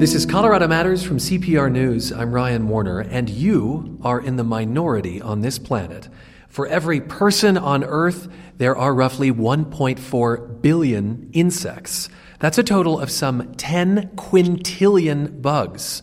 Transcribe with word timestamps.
This 0.00 0.14
is 0.14 0.24
Colorado 0.24 0.66
Matters 0.66 1.02
from 1.02 1.18
CPR 1.18 1.70
News. 1.70 2.10
I'm 2.10 2.32
Ryan 2.32 2.68
Warner, 2.68 3.00
and 3.00 3.28
you 3.28 3.98
are 4.00 4.18
in 4.18 4.36
the 4.36 4.42
minority 4.42 5.20
on 5.20 5.42
this 5.42 5.58
planet. 5.58 6.08
For 6.48 6.66
every 6.66 7.02
person 7.02 7.58
on 7.58 7.84
Earth, 7.84 8.26
there 8.56 8.74
are 8.74 8.94
roughly 8.94 9.30
1.4 9.30 10.62
billion 10.62 11.28
insects. 11.34 12.08
That's 12.38 12.56
a 12.56 12.62
total 12.62 12.98
of 12.98 13.10
some 13.10 13.54
10 13.56 14.12
quintillion 14.16 15.42
bugs. 15.42 16.00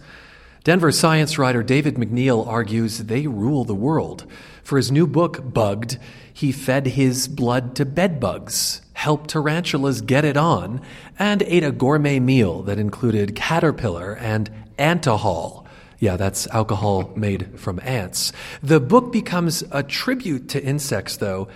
Denver 0.64 0.92
science 0.92 1.40
writer 1.40 1.64
David 1.64 1.96
MacNeal 1.96 2.46
argues 2.46 3.00
they 3.00 3.26
rule 3.26 3.64
the 3.64 3.74
world. 3.74 4.30
For 4.62 4.78
his 4.78 4.92
new 4.92 5.08
book, 5.08 5.54
Bugged, 5.54 5.98
he 6.38 6.52
fed 6.52 6.86
his 6.86 7.28
blood 7.28 7.76
to 7.76 7.84
bedbugs, 7.84 8.80
helped 8.94 9.32
tarantulas 9.32 10.02
get 10.02 10.24
it 10.24 10.38
on, 10.38 10.80
and 11.18 11.42
ate 11.42 11.64
a 11.64 11.72
gourmet 11.72 12.20
meal 12.20 12.62
that 12.62 12.78
included 12.78 13.36
caterpillar 13.36 14.16
and 14.18 14.48
antahol. 14.78 15.66
Yeah, 15.98 16.16
that's 16.16 16.46
alcohol 16.50 17.12
made 17.16 17.60
from 17.60 17.80
ants. 17.82 18.34
The 18.62 18.80
book 18.80 19.12
becomes 19.12 19.64
a 19.72 19.82
tribute 19.82 20.50
to 20.50 20.64
insects, 20.64 21.18
though. 21.18 21.48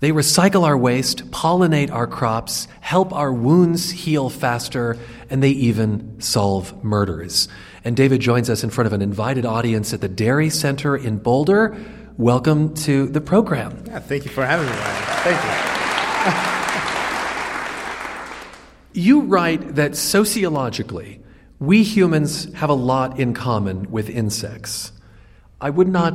They 0.00 0.12
recycle 0.12 0.64
our 0.64 0.78
waste, 0.78 1.30
pollinate 1.30 1.92
our 1.92 2.06
crops, 2.06 2.68
help 2.80 3.12
our 3.12 3.34
wounds 3.34 3.90
heal 3.90 4.30
faster, 4.30 4.96
and 5.28 5.42
they 5.42 5.50
even 5.50 6.22
solve 6.22 6.82
murders. 6.82 7.48
And 7.84 7.94
David 7.94 8.22
joins 8.22 8.48
us 8.48 8.64
in 8.64 8.70
front 8.70 8.86
of 8.86 8.94
an 8.94 9.02
invited 9.02 9.44
audience 9.44 9.92
at 9.92 10.00
the 10.00 10.08
Dairy 10.08 10.48
Center 10.48 10.96
in 10.96 11.18
Boulder. 11.18 11.76
Welcome 12.18 12.74
to 12.74 13.06
the 13.06 13.22
program. 13.22 13.84
Yeah, 13.86 13.98
thank 13.98 14.26
you 14.26 14.30
for 14.30 14.44
having 14.44 14.66
me, 14.66 14.72
Ryan. 14.72 15.02
Thank 15.24 15.42
you. 18.94 19.00
you 19.02 19.20
write 19.22 19.76
that 19.76 19.96
sociologically, 19.96 21.20
we 21.58 21.82
humans 21.82 22.52
have 22.52 22.68
a 22.68 22.74
lot 22.74 23.18
in 23.18 23.32
common 23.32 23.90
with 23.90 24.10
insects. 24.10 24.92
I 25.58 25.70
would 25.70 25.88
not 25.88 26.14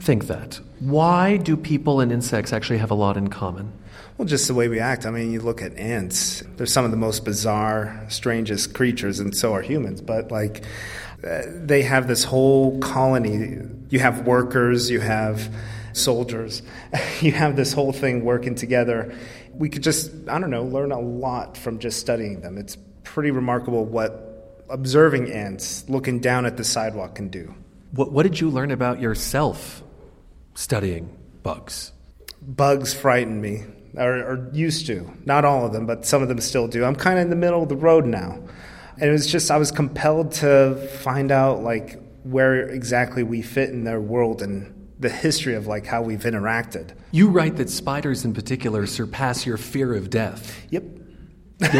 think 0.00 0.26
that. 0.26 0.58
Why 0.80 1.36
do 1.36 1.56
people 1.56 2.00
and 2.00 2.10
insects 2.10 2.52
actually 2.52 2.78
have 2.78 2.90
a 2.90 2.94
lot 2.94 3.16
in 3.16 3.28
common? 3.28 3.72
Well, 4.18 4.26
just 4.26 4.48
the 4.48 4.54
way 4.54 4.66
we 4.66 4.80
act. 4.80 5.06
I 5.06 5.12
mean, 5.12 5.30
you 5.30 5.40
look 5.40 5.62
at 5.62 5.76
ants, 5.76 6.42
they're 6.56 6.66
some 6.66 6.84
of 6.84 6.90
the 6.90 6.96
most 6.96 7.24
bizarre, 7.24 8.04
strangest 8.08 8.74
creatures, 8.74 9.20
and 9.20 9.32
so 9.32 9.52
are 9.52 9.62
humans. 9.62 10.00
But, 10.00 10.32
like, 10.32 10.64
uh, 11.22 11.42
they 11.46 11.82
have 11.82 12.08
this 12.08 12.24
whole 12.24 12.80
colony. 12.80 13.60
You 13.88 13.98
have 14.00 14.26
workers, 14.26 14.90
you 14.90 15.00
have 15.00 15.54
soldiers, 15.92 16.62
you 17.20 17.32
have 17.32 17.56
this 17.56 17.72
whole 17.72 17.92
thing 17.92 18.24
working 18.24 18.54
together. 18.54 19.16
We 19.54 19.68
could 19.68 19.82
just, 19.82 20.10
I 20.28 20.38
don't 20.38 20.50
know, 20.50 20.64
learn 20.64 20.92
a 20.92 21.00
lot 21.00 21.56
from 21.56 21.78
just 21.78 22.00
studying 22.00 22.40
them. 22.40 22.58
It's 22.58 22.76
pretty 23.04 23.30
remarkable 23.30 23.84
what 23.84 24.64
observing 24.68 25.30
ants 25.32 25.88
looking 25.88 26.18
down 26.20 26.44
at 26.44 26.56
the 26.56 26.64
sidewalk 26.64 27.14
can 27.14 27.28
do. 27.28 27.54
What, 27.92 28.12
what 28.12 28.24
did 28.24 28.40
you 28.40 28.50
learn 28.50 28.70
about 28.70 29.00
yourself 29.00 29.82
studying 30.54 31.16
bugs? 31.42 31.92
Bugs 32.42 32.92
frighten 32.92 33.40
me, 33.40 33.64
or, 33.96 34.16
or 34.18 34.50
used 34.52 34.86
to. 34.88 35.10
Not 35.24 35.44
all 35.44 35.64
of 35.64 35.72
them, 35.72 35.86
but 35.86 36.04
some 36.04 36.22
of 36.22 36.28
them 36.28 36.40
still 36.40 36.68
do. 36.68 36.84
I'm 36.84 36.96
kind 36.96 37.18
of 37.18 37.22
in 37.22 37.30
the 37.30 37.36
middle 37.36 37.62
of 37.62 37.68
the 37.68 37.76
road 37.76 38.04
now 38.04 38.40
and 38.98 39.10
it 39.10 39.12
was 39.12 39.26
just 39.26 39.50
I 39.50 39.58
was 39.58 39.70
compelled 39.70 40.32
to 40.32 40.76
find 41.00 41.30
out 41.30 41.62
like 41.62 42.00
where 42.30 42.68
exactly 42.68 43.22
we 43.22 43.42
fit 43.42 43.70
in 43.70 43.84
their 43.84 44.00
world 44.00 44.42
and 44.42 44.72
the 44.98 45.08
history 45.08 45.54
of 45.54 45.66
like 45.66 45.86
how 45.86 46.02
we've 46.02 46.20
interacted. 46.20 46.92
You 47.12 47.28
write 47.28 47.56
that 47.56 47.70
spiders 47.70 48.24
in 48.24 48.34
particular 48.34 48.86
surpass 48.86 49.46
your 49.46 49.58
fear 49.58 49.94
of 49.94 50.10
death. 50.10 50.58
Yep. 50.70 50.84
yep. 51.60 51.74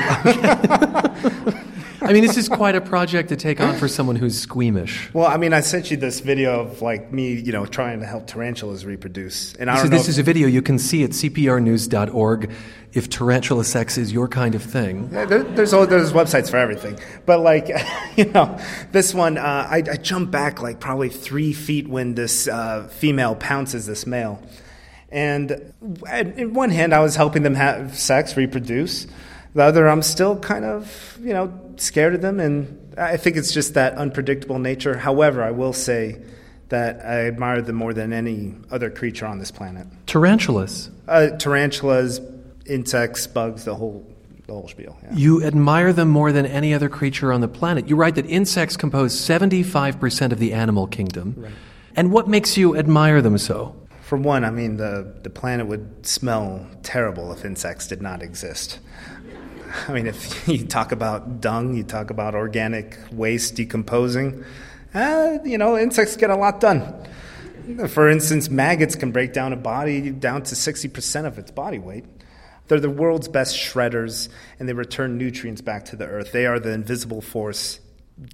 I 2.02 2.12
mean, 2.12 2.22
this 2.22 2.36
is 2.36 2.48
quite 2.48 2.76
a 2.76 2.80
project 2.80 3.30
to 3.30 3.36
take 3.36 3.60
on 3.60 3.76
for 3.76 3.88
someone 3.88 4.16
who's 4.16 4.38
squeamish. 4.38 5.12
Well, 5.12 5.26
I 5.26 5.38
mean, 5.38 5.52
I 5.52 5.60
sent 5.60 5.90
you 5.90 5.96
this 5.96 6.20
video 6.20 6.60
of 6.60 6.82
like 6.82 7.12
me, 7.12 7.32
you 7.32 7.52
know, 7.52 7.66
trying 7.66 8.00
to 8.00 8.06
help 8.06 8.26
tarantulas 8.26 8.84
reproduce, 8.84 9.54
and 9.54 9.70
I 9.70 9.74
don't 9.74 9.86
so 9.86 9.90
know. 9.90 9.96
This 9.96 10.08
is 10.08 10.18
a 10.18 10.22
video 10.22 10.46
you 10.46 10.62
can 10.62 10.78
see 10.78 11.02
at 11.04 11.10
cprnews.org. 11.10 12.52
If 12.96 13.10
tarantula 13.10 13.64
sex 13.64 13.98
is 13.98 14.10
your 14.10 14.26
kind 14.26 14.54
of 14.54 14.62
thing, 14.62 15.10
there, 15.10 15.26
there's 15.26 15.70
there's 15.70 16.12
websites 16.12 16.50
for 16.50 16.56
everything. 16.56 16.98
But 17.26 17.40
like, 17.40 17.68
you 18.16 18.24
know, 18.24 18.58
this 18.90 19.12
one, 19.12 19.36
uh, 19.36 19.68
I, 19.70 19.76
I 19.76 19.96
jump 19.96 20.30
back 20.30 20.62
like 20.62 20.80
probably 20.80 21.10
three 21.10 21.52
feet 21.52 21.88
when 21.88 22.14
this 22.14 22.48
uh, 22.48 22.88
female 22.90 23.34
pounces 23.34 23.86
this 23.86 24.06
male, 24.06 24.42
and 25.10 25.72
in 26.36 26.54
one 26.54 26.70
hand, 26.70 26.94
I 26.94 27.00
was 27.00 27.16
helping 27.16 27.42
them 27.42 27.54
have 27.54 27.98
sex, 27.98 28.36
reproduce. 28.36 29.06
The 29.54 29.62
other, 29.62 29.88
I'm 29.88 30.02
still 30.02 30.38
kind 30.38 30.64
of, 30.64 31.18
you 31.20 31.32
know, 31.32 31.58
scared 31.76 32.14
of 32.14 32.22
them, 32.22 32.40
and 32.40 32.94
I 32.98 33.16
think 33.16 33.36
it's 33.36 33.52
just 33.52 33.74
that 33.74 33.94
unpredictable 33.94 34.58
nature. 34.58 34.96
However, 34.96 35.42
I 35.42 35.50
will 35.50 35.72
say 35.72 36.20
that 36.68 37.04
I 37.04 37.26
admire 37.26 37.62
them 37.62 37.76
more 37.76 37.94
than 37.94 38.12
any 38.12 38.54
other 38.70 38.90
creature 38.90 39.26
on 39.26 39.38
this 39.38 39.50
planet. 39.50 39.86
Tarantulas. 40.06 40.90
Uh, 41.06 41.30
tarantulas, 41.38 42.20
insects, 42.68 43.26
bugs, 43.26 43.64
the 43.64 43.74
whole 43.74 44.06
the 44.46 44.52
whole 44.52 44.68
spiel. 44.68 44.96
Yeah. 45.02 45.14
You 45.14 45.44
admire 45.44 45.92
them 45.92 46.08
more 46.08 46.30
than 46.30 46.46
any 46.46 46.72
other 46.72 46.88
creature 46.88 47.32
on 47.32 47.40
the 47.40 47.48
planet. 47.48 47.88
You 47.88 47.96
write 47.96 48.14
that 48.14 48.26
insects 48.26 48.76
compose 48.76 49.12
75% 49.12 50.32
of 50.32 50.38
the 50.38 50.52
animal 50.52 50.86
kingdom. 50.86 51.34
Right. 51.36 51.52
And 51.96 52.12
what 52.12 52.28
makes 52.28 52.56
you 52.56 52.76
admire 52.76 53.20
them 53.20 53.38
so? 53.38 53.74
For 54.02 54.16
one, 54.16 54.44
I 54.44 54.50
mean, 54.50 54.76
the, 54.76 55.16
the 55.22 55.30
planet 55.30 55.66
would 55.66 56.06
smell 56.06 56.64
terrible 56.84 57.32
if 57.32 57.44
insects 57.44 57.88
did 57.88 58.00
not 58.00 58.22
exist. 58.22 58.78
I 59.88 59.92
mean, 59.92 60.06
if 60.06 60.46
you 60.48 60.64
talk 60.64 60.92
about 60.92 61.40
dung, 61.40 61.74
you 61.74 61.82
talk 61.82 62.10
about 62.10 62.34
organic 62.34 62.98
waste 63.10 63.56
decomposing, 63.56 64.44
uh, 64.94 65.38
you 65.44 65.58
know, 65.58 65.76
insects 65.76 66.16
get 66.16 66.30
a 66.30 66.36
lot 66.36 66.60
done. 66.60 66.94
For 67.88 68.08
instance, 68.08 68.48
maggots 68.48 68.94
can 68.94 69.10
break 69.10 69.32
down 69.32 69.52
a 69.52 69.56
body 69.56 70.10
down 70.10 70.44
to 70.44 70.54
60% 70.54 71.26
of 71.26 71.38
its 71.38 71.50
body 71.50 71.80
weight. 71.80 72.04
They're 72.68 72.80
the 72.80 72.90
world's 72.90 73.28
best 73.28 73.56
shredders, 73.56 74.28
and 74.58 74.68
they 74.68 74.72
return 74.72 75.18
nutrients 75.18 75.60
back 75.60 75.84
to 75.86 75.96
the 75.96 76.06
earth. 76.06 76.32
They 76.32 76.46
are 76.46 76.58
the 76.58 76.72
invisible 76.72 77.20
force 77.20 77.80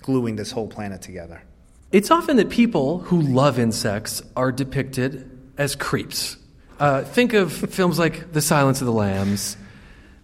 gluing 0.00 0.36
this 0.36 0.52
whole 0.52 0.68
planet 0.68 1.02
together. 1.02 1.42
It's 1.90 2.10
often 2.10 2.36
that 2.36 2.48
people 2.48 3.00
who 3.00 3.20
love 3.20 3.58
insects 3.58 4.22
are 4.34 4.50
depicted 4.50 5.28
as 5.58 5.76
creeps. 5.76 6.36
Uh, 6.80 7.02
think 7.02 7.34
of 7.34 7.52
films 7.70 7.98
like 7.98 8.32
The 8.32 8.40
Silence 8.40 8.80
of 8.80 8.86
the 8.86 8.92
Lambs, 8.92 9.56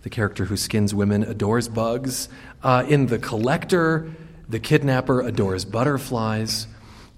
the 0.03 0.11
character 0.11 0.47
who 0.47 0.57
skins 0.57 0.95
women 0.95 1.23
adores 1.23 1.69
bugs. 1.69 2.29
Uh, 2.63 2.85
in 2.89 3.07
The 3.07 3.19
Collector, 3.19 4.11
the 4.49 4.59
kidnapper 4.59 5.21
adores 5.21 5.65
butterflies. 5.65 6.67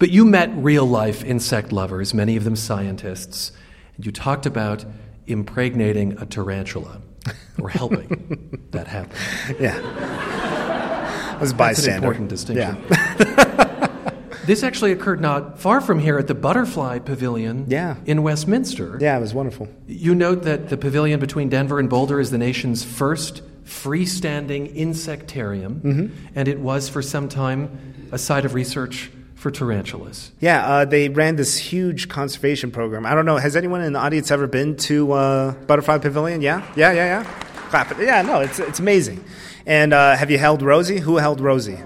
But 0.01 0.11
you 0.11 0.25
met 0.25 0.51
real 0.55 0.87
life 0.87 1.23
insect 1.23 1.73
lovers, 1.73 2.13
many 2.15 2.37
of 2.37 2.45
them 2.45 2.57
scientists, 2.57 3.53
and 3.97 4.05
you 4.05 4.13
talked 4.13 4.47
about 4.47 4.85
impregnating 5.31 6.21
a 6.21 6.27
tarantula 6.27 7.01
or 7.61 7.69
helping 7.69 8.67
that 8.71 8.87
happen. 8.87 9.17
Yeah. 9.59 9.79
I 11.37 11.41
was 11.41 11.53
bystander. 11.53 11.75
That's 11.75 11.87
an 11.87 11.95
important 11.95 12.29
distinction. 12.29 12.77
Yeah. 12.91 13.87
This 14.51 14.65
actually 14.65 14.91
occurred 14.91 15.21
not 15.21 15.61
far 15.61 15.81
from 15.81 16.01
here 16.01 16.19
at 16.19 16.27
the 16.27 16.35
Butterfly 16.35 16.99
Pavilion 17.01 17.67
yeah. 17.69 17.95
in 18.05 18.25
Westminster. 18.25 18.99
Yeah, 19.01 19.17
it 19.17 19.21
was 19.21 19.33
wonderful. 19.33 19.69
You 19.87 20.13
note 20.13 20.43
that 20.43 20.71
the 20.71 20.77
pavilion 20.77 21.21
between 21.21 21.51
Denver 21.51 21.79
and 21.79 21.89
Boulder 21.89 22.19
is 22.19 22.33
the 22.33 22.39
nation's 22.39 22.83
first 22.83 23.43
freestanding 23.65 24.75
insectarium, 24.75 25.81
mm-hmm. 25.81 26.27
and 26.35 26.49
it 26.49 26.59
was 26.59 26.89
for 26.89 27.01
some 27.01 27.29
time 27.29 28.09
a 28.11 28.19
site 28.19 28.45
of 28.45 28.55
research 28.55 29.13
for 29.41 29.51
tarantulas. 29.51 30.33
Yeah, 30.39 30.67
uh, 30.67 30.85
they 30.85 31.09
ran 31.09 31.37
this 31.37 31.57
huge 31.57 32.09
conservation 32.09 32.71
program. 32.71 33.07
I 33.07 33.15
don't 33.15 33.25
know, 33.25 33.39
has 33.39 33.57
anyone 33.57 33.81
in 33.81 33.95
the 33.95 33.99
audience 33.99 34.31
ever 34.31 34.47
been 34.47 34.77
to 34.77 35.13
uh, 35.13 35.53
Butterfly 35.67 35.99
Pavilion? 35.99 36.43
Yeah? 36.43 36.63
Yeah, 36.77 36.93
yeah, 36.93 37.23
yeah. 37.23 37.25
Clap 37.71 37.91
it. 37.93 38.01
Yeah, 38.01 38.21
no, 38.21 38.41
it's, 38.41 38.59
it's 38.59 38.81
amazing. 38.81 39.25
And 39.65 39.95
uh, 39.95 40.15
have 40.15 40.31
you 40.31 40.37
held 40.37 40.61
Rosie? 40.61 40.99
Who 40.99 41.17
held 41.17 41.41
Rosie? 41.41 41.79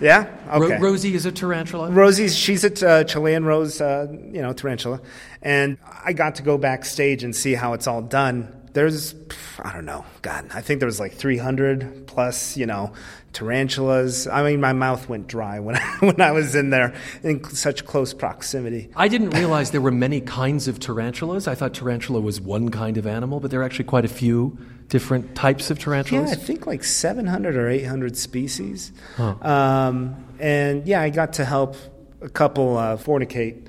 Yeah. 0.00 0.26
Okay. 0.50 0.74
Ro- 0.74 0.80
Rosie 0.80 1.14
is 1.14 1.24
a 1.24 1.30
tarantula. 1.30 1.90
Rosie, 1.90 2.28
she's 2.28 2.64
a 2.64 2.88
uh, 2.88 3.04
Chilean 3.04 3.44
rose, 3.44 3.80
uh, 3.80 4.08
you 4.10 4.42
know, 4.42 4.52
tarantula, 4.52 5.00
and 5.42 5.78
I 6.04 6.12
got 6.12 6.36
to 6.36 6.42
go 6.42 6.58
backstage 6.58 7.22
and 7.22 7.34
see 7.34 7.54
how 7.54 7.74
it's 7.74 7.86
all 7.86 8.02
done. 8.02 8.54
There's, 8.72 9.14
I 9.62 9.72
don't 9.72 9.84
know, 9.84 10.04
God, 10.22 10.48
I 10.54 10.60
think 10.60 10.80
there 10.80 10.86
was 10.86 11.00
like 11.00 11.14
300 11.14 12.06
plus, 12.06 12.56
you 12.56 12.66
know, 12.66 12.92
tarantulas. 13.32 14.26
I 14.26 14.42
mean, 14.42 14.60
my 14.60 14.72
mouth 14.72 15.08
went 15.08 15.26
dry 15.26 15.60
when 15.60 15.76
I, 15.76 15.96
when 16.00 16.20
I 16.20 16.32
was 16.32 16.54
in 16.54 16.70
there 16.70 16.94
in 17.22 17.44
such 17.44 17.84
close 17.84 18.14
proximity. 18.14 18.90
I 18.96 19.08
didn't 19.08 19.30
realize 19.30 19.70
there 19.70 19.80
were 19.80 19.90
many 19.90 20.20
kinds 20.20 20.68
of 20.68 20.80
tarantulas. 20.80 21.48
I 21.48 21.54
thought 21.54 21.74
tarantula 21.74 22.20
was 22.20 22.40
one 22.40 22.70
kind 22.70 22.96
of 22.96 23.06
animal, 23.06 23.40
but 23.40 23.50
there 23.50 23.60
are 23.60 23.64
actually 23.64 23.86
quite 23.86 24.04
a 24.04 24.08
few 24.08 24.58
different 24.88 25.34
types 25.34 25.70
of 25.70 25.78
tarantulas? 25.78 26.30
Yeah, 26.30 26.36
I 26.36 26.38
think 26.38 26.66
like 26.66 26.84
700 26.84 27.56
or 27.56 27.68
800 27.68 28.16
species. 28.16 28.92
Huh. 29.16 29.34
Um, 29.42 30.24
and 30.38 30.86
yeah, 30.86 31.02
I 31.02 31.10
got 31.10 31.34
to 31.34 31.44
help 31.44 31.76
a 32.20 32.28
couple 32.28 32.76
uh, 32.76 32.96
fornicate. 32.96 33.68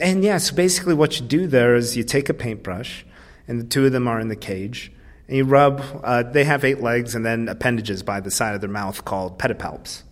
And 0.00 0.22
yeah, 0.22 0.38
so 0.38 0.54
basically 0.54 0.94
what 0.94 1.18
you 1.18 1.26
do 1.26 1.46
there 1.46 1.74
is 1.74 1.96
you 1.96 2.04
take 2.04 2.28
a 2.28 2.34
paintbrush, 2.34 3.06
and 3.48 3.60
the 3.60 3.64
two 3.64 3.86
of 3.86 3.92
them 3.92 4.08
are 4.08 4.20
in 4.20 4.28
the 4.28 4.36
cage, 4.36 4.92
and 5.28 5.36
you 5.36 5.44
rub, 5.44 5.82
uh, 6.04 6.22
they 6.22 6.44
have 6.44 6.64
eight 6.64 6.80
legs 6.80 7.14
and 7.14 7.24
then 7.24 7.48
appendages 7.48 8.02
by 8.02 8.20
the 8.20 8.30
side 8.30 8.54
of 8.54 8.60
their 8.60 8.70
mouth 8.70 9.04
called 9.04 9.38
pedipalps. 9.38 10.02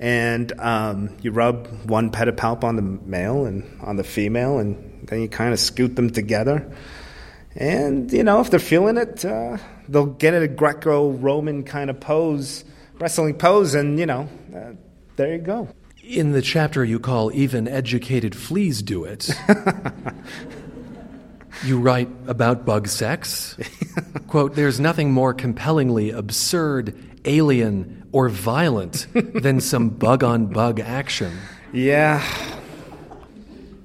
And 0.00 0.58
um, 0.58 1.16
you 1.20 1.30
rub 1.30 1.68
one 1.88 2.10
pedipalp 2.10 2.64
on 2.64 2.76
the 2.76 2.82
male 2.82 3.44
and 3.44 3.80
on 3.82 3.96
the 3.96 4.04
female, 4.04 4.58
and 4.58 5.06
then 5.06 5.20
you 5.20 5.28
kind 5.28 5.52
of 5.52 5.60
scoot 5.60 5.94
them 5.94 6.10
together. 6.10 6.74
And, 7.54 8.10
you 8.12 8.24
know, 8.24 8.40
if 8.40 8.50
they're 8.50 8.58
feeling 8.58 8.96
it, 8.96 9.24
uh, 9.24 9.58
they'll 9.88 10.06
get 10.06 10.34
in 10.34 10.42
a 10.42 10.48
Greco 10.48 11.10
Roman 11.10 11.64
kind 11.64 11.90
of 11.90 12.00
pose, 12.00 12.64
wrestling 12.98 13.34
pose, 13.34 13.74
and, 13.74 13.98
you 13.98 14.06
know, 14.06 14.28
uh, 14.54 14.72
there 15.16 15.34
you 15.34 15.38
go. 15.38 15.68
In 16.02 16.32
the 16.32 16.42
chapter 16.42 16.84
you 16.84 16.98
call 16.98 17.30
Even 17.32 17.68
Educated 17.68 18.34
Fleas 18.34 18.82
Do 18.82 19.04
It, 19.04 19.30
you 21.64 21.78
write 21.78 22.08
about 22.26 22.64
bug 22.64 22.88
sex. 22.88 23.56
Quote, 24.28 24.54
there's 24.54 24.80
nothing 24.80 25.12
more 25.12 25.34
compellingly 25.34 26.10
absurd, 26.10 26.94
alien, 27.24 28.06
or 28.12 28.28
violent 28.28 29.06
than 29.14 29.60
some 29.60 29.90
bug 29.90 30.24
on 30.24 30.46
bug 30.46 30.80
action. 30.80 31.36
Yeah. 31.72 32.22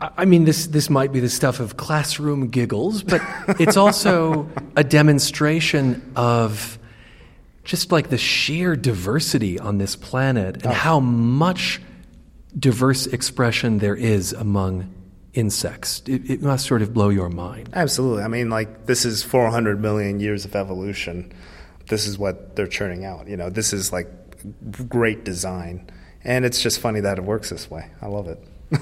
I 0.02 0.26
mean, 0.26 0.46
this, 0.46 0.68
this 0.68 0.90
might 0.90 1.12
be 1.12 1.20
the 1.20 1.30
stuff 1.30 1.60
of 1.60 1.78
classroom 1.78 2.50
giggles, 2.50 3.04
but 3.04 3.22
it's 3.60 3.78
also 3.78 4.50
a 4.76 4.84
demonstration 4.84 6.12
of 6.16 6.78
just 7.64 7.92
like 7.92 8.10
the 8.10 8.18
sheer 8.18 8.76
diversity 8.76 9.60
on 9.60 9.78
this 9.78 9.96
planet 9.96 10.58
and 10.58 10.68
oh. 10.68 10.72
how 10.72 11.00
much 11.00 11.82
diverse 12.58 13.08
expression 13.08 13.80
there 13.80 13.96
is 13.96 14.34
among 14.34 14.94
insects. 15.36 16.02
It, 16.08 16.30
it, 16.30 16.42
must 16.42 16.66
sort 16.66 16.82
of 16.82 16.94
blow 16.94 17.10
your 17.10 17.30
mind. 17.30 17.70
Absolutely. 17.74 18.24
I 18.24 18.28
mean, 18.28 18.50
like, 18.50 18.86
this 18.86 19.06
is 19.06 19.24
400 19.24 19.80
million 19.80 20.20
years 20.20 20.46
of 20.46 20.56
evolution. 20.56 21.32
This 21.88 22.08
is 22.08 22.18
what 22.18 22.56
they're 22.56 22.68
churning 22.68 23.06
out. 23.06 23.28
You 23.28 23.38
know, 23.38 23.50
this 23.50 23.74
is 23.74 23.92
like 23.92 24.08
great 24.90 25.24
design. 25.24 25.90
And 26.24 26.46
it's 26.46 26.62
just 26.62 26.80
funny 26.80 27.02
that 27.02 27.18
it 27.18 27.24
works 27.24 27.50
this 27.50 27.70
way. 27.70 27.92
I 28.02 28.08
love 28.08 28.28
it. 28.28 28.44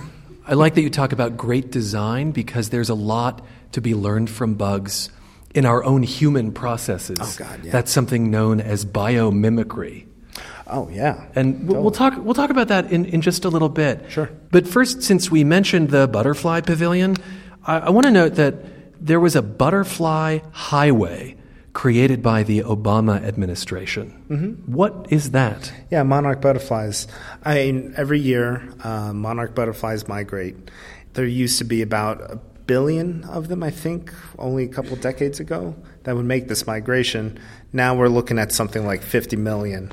I 0.47 0.53
like 0.53 0.75
that 0.75 0.81
you 0.81 0.89
talk 0.89 1.11
about 1.11 1.35
great 1.35 1.71
design 1.71 2.31
because 2.31 2.69
there's 2.69 2.89
a 2.89 2.95
lot 2.95 3.45
to 3.73 3.81
be 3.81 3.95
learned 3.95 4.29
from 4.29 4.53
bugs 4.53 5.09
in 5.53 5.65
our 5.65 5.83
own 5.83 6.03
human 6.03 6.51
processes. 6.51 7.17
Oh, 7.19 7.35
God, 7.37 7.65
yeah. 7.65 7.71
That's 7.71 7.91
something 7.91 8.31
known 8.31 8.61
as 8.61 8.85
biomimicry. 8.85 10.05
Oh 10.67 10.89
yeah, 10.89 11.25
and 11.35 11.61
totally. 11.61 11.79
we'll 11.81 11.91
talk 11.91 12.13
we'll 12.17 12.33
talk 12.33 12.49
about 12.49 12.69
that 12.69 12.91
in, 12.91 13.05
in 13.05 13.21
just 13.21 13.45
a 13.45 13.49
little 13.49 13.69
bit. 13.69 14.05
Sure. 14.09 14.29
But 14.51 14.67
first, 14.67 15.03
since 15.03 15.29
we 15.29 15.43
mentioned 15.43 15.89
the 15.89 16.07
butterfly 16.07 16.61
pavilion, 16.61 17.17
I, 17.65 17.79
I 17.79 17.89
want 17.89 18.05
to 18.05 18.11
note 18.11 18.35
that 18.35 18.55
there 19.05 19.19
was 19.19 19.35
a 19.35 19.41
butterfly 19.41 20.39
highway 20.51 21.35
created 21.73 22.21
by 22.21 22.43
the 22.43 22.59
Obama 22.61 23.21
administration. 23.23 24.23
Mm-hmm. 24.29 24.71
What 24.71 25.07
is 25.09 25.31
that? 25.31 25.73
Yeah, 25.89 26.03
monarch 26.03 26.39
butterflies. 26.39 27.07
I 27.43 27.55
mean, 27.55 27.93
every 27.97 28.19
year 28.19 28.69
uh, 28.83 29.11
monarch 29.11 29.55
butterflies 29.55 30.07
migrate. 30.07 30.55
There 31.13 31.25
used 31.25 31.57
to 31.57 31.63
be 31.63 31.81
about 31.81 32.21
a 32.21 32.39
billion 32.67 33.23
of 33.25 33.47
them, 33.47 33.63
I 33.63 33.71
think, 33.71 34.13
only 34.37 34.63
a 34.63 34.67
couple 34.67 34.95
decades 34.95 35.39
ago, 35.39 35.75
that 36.03 36.15
would 36.15 36.25
make 36.25 36.47
this 36.47 36.65
migration. 36.65 37.39
Now 37.71 37.95
we're 37.95 38.07
looking 38.07 38.39
at 38.39 38.51
something 38.51 38.85
like 38.85 39.01
50 39.01 39.35
million. 39.35 39.91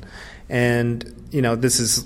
And, 0.51 1.27
you 1.31 1.41
know, 1.41 1.55
this 1.55 1.79
is 1.79 2.05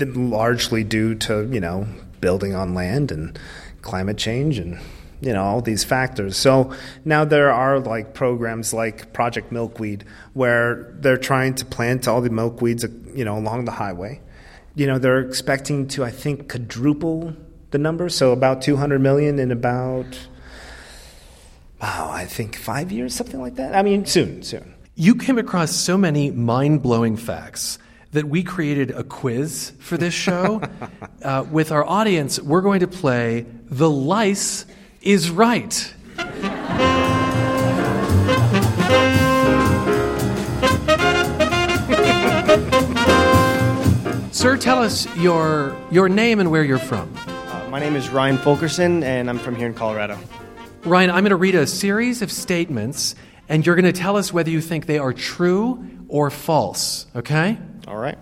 largely 0.00 0.82
due 0.82 1.14
to, 1.14 1.48
you 1.52 1.60
know, 1.60 1.86
building 2.20 2.54
on 2.56 2.74
land 2.74 3.12
and 3.12 3.38
climate 3.82 4.18
change 4.18 4.58
and 4.58 4.80
you 5.20 5.32
know 5.32 5.44
all 5.44 5.60
these 5.60 5.84
factors. 5.84 6.36
So 6.36 6.72
now 7.04 7.24
there 7.24 7.52
are 7.52 7.78
like 7.78 8.14
programs 8.14 8.74
like 8.74 9.12
project 9.12 9.52
milkweed 9.52 10.04
where 10.34 10.92
they're 10.98 11.16
trying 11.16 11.54
to 11.56 11.64
plant 11.64 12.06
all 12.08 12.20
the 12.20 12.28
milkweeds 12.28 12.82
you 13.16 13.24
know 13.24 13.38
along 13.38 13.64
the 13.64 13.72
highway. 13.72 14.20
You 14.74 14.86
know 14.86 14.98
they're 14.98 15.20
expecting 15.20 15.88
to 15.88 16.04
i 16.04 16.10
think 16.10 16.50
quadruple 16.50 17.34
the 17.70 17.78
number 17.78 18.08
so 18.08 18.32
about 18.32 18.60
200 18.60 19.00
million 19.00 19.38
in 19.38 19.50
about 19.50 20.06
wow 21.80 22.10
i 22.12 22.26
think 22.26 22.56
5 22.56 22.92
years 22.92 23.14
something 23.14 23.40
like 23.40 23.56
that. 23.56 23.74
I 23.74 23.82
mean 23.82 24.04
soon 24.04 24.42
soon 24.42 24.75
you 24.98 25.14
came 25.14 25.36
across 25.36 25.72
so 25.72 25.98
many 25.98 26.30
mind-blowing 26.30 27.18
facts 27.18 27.78
that 28.12 28.24
we 28.24 28.42
created 28.42 28.90
a 28.90 29.04
quiz 29.04 29.74
for 29.78 29.98
this 29.98 30.14
show. 30.14 30.62
uh, 31.22 31.44
with 31.50 31.70
our 31.70 31.84
audience, 31.84 32.40
we're 32.40 32.62
going 32.62 32.80
to 32.80 32.88
play 32.88 33.44
The 33.66 33.90
Lice 33.90 34.64
is 35.02 35.30
Right. 35.30 35.74
Sir, 44.32 44.56
tell 44.56 44.82
us 44.82 45.14
your, 45.16 45.76
your 45.90 46.08
name 46.08 46.40
and 46.40 46.50
where 46.50 46.64
you're 46.64 46.78
from. 46.78 47.12
Uh, 47.26 47.68
my 47.68 47.80
name 47.80 47.96
is 47.96 48.08
Ryan 48.08 48.38
Fulkerson, 48.38 49.02
and 49.02 49.28
I'm 49.28 49.38
from 49.38 49.56
here 49.56 49.66
in 49.66 49.74
Colorado. 49.74 50.18
Ryan, 50.84 51.10
I'm 51.10 51.24
going 51.24 51.30
to 51.30 51.36
read 51.36 51.54
a 51.54 51.66
series 51.66 52.22
of 52.22 52.32
statements, 52.32 53.14
and 53.48 53.64
you're 53.64 53.76
going 53.76 53.84
to 53.84 53.92
tell 53.92 54.16
us 54.16 54.32
whether 54.32 54.50
you 54.50 54.60
think 54.60 54.86
they 54.86 54.98
are 54.98 55.12
true 55.12 55.86
or 56.08 56.30
false, 56.30 57.06
okay? 57.14 57.58
All 57.86 57.96
right. 57.96 58.18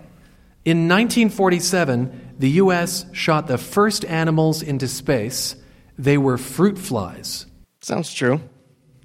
In 0.63 0.87
1947, 0.87 2.35
the 2.39 2.49
U.S. 2.51 3.05
shot 3.11 3.47
the 3.47 3.57
first 3.57 4.03
animals 4.05 4.61
into 4.61 4.87
space. 4.87 5.55
They 5.97 6.17
were 6.17 6.37
fruit 6.37 6.77
flies. 6.77 7.45
Sounds 7.81 8.13
true. 8.13 8.41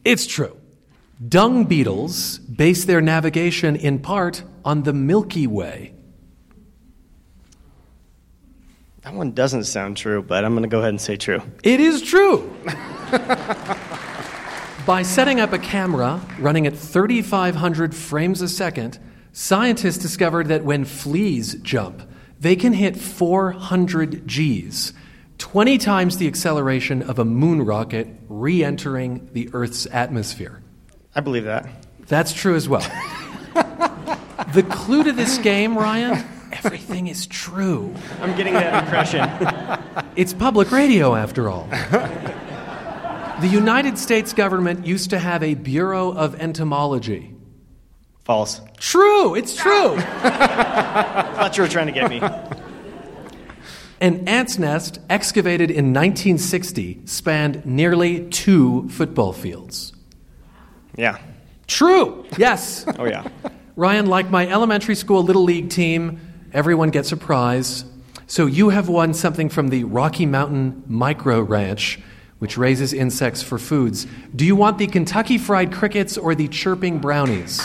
It's 0.05 0.26
true. 0.26 0.56
Dung 1.26 1.64
beetles 1.64 2.38
base 2.38 2.87
their 2.87 3.02
navigation 3.02 3.76
in 3.76 3.99
part 3.99 4.43
on 4.64 4.84
the 4.84 4.94
Milky 4.94 5.46
Way. 5.46 5.93
That 9.02 9.14
one 9.14 9.32
doesn't 9.32 9.64
sound 9.64 9.96
true, 9.96 10.22
but 10.22 10.44
I'm 10.44 10.52
going 10.52 10.62
to 10.62 10.69
go 10.69 10.78
ahead 10.78 10.90
and 10.90 11.00
say 11.00 11.17
true. 11.17 11.43
It 11.62 11.81
is 11.81 12.02
true. 12.02 12.50
By 14.87 15.03
setting 15.03 15.41
up 15.41 15.53
a 15.53 15.59
camera 15.59 16.21
running 16.38 16.67
at 16.67 16.75
3,500 16.77 17.94
frames 17.94 18.41
a 18.41 18.49
second, 18.49 18.99
scientists 19.32 19.99
discovered 19.99 20.49
that 20.49 20.65
when 20.65 20.85
fleas 20.85 21.55
jump, 21.56 22.03
they 22.41 22.56
can 22.56 22.73
hit 22.73 22.97
400 22.97 24.27
Gs, 24.27 24.94
20 25.37 25.79
times 25.79 26.17
the 26.17 26.27
acceleration 26.27 27.03
of 27.03 27.19
a 27.19 27.25
moon 27.25 27.62
rocket 27.62 28.09
re 28.29 28.65
entering 28.65 29.29
the 29.32 29.50
Earth's 29.53 29.87
atmosphere. 29.93 30.62
I 31.15 31.21
believe 31.21 31.44
that. 31.44 31.69
That's 32.06 32.32
true 32.32 32.56
as 32.56 32.69
well. 32.69 32.81
the 34.55 34.67
clue 34.71 35.05
to 35.05 35.12
this 35.12 35.37
game, 35.38 35.77
Ryan, 35.77 36.25
everything 36.53 37.06
is 37.08 37.27
true. 37.27 37.94
I'm 38.22 38.34
getting 38.34 38.55
that 38.55 38.82
impression. 38.82 40.06
it's 40.17 40.32
public 40.32 40.72
radio, 40.72 41.15
after 41.15 41.51
all. 41.51 41.69
The 43.41 43.49
United 43.49 43.97
States 43.97 44.35
government 44.35 44.85
used 44.85 45.09
to 45.11 45.19
have 45.19 45.43
a 45.43 45.55
Bureau 45.55 46.13
of 46.13 46.39
Entomology. 46.39 47.35
False. 48.23 48.61
True, 48.77 49.35
it's 49.35 49.56
true. 49.56 49.94
I 49.97 51.32
thought 51.37 51.56
you 51.56 51.63
were 51.63 51.69
trying 51.70 51.87
to 51.87 51.93
get 51.93 52.11
me. 52.11 52.20
An 54.03 54.29
ant's 54.29 54.59
nest 54.59 54.99
excavated 55.09 55.70
in 55.70 55.94
1960 55.94 57.01
spanned 57.06 57.65
nearly 57.65 58.29
two 58.29 58.87
football 58.91 59.32
fields. 59.32 59.94
Yeah. 60.94 61.19
True, 61.67 62.27
yes. 62.37 62.85
oh, 62.99 63.06
yeah. 63.06 63.27
Ryan, 63.75 64.05
like 64.05 64.29
my 64.29 64.47
elementary 64.49 64.94
school 64.94 65.23
Little 65.23 65.44
League 65.44 65.70
team, 65.70 66.20
everyone 66.53 66.91
gets 66.91 67.11
a 67.11 67.17
prize. 67.17 67.87
So 68.27 68.44
you 68.44 68.69
have 68.69 68.91
won 68.91 69.15
something 69.15 69.49
from 69.49 69.69
the 69.69 69.85
Rocky 69.85 70.27
Mountain 70.27 70.82
Micro 70.87 71.41
Ranch 71.41 72.01
which 72.41 72.59
raises 72.59 72.93
insects 72.93 73.43
for 73.43 73.59
foods. 73.59 74.06
Do 74.35 74.44
you 74.44 74.56
want 74.56 74.79
the 74.79 74.89
Kentucky 74.89 75.39
Fried 75.39 75.73
Crickets 75.73 76.19
or 76.19 76.35
the 76.35 76.49
Chirping 76.49 76.99
Brownies? 76.99 77.61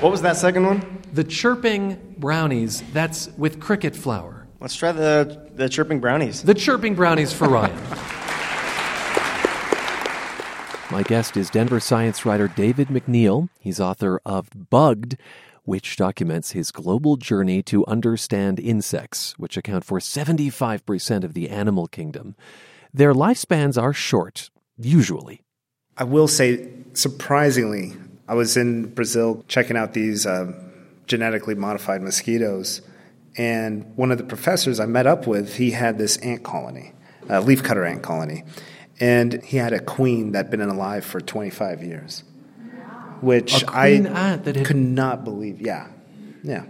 What 0.00 0.10
was 0.10 0.22
that 0.22 0.36
second 0.36 0.66
one? 0.66 1.02
The 1.12 1.24
Chirping 1.24 2.16
Brownies, 2.18 2.82
that's 2.92 3.28
with 3.38 3.60
cricket 3.60 3.94
flour. 3.94 4.46
Let's 4.60 4.74
try 4.74 4.92
the, 4.92 5.48
the 5.54 5.68
Chirping 5.68 6.00
Brownies. 6.00 6.42
The 6.42 6.54
Chirping 6.54 6.94
Brownies 6.94 7.32
for 7.32 7.48
Ryan. 7.48 7.76
My 10.90 11.02
guest 11.02 11.36
is 11.36 11.50
Denver 11.50 11.80
science 11.80 12.24
writer 12.24 12.48
David 12.48 12.88
MacNeal. 12.88 13.48
He's 13.58 13.80
author 13.80 14.20
of 14.24 14.48
Bugged, 14.70 15.18
which 15.64 15.96
documents 15.96 16.52
his 16.52 16.70
global 16.70 17.16
journey 17.16 17.62
to 17.64 17.84
understand 17.86 18.60
insects, 18.60 19.34
which 19.36 19.56
account 19.56 19.84
for 19.84 19.98
75% 19.98 21.24
of 21.24 21.34
the 21.34 21.50
animal 21.50 21.86
kingdom. 21.86 22.36
Their 22.92 23.12
lifespans 23.12 23.80
are 23.80 23.92
short, 23.92 24.50
usually. 24.76 25.42
I 25.96 26.04
will 26.04 26.28
say, 26.28 26.68
surprisingly, 26.92 27.94
I 28.28 28.34
was 28.34 28.56
in 28.56 28.86
Brazil 28.94 29.44
checking 29.48 29.76
out 29.76 29.94
these 29.94 30.26
uh, 30.26 30.52
genetically 31.06 31.54
modified 31.54 32.02
mosquitoes, 32.02 32.82
and 33.36 33.94
one 33.96 34.10
of 34.10 34.18
the 34.18 34.24
professors 34.24 34.80
I 34.80 34.86
met 34.86 35.06
up 35.06 35.26
with, 35.26 35.56
he 35.56 35.70
had 35.70 35.98
this 35.98 36.16
ant 36.18 36.42
colony, 36.42 36.92
a 37.24 37.42
leafcutter 37.42 37.88
ant 37.88 38.02
colony, 38.02 38.44
and 39.00 39.42
he 39.42 39.58
had 39.58 39.72
a 39.72 39.80
queen 39.80 40.32
that'd 40.32 40.50
been 40.50 40.60
alive 40.60 41.04
for 41.04 41.20
25 41.20 41.82
years, 41.82 42.24
which 43.20 43.64
I 43.68 43.88
had... 43.88 44.64
could 44.64 44.76
not 44.76 45.24
believe. 45.24 45.60
Yeah, 45.60 45.88
yeah. 46.42 46.64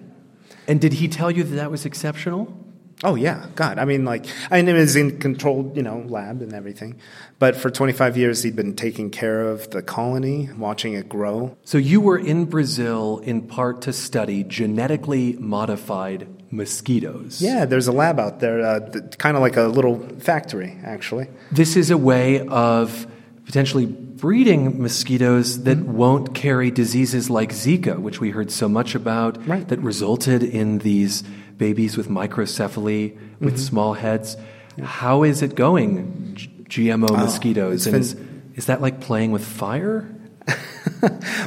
And 0.68 0.80
did 0.80 0.94
he 0.94 1.08
tell 1.08 1.30
you 1.30 1.44
that 1.44 1.54
that 1.56 1.70
was 1.70 1.86
exceptional? 1.86 2.65
Oh 3.04 3.14
yeah, 3.14 3.46
God. 3.54 3.78
I 3.78 3.84
mean, 3.84 4.04
like, 4.04 4.24
I 4.50 4.56
mean, 4.56 4.74
it 4.74 4.78
was 4.78 4.96
in 4.96 5.18
controlled, 5.18 5.76
you 5.76 5.82
know, 5.82 5.98
lab 6.08 6.40
and 6.40 6.54
everything. 6.54 6.98
But 7.38 7.54
for 7.54 7.70
25 7.70 8.16
years, 8.16 8.42
he'd 8.42 8.56
been 8.56 8.74
taking 8.74 9.10
care 9.10 9.42
of 9.42 9.70
the 9.70 9.82
colony, 9.82 10.48
watching 10.56 10.94
it 10.94 11.08
grow. 11.08 11.56
So 11.64 11.76
you 11.76 12.00
were 12.00 12.18
in 12.18 12.46
Brazil 12.46 13.18
in 13.18 13.42
part 13.42 13.82
to 13.82 13.92
study 13.92 14.44
genetically 14.44 15.34
modified 15.34 16.26
mosquitoes. 16.50 17.42
Yeah, 17.42 17.66
there's 17.66 17.86
a 17.86 17.92
lab 17.92 18.18
out 18.18 18.40
there, 18.40 18.64
uh, 18.64 18.80
kind 19.18 19.36
of 19.36 19.42
like 19.42 19.56
a 19.56 19.64
little 19.64 19.98
factory, 20.18 20.78
actually. 20.82 21.28
This 21.52 21.76
is 21.76 21.90
a 21.90 21.98
way 21.98 22.46
of 22.46 23.06
potentially 23.44 23.86
breeding 23.86 24.80
mosquitoes 24.82 25.64
that 25.64 25.78
mm-hmm. 25.78 25.92
won't 25.92 26.34
carry 26.34 26.70
diseases 26.70 27.28
like 27.28 27.50
Zika, 27.50 27.98
which 27.98 28.20
we 28.20 28.30
heard 28.30 28.50
so 28.50 28.68
much 28.68 28.94
about, 28.94 29.46
right. 29.46 29.68
that 29.68 29.78
resulted 29.80 30.42
in 30.42 30.78
these 30.78 31.22
babies 31.58 31.96
with 31.96 32.08
microcephaly, 32.08 33.16
with 33.40 33.54
mm-hmm. 33.54 33.56
small 33.56 33.94
heads. 33.94 34.36
Yeah. 34.76 34.84
How 34.84 35.22
is 35.22 35.42
it 35.42 35.54
going, 35.54 36.34
G- 36.34 36.48
GMO 36.88 37.10
oh, 37.10 37.16
mosquitoes? 37.16 37.86
And 37.86 37.96
is, 37.96 38.16
is 38.54 38.66
that 38.66 38.80
like 38.80 39.00
playing 39.00 39.32
with 39.32 39.44
fire? 39.44 40.12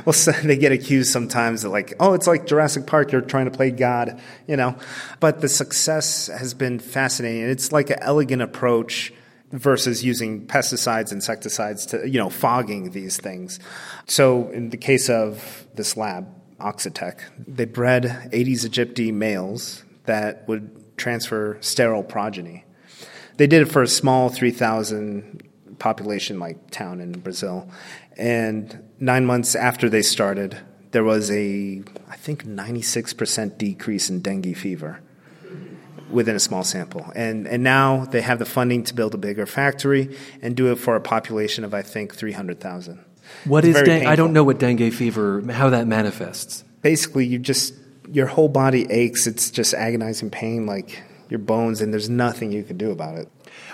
well, 0.05 0.13
so 0.13 0.31
they 0.31 0.57
get 0.57 0.71
accused 0.71 1.11
sometimes 1.11 1.63
of 1.63 1.71
like, 1.71 1.93
oh, 1.99 2.13
it's 2.13 2.27
like 2.27 2.45
Jurassic 2.45 2.85
Park, 2.85 3.11
you're 3.11 3.21
trying 3.21 3.45
to 3.45 3.51
play 3.51 3.71
God, 3.71 4.19
you 4.47 4.57
know. 4.57 4.75
But 5.19 5.41
the 5.41 5.49
success 5.49 6.27
has 6.27 6.53
been 6.53 6.79
fascinating. 6.79 7.49
It's 7.49 7.71
like 7.71 7.89
an 7.89 7.99
elegant 8.01 8.41
approach 8.41 9.13
versus 9.51 10.03
using 10.03 10.45
pesticides, 10.45 11.11
insecticides 11.11 11.87
to, 11.87 12.07
you 12.07 12.19
know, 12.19 12.29
fogging 12.29 12.91
these 12.91 13.17
things. 13.17 13.59
So 14.05 14.49
in 14.49 14.69
the 14.69 14.77
case 14.77 15.09
of 15.09 15.65
this 15.75 15.97
lab, 15.97 16.27
Oxitec, 16.59 17.21
they 17.47 17.65
bred 17.65 18.29
Aedes 18.33 18.67
aegypti 18.67 19.13
males 19.13 19.83
that 20.09 20.47
would 20.47 20.97
transfer 20.97 21.57
sterile 21.61 22.03
progeny. 22.03 22.65
They 23.37 23.45
did 23.45 23.61
it 23.61 23.71
for 23.71 23.83
a 23.83 23.87
small 23.87 24.29
3,000 24.29 25.43
population 25.77 26.39
like 26.39 26.71
town 26.71 26.99
in 26.99 27.11
Brazil. 27.11 27.69
And 28.17 28.89
nine 28.99 29.25
months 29.25 29.55
after 29.55 29.87
they 29.87 30.01
started, 30.01 30.57
there 30.91 31.03
was 31.03 31.29
a, 31.29 31.83
I 32.09 32.15
think, 32.15 32.43
96% 32.43 33.57
decrease 33.59 34.09
in 34.09 34.21
dengue 34.21 34.57
fever 34.57 34.99
within 36.09 36.35
a 36.35 36.39
small 36.39 36.63
sample. 36.63 37.11
And, 37.15 37.47
and 37.47 37.63
now 37.63 38.05
they 38.05 38.21
have 38.21 38.39
the 38.39 38.45
funding 38.45 38.83
to 38.85 38.95
build 38.95 39.13
a 39.13 39.19
bigger 39.19 39.45
factory 39.45 40.17
and 40.41 40.55
do 40.55 40.71
it 40.71 40.77
for 40.77 40.95
a 40.95 41.01
population 41.01 41.63
of, 41.63 41.75
I 41.75 41.83
think, 41.83 42.15
300,000. 42.15 43.05
What 43.45 43.63
it's 43.63 43.77
is 43.77 43.83
dengue? 43.85 44.07
I 44.07 44.15
don't 44.15 44.33
know 44.33 44.43
what 44.43 44.57
dengue 44.57 44.91
fever, 44.91 45.43
how 45.51 45.69
that 45.69 45.85
manifests. 45.85 46.63
Basically, 46.81 47.27
you 47.27 47.37
just 47.37 47.75
your 48.11 48.27
whole 48.27 48.49
body 48.49 48.85
aches. 48.89 49.27
It's 49.27 49.51
just 49.51 49.73
agonizing 49.73 50.29
pain, 50.29 50.65
like 50.65 51.01
your 51.29 51.39
bones, 51.39 51.81
and 51.81 51.93
there's 51.93 52.09
nothing 52.09 52.51
you 52.51 52.63
can 52.63 52.77
do 52.77 52.91
about 52.91 53.17
it. 53.17 53.29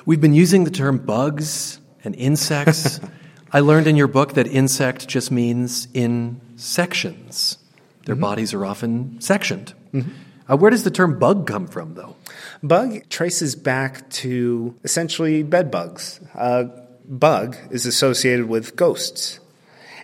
We've 0.06 0.22
been 0.22 0.34
using 0.34 0.64
the 0.64 0.72
term 0.72 0.98
bugs 0.98 1.80
and 2.04 2.16
insects. 2.16 3.00
I 3.52 3.62
learned 3.62 3.88
in 3.88 3.96
your 3.96 4.08
book 4.08 4.34
that 4.34 4.48
insect 4.48 5.08
just 5.08 5.32
means 5.32 5.88
in 5.94 6.42
sections. 6.58 7.58
Their 8.06 8.16
mm-hmm. 8.16 8.22
bodies 8.22 8.54
are 8.54 8.66
often 8.66 9.20
sectioned. 9.22 9.74
Mm-hmm. 9.94 10.12
Uh, 10.52 10.58
where 10.58 10.70
does 10.70 10.84
the 10.84 10.92
term 10.92 11.18
bug 11.18 11.48
come 11.48 11.68
from, 11.68 11.96
though? 11.96 12.16
Bug 12.62 13.10
traces 13.10 13.56
back 13.56 14.10
to 14.12 14.76
essentially 14.84 15.42
bed 15.42 15.72
bugs. 15.72 16.20
Uh, 16.36 16.66
bug 17.08 17.56
is 17.72 17.86
associated 17.86 18.48
with 18.48 18.76
ghosts. 18.76 19.40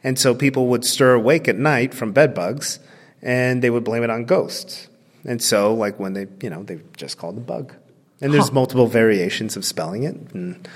And 0.04 0.18
so 0.18 0.34
people 0.34 0.68
would 0.68 0.84
stir 0.84 1.14
awake 1.14 1.48
at 1.48 1.58
night 1.58 1.94
from 1.94 2.12
bed 2.12 2.34
bugs 2.34 2.80
and 3.22 3.62
they 3.62 3.70
would 3.70 3.84
blame 3.84 4.04
it 4.04 4.10
on 4.10 4.26
ghosts. 4.26 4.88
And 5.26 5.42
so, 5.42 5.74
like 5.74 6.00
when 6.00 6.14
they, 6.14 6.28
you 6.42 6.50
know, 6.50 6.64
they 6.64 6.80
just 6.98 7.18
called 7.18 7.38
the 7.38 7.42
bug. 7.42 7.74
And 8.22 8.34
there's 8.34 8.50
huh. 8.50 8.54
multiple 8.54 8.88
variations 8.88 9.58
of 9.58 9.66
spelling 9.66 10.04
it, 10.04 10.16
and 10.34 10.68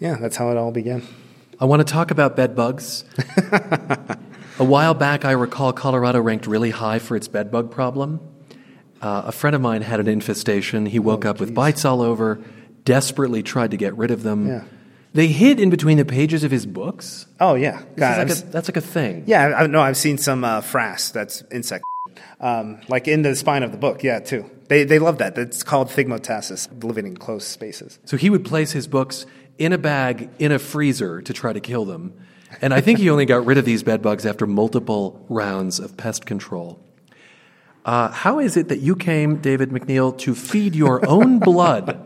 yeah, 0.00 0.16
that's 0.16 0.36
how 0.36 0.50
it 0.50 0.56
all 0.56 0.70
began. 0.70 1.02
I 1.60 1.66
want 1.66 1.86
to 1.86 1.92
talk 1.92 2.10
about 2.10 2.34
bed 2.34 2.56
bugs. 2.56 3.04
a 4.58 4.64
while 4.64 4.94
back, 4.94 5.24
I 5.24 5.32
recall 5.32 5.72
Colorado 5.72 6.20
ranked 6.20 6.46
really 6.46 6.70
high 6.70 6.98
for 6.98 7.16
its 7.16 7.28
bed 7.28 7.50
bug 7.50 7.70
problem. 7.70 8.20
Uh, 9.02 9.24
a 9.26 9.32
friend 9.32 9.54
of 9.54 9.60
mine 9.60 9.82
had 9.82 10.00
an 10.00 10.08
infestation. 10.08 10.86
He 10.86 10.98
woke 10.98 11.26
oh, 11.26 11.30
up 11.30 11.36
geez. 11.36 11.40
with 11.40 11.54
bites 11.54 11.84
all 11.84 12.00
over, 12.00 12.40
desperately 12.84 13.42
tried 13.42 13.70
to 13.72 13.76
get 13.76 13.96
rid 13.96 14.10
of 14.10 14.22
them. 14.22 14.48
Yeah. 14.48 14.64
They 15.12 15.28
hid 15.28 15.60
in 15.60 15.70
between 15.70 15.98
the 15.98 16.04
pages 16.04 16.42
of 16.42 16.50
his 16.50 16.66
books. 16.66 17.26
Oh 17.38 17.54
yeah, 17.54 17.82
God, 17.96 18.28
like 18.28 18.36
a, 18.36 18.42
that's 18.46 18.68
like 18.68 18.76
a 18.76 18.80
thing. 18.80 19.24
Yeah, 19.26 19.54
I 19.58 19.66
know. 19.68 19.80
I've 19.80 19.96
seen 19.96 20.18
some 20.18 20.42
uh, 20.42 20.60
frass 20.60 21.12
that's 21.12 21.44
insect 21.52 21.84
um, 22.44 22.78
like 22.88 23.08
in 23.08 23.22
the 23.22 23.34
spine 23.34 23.62
of 23.62 23.72
the 23.72 23.78
book, 23.78 24.02
yeah, 24.02 24.20
too. 24.20 24.50
They, 24.68 24.84
they 24.84 24.98
love 24.98 25.16
that. 25.18 25.38
It's 25.38 25.62
called 25.62 25.88
thigmotaxis, 25.88 26.84
living 26.84 27.06
in 27.06 27.16
closed 27.16 27.48
spaces. 27.48 27.98
So 28.04 28.18
he 28.18 28.28
would 28.28 28.44
place 28.44 28.72
his 28.72 28.86
books 28.86 29.24
in 29.56 29.72
a 29.72 29.78
bag 29.78 30.28
in 30.38 30.52
a 30.52 30.58
freezer 30.58 31.22
to 31.22 31.32
try 31.32 31.54
to 31.54 31.60
kill 31.60 31.86
them. 31.86 32.12
And 32.60 32.74
I 32.74 32.82
think 32.82 32.98
he 32.98 33.08
only 33.08 33.24
got 33.24 33.46
rid 33.46 33.56
of 33.56 33.64
these 33.64 33.82
bed 33.82 34.02
bugs 34.02 34.26
after 34.26 34.46
multiple 34.46 35.24
rounds 35.30 35.80
of 35.80 35.96
pest 35.96 36.26
control. 36.26 36.84
Uh, 37.86 38.10
how 38.10 38.38
is 38.40 38.58
it 38.58 38.68
that 38.68 38.80
you 38.80 38.94
came, 38.94 39.36
David 39.36 39.70
MacNeal, 39.70 40.16
to 40.18 40.34
feed 40.34 40.74
your 40.74 41.08
own 41.08 41.38
blood 41.50 41.98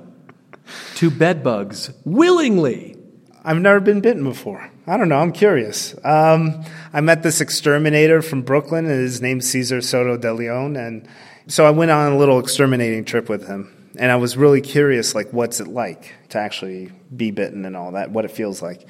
to 0.95 1.11
bed 1.11 1.43
bugs 1.43 1.91
willingly? 2.05 2.95
I've 3.43 3.59
never 3.59 3.81
been 3.81 4.01
bitten 4.01 4.23
before. 4.23 4.71
I 4.87 4.97
don't 4.97 5.09
know. 5.09 5.19
I'm 5.19 5.33
curious. 5.33 5.97
Um, 6.05 6.65
I 6.93 7.01
met 7.01 7.23
this 7.23 7.41
exterminator 7.41 8.23
from 8.23 8.43
Brooklyn, 8.43 8.87
and 8.87 9.01
his 9.01 9.21
name's 9.21 9.49
Cesar 9.49 9.81
Soto 9.83 10.17
de 10.17 10.33
Leon, 10.33 10.77
and 10.77 11.07
so 11.47 11.67
I 11.67 11.71
went 11.71 11.91
on 11.91 12.13
a 12.13 12.17
little 12.17 12.39
exterminating 12.39 13.05
trip 13.05 13.29
with 13.29 13.47
him. 13.47 13.75
And 13.99 14.13
I 14.13 14.17
was 14.17 14.37
really 14.37 14.61
curious, 14.61 15.15
like, 15.15 15.33
what's 15.33 15.61
it 15.61 15.69
like 15.69 16.15
to 16.31 16.39
actually 16.39 16.93
be 17.15 17.31
bitten 17.31 17.65
and 17.65 17.77
all 17.77 17.93
that, 17.93 18.11
what 18.11 18.25
it 18.25 18.31
feels 18.31 18.63
like. 18.63 18.87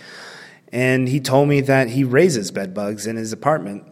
And 0.71 1.09
he 1.09 1.21
told 1.21 1.49
me 1.49 1.61
that 1.63 1.89
he 1.89 2.05
raises 2.05 2.51
bed 2.51 2.75
bugs 2.75 3.07
in 3.07 3.17
his 3.17 3.33
apartment. 3.33 3.85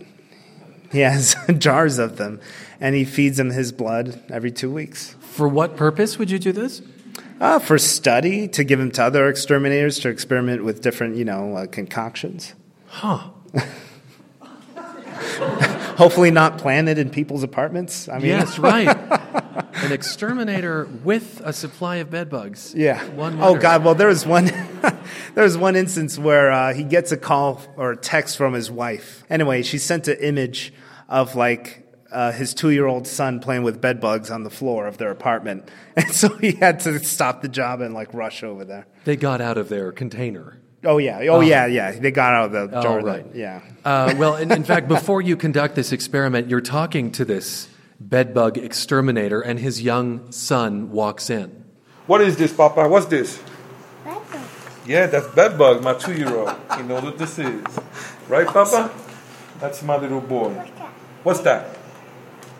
He 0.92 1.00
has 1.00 1.34
jars 1.58 1.98
of 1.98 2.16
them, 2.16 2.40
and 2.80 2.94
he 2.94 3.04
feeds 3.04 3.38
them 3.38 3.50
his 3.50 3.72
blood 3.72 4.22
every 4.30 4.50
two 4.50 4.70
weeks. 4.70 5.16
For 5.20 5.48
what 5.48 5.76
purpose 5.76 6.18
would 6.18 6.30
you 6.30 6.38
do 6.38 6.52
this? 6.52 6.82
Uh, 7.40 7.58
for 7.58 7.78
study, 7.78 8.48
to 8.48 8.64
give 8.64 8.78
them 8.78 8.90
to 8.92 9.02
other 9.02 9.28
exterminators 9.28 9.98
to 10.00 10.08
experiment 10.08 10.64
with 10.64 10.80
different, 10.82 11.16
you 11.16 11.24
know, 11.24 11.56
uh, 11.56 11.66
concoctions. 11.66 12.54
Huh. 12.86 13.30
Hopefully, 15.96 16.30
not 16.30 16.58
planted 16.58 16.98
in 16.98 17.10
people's 17.10 17.42
apartments. 17.42 18.08
I 18.08 18.18
mean, 18.18 18.26
yes, 18.26 18.58
right. 18.58 18.88
An 18.88 19.92
exterminator 19.92 20.86
with 21.04 21.40
a 21.44 21.52
supply 21.52 21.96
of 21.96 22.10
bed 22.10 22.30
bugs. 22.30 22.74
Yeah. 22.74 23.06
oh 23.18 23.56
God. 23.56 23.84
Well, 23.84 23.94
there 23.94 24.08
was 24.08 24.26
one. 24.26 24.46
there 25.34 25.44
was 25.44 25.56
one 25.56 25.76
instance 25.76 26.18
where 26.18 26.50
uh, 26.50 26.74
he 26.74 26.82
gets 26.82 27.12
a 27.12 27.16
call 27.16 27.62
or 27.76 27.92
a 27.92 27.96
text 27.96 28.36
from 28.36 28.52
his 28.54 28.70
wife. 28.70 29.24
Anyway, 29.30 29.62
she 29.62 29.78
sent 29.78 30.08
an 30.08 30.18
image 30.18 30.72
of 31.08 31.36
like 31.36 31.86
uh, 32.10 32.32
his 32.32 32.54
two 32.54 32.70
year 32.70 32.86
old 32.86 33.06
son 33.06 33.40
playing 33.40 33.62
with 33.62 33.80
bed 33.80 34.00
bugs 34.00 34.30
on 34.30 34.42
the 34.42 34.50
floor 34.50 34.86
of 34.86 34.98
their 34.98 35.10
apartment. 35.10 35.68
And 35.96 36.12
so 36.12 36.28
he 36.36 36.52
had 36.52 36.80
to 36.80 37.02
stop 37.02 37.40
the 37.40 37.48
job 37.48 37.80
and 37.80 37.94
like 37.94 38.12
rush 38.12 38.42
over 38.42 38.64
there. 38.64 38.86
They 39.04 39.16
got 39.16 39.40
out 39.40 39.56
of 39.56 39.70
their 39.70 39.92
container. 39.92 40.60
Oh, 40.84 40.98
yeah. 40.98 41.18
Oh, 41.30 41.40
yeah, 41.40 41.66
yeah. 41.66 41.92
They 41.92 42.10
got 42.10 42.32
out 42.32 42.44
of 42.46 42.70
the 42.70 42.78
oh, 42.78 42.82
jar. 42.82 43.00
right. 43.00 43.26
yeah. 43.34 43.60
Uh, 43.84 44.14
well, 44.16 44.36
in, 44.36 44.52
in 44.52 44.64
fact, 44.64 44.88
before 44.88 45.20
you 45.20 45.36
conduct 45.36 45.74
this 45.74 45.92
experiment, 45.92 46.48
you're 46.48 46.60
talking 46.60 47.10
to 47.12 47.24
this 47.24 47.68
bedbug 47.98 48.58
exterminator, 48.58 49.40
and 49.40 49.58
his 49.58 49.82
young 49.82 50.30
son 50.30 50.90
walks 50.90 51.30
in. 51.30 51.64
What 52.06 52.20
is 52.20 52.36
this, 52.36 52.52
Papa? 52.52 52.88
What's 52.88 53.06
this? 53.06 53.42
Bedbug. 54.04 54.40
Yeah, 54.86 55.06
that's 55.06 55.26
bedbug, 55.28 55.82
my 55.82 55.94
two 55.94 56.14
year 56.14 56.34
old. 56.36 56.54
He 56.76 56.82
knows 56.82 57.02
what 57.02 57.18
this 57.18 57.38
is. 57.38 57.64
Right, 58.28 58.46
Papa? 58.46 58.90
That's 59.58 59.82
my 59.82 59.96
little 59.96 60.20
boy. 60.20 60.52
What's 61.22 61.40
that? 61.40 61.76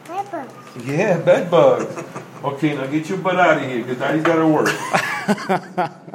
Bedbug. 0.08 0.50
Yeah, 0.84 1.18
bedbug. 1.18 2.04
Okay, 2.42 2.74
now 2.74 2.86
get 2.86 3.08
your 3.08 3.18
butt 3.18 3.38
out 3.38 3.62
of 3.62 3.68
here 3.68 3.82
because 3.82 3.98
daddy's 3.98 4.24
got 4.24 4.36
to 4.36 4.46
work. 4.48 4.68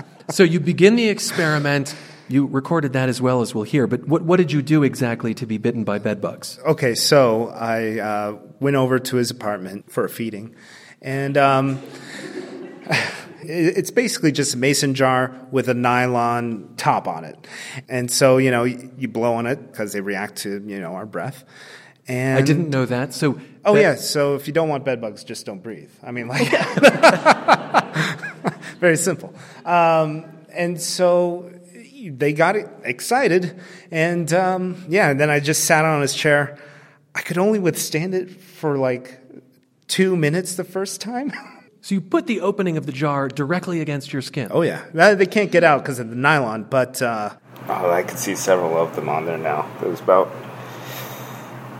so 0.30 0.44
you 0.44 0.60
begin 0.60 0.96
the 0.96 1.10
experiment. 1.10 1.96
You 2.28 2.46
recorded 2.46 2.94
that 2.94 3.10
as 3.10 3.22
well 3.22 3.42
as 3.42 3.54
we'll 3.54 3.66
hear. 3.66 3.88
But 3.88 4.08
what, 4.08 4.22
what 4.22 4.38
did 4.38 4.52
you 4.52 4.62
do 4.62 4.84
exactly 4.84 5.34
to 5.34 5.46
be 5.46 5.58
bitten 5.58 5.84
by 5.84 6.00
bedbugs? 6.00 6.60
Okay, 6.66 6.96
so 6.96 7.50
I 7.50 8.00
uh, 8.00 8.38
went 8.60 8.78
over 8.78 9.00
to 9.00 9.18
his 9.18 9.32
apartment 9.32 9.92
for 9.92 10.06
a 10.06 10.10
feeding. 10.10 10.56
And 11.02 11.38
um, 11.38 11.82
it's 13.42 13.92
basically 13.92 14.32
just 14.32 14.54
a 14.54 14.58
mason 14.58 14.96
jar 14.96 15.36
with 15.52 15.68
a 15.68 15.74
nylon 15.74 16.74
top 16.78 17.08
on 17.08 17.26
it. 17.26 17.48
And 17.90 18.10
so, 18.10 18.38
you 18.38 18.52
know, 18.52 18.64
you 18.64 19.08
blow 19.08 19.34
on 19.34 19.46
it 19.46 19.72
because 19.72 19.92
they 19.92 20.02
react 20.02 20.38
to, 20.38 20.64
you 20.66 20.80
know, 20.80 20.94
our 20.94 21.06
breath. 21.06 21.44
And 22.08 22.38
I 22.38 22.42
didn't 22.42 22.70
know 22.70 22.86
that. 22.86 23.14
So 23.14 23.40
Oh 23.64 23.76
yeah, 23.76 23.96
so 23.96 24.36
if 24.36 24.48
you 24.48 24.54
don't 24.54 24.70
want 24.70 24.86
bed 24.86 25.02
bugs, 25.02 25.24
just 25.24 25.46
don't 25.46 25.62
breathe. 25.62 25.92
I 26.02 26.12
mean, 26.12 26.28
like 26.28 26.42
very 28.82 28.98
simple. 28.98 29.34
Um, 29.64 30.26
and 30.54 30.82
so 30.82 31.50
they 32.04 32.34
got 32.34 32.56
excited, 32.84 33.58
and 33.92 34.34
um, 34.34 34.84
yeah, 34.90 35.12
and 35.12 35.20
then 35.20 35.30
I 35.30 35.40
just 35.40 35.64
sat 35.64 35.86
on 35.86 36.02
his 36.02 36.14
chair. 36.14 36.58
I 37.16 37.22
could 37.22 37.38
only 37.38 37.60
withstand 37.60 38.14
it 38.16 38.30
for 38.42 38.78
like 38.78 39.20
two 39.88 40.16
minutes 40.18 40.56
the 40.56 40.64
first 40.66 41.00
time. 41.00 41.32
So 41.84 41.96
you 41.96 42.02
put 42.02 42.28
the 42.28 42.42
opening 42.42 42.78
of 42.78 42.86
the 42.86 42.92
jar 42.92 43.28
directly 43.28 43.82
against 43.82 44.14
your 44.14 44.22
skin. 44.22 44.50
oh 44.52 44.62
yeah, 44.62 44.84
Uh, 44.96 45.16
they 45.16 45.26
can't 45.26 45.52
get 45.52 45.64
out 45.64 45.82
because 45.82 45.98
of 45.98 46.12
the 46.12 46.16
nylon. 46.16 46.66
But 46.70 47.02
uh, 47.02 47.32
oh, 47.68 47.90
I 47.90 48.04
can 48.04 48.18
see 48.18 48.36
several 48.36 48.78
of 48.78 48.96
them 48.96 49.10
on 49.10 49.26
there 49.26 49.40
now. 49.40 49.68
There's 49.82 50.00
about 50.00 50.30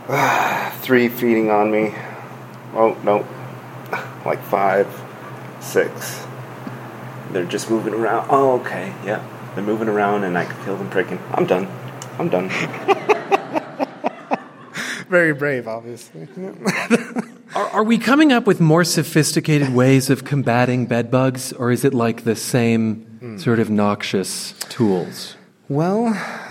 three 0.82 1.08
feeding 1.08 1.50
on 1.52 1.70
me. 1.70 1.94
Oh 2.74 2.98
no, 3.04 3.24
like 4.26 4.42
five, 4.42 4.88
six. 5.60 6.26
They're 7.32 7.44
just 7.44 7.70
moving 7.70 7.94
around. 7.94 8.26
Oh, 8.30 8.60
okay, 8.60 8.94
yeah. 9.04 9.24
They're 9.54 9.64
moving 9.64 9.88
around, 9.88 10.24
and 10.24 10.36
I 10.36 10.44
can 10.44 10.62
feel 10.64 10.76
them 10.76 10.90
pricking. 10.90 11.20
I'm 11.32 11.46
done. 11.46 11.68
I'm 12.18 12.28
done. 12.28 12.48
Very 15.08 15.34
brave, 15.34 15.68
obviously. 15.68 16.26
Are, 17.54 17.68
are 17.68 17.84
we 17.84 17.98
coming 17.98 18.32
up 18.32 18.46
with 18.46 18.62
more 18.62 18.82
sophisticated 18.82 19.74
ways 19.74 20.08
of 20.08 20.24
combating 20.24 20.86
bed 20.86 21.10
bugs, 21.10 21.52
or 21.52 21.70
is 21.70 21.84
it 21.84 21.92
like 21.92 22.24
the 22.24 22.34
same 22.34 23.02
hmm. 23.20 23.36
sort 23.36 23.58
of 23.58 23.68
noxious 23.68 24.54
tools? 24.70 25.36
Well, 25.68 26.06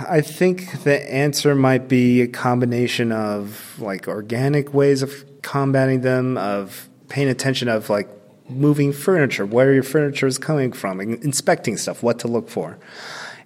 I 0.08 0.22
think 0.22 0.84
the 0.84 1.12
answer 1.12 1.56
might 1.56 1.88
be 1.88 2.22
a 2.22 2.28
combination 2.28 3.12
of 3.12 3.80
like 3.80 4.08
organic 4.08 4.76
ways 4.76 5.02
of 5.02 5.26
combating 5.42 6.02
them, 6.02 6.38
of 6.38 6.88
paying 7.10 7.30
attention 7.30 7.68
of 7.68 7.90
like 7.90 8.08
moving 8.52 8.94
furniture, 8.94 9.46
where 9.46 9.74
your 9.74 9.84
furniture 9.84 10.28
is 10.28 10.38
coming 10.38 10.72
from, 10.72 11.00
inspecting 11.00 11.78
stuff, 11.78 12.04
what 12.04 12.20
to 12.20 12.28
look 12.28 12.50
for. 12.50 12.78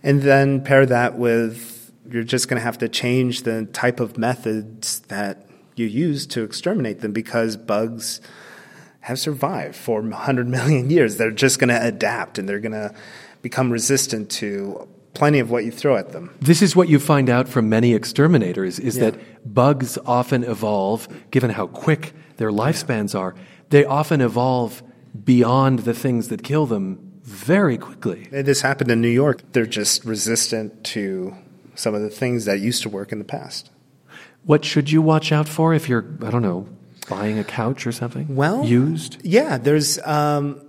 And 0.03 0.21
then 0.21 0.63
pair 0.63 0.85
that 0.85 1.17
with 1.17 1.91
you're 2.09 2.23
just 2.23 2.47
going 2.47 2.59
to 2.59 2.63
have 2.63 2.77
to 2.79 2.87
change 2.89 3.43
the 3.43 3.65
type 3.65 3.99
of 3.99 4.17
methods 4.17 4.99
that 5.07 5.47
you 5.75 5.87
use 5.87 6.27
to 6.27 6.43
exterminate 6.43 7.01
them 7.01 7.11
because 7.11 7.57
bugs 7.57 8.21
have 9.01 9.19
survived 9.19 9.75
for 9.75 10.01
100 10.01 10.47
million 10.47 10.89
years. 10.89 11.17
They're 11.17 11.31
just 11.31 11.59
going 11.59 11.69
to 11.69 11.83
adapt 11.87 12.37
and 12.37 12.47
they're 12.47 12.59
going 12.59 12.71
to 12.73 12.93
become 13.41 13.71
resistant 13.71 14.29
to 14.31 14.87
plenty 15.15 15.39
of 15.39 15.49
what 15.49 15.65
you 15.65 15.71
throw 15.71 15.95
at 15.95 16.11
them. 16.11 16.29
This 16.41 16.61
is 16.61 16.75
what 16.75 16.89
you 16.89 16.99
find 16.99 17.29
out 17.29 17.47
from 17.47 17.69
many 17.69 17.93
exterminators 17.93 18.79
is 18.79 18.97
Yeah. 18.97 19.11
that 19.11 19.53
bugs 19.53 19.97
often 20.05 20.43
evolve, 20.43 21.07
given 21.31 21.51
how 21.51 21.67
quick 21.67 22.13
their 22.37 22.51
lifespans 22.51 23.17
are, 23.17 23.33
they 23.69 23.85
often 23.85 24.21
evolve 24.21 24.83
beyond 25.23 25.79
the 25.79 25.93
things 25.93 26.27
that 26.29 26.43
kill 26.43 26.65
them 26.65 27.19
very 27.23 27.77
quickly. 27.77 28.27
This 28.31 28.61
happened 28.61 28.91
in 28.91 29.01
New 29.01 29.09
York. 29.09 29.41
They're 29.53 29.65
just 29.65 30.05
resistant 30.05 30.83
to 30.85 31.35
some 31.75 31.95
of 31.95 32.01
the 32.01 32.09
things 32.09 32.45
that 32.45 32.59
used 32.59 32.83
to 32.83 32.89
work 32.89 33.11
in 33.11 33.19
the 33.19 33.25
past. 33.25 33.71
What 34.43 34.63
should 34.63 34.91
you 34.91 35.01
watch 35.01 35.31
out 35.31 35.47
for 35.47 35.73
if 35.73 35.89
you're, 35.89 36.05
I 36.23 36.29
don't 36.29 36.43
know, 36.43 36.67
buying 37.09 37.39
a 37.39 37.43
couch 37.43 37.87
or 37.87 37.91
something? 37.91 38.35
Well, 38.35 38.63
used? 38.65 39.17
Yeah, 39.23 39.57
there's 39.57 39.99
um, 40.05 40.61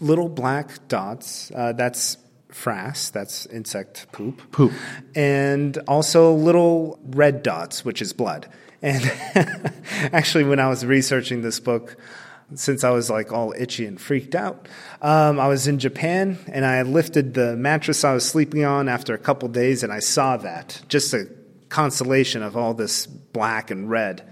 little 0.00 0.28
black 0.28 0.88
dots. 0.88 1.50
Uh, 1.54 1.72
that's 1.72 2.16
frass. 2.50 3.12
That's 3.12 3.46
insect 3.46 4.10
poop. 4.12 4.50
Poop. 4.50 4.72
And 5.14 5.76
also 5.86 6.32
little 6.32 6.98
red 7.04 7.42
dots, 7.42 7.84
which 7.84 8.00
is 8.00 8.12
blood. 8.12 8.48
And 8.82 9.04
actually, 10.12 10.44
when 10.44 10.58
I 10.58 10.68
was 10.68 10.84
researching 10.84 11.42
this 11.42 11.60
book, 11.60 11.96
since 12.54 12.84
I 12.84 12.90
was 12.90 13.10
like 13.10 13.32
all 13.32 13.52
itchy 13.58 13.86
and 13.86 14.00
freaked 14.00 14.34
out, 14.34 14.68
um, 15.02 15.40
I 15.40 15.48
was 15.48 15.66
in 15.66 15.78
Japan 15.78 16.38
and 16.46 16.64
I 16.64 16.82
lifted 16.82 17.34
the 17.34 17.56
mattress 17.56 18.04
I 18.04 18.14
was 18.14 18.24
sleeping 18.24 18.64
on 18.64 18.88
after 18.88 19.14
a 19.14 19.18
couple 19.18 19.48
days, 19.48 19.82
and 19.82 19.92
I 19.92 19.98
saw 19.98 20.36
that 20.38 20.80
just 20.88 21.12
a 21.12 21.26
constellation 21.68 22.42
of 22.42 22.56
all 22.56 22.74
this 22.74 23.06
black 23.06 23.70
and 23.70 23.90
red. 23.90 24.22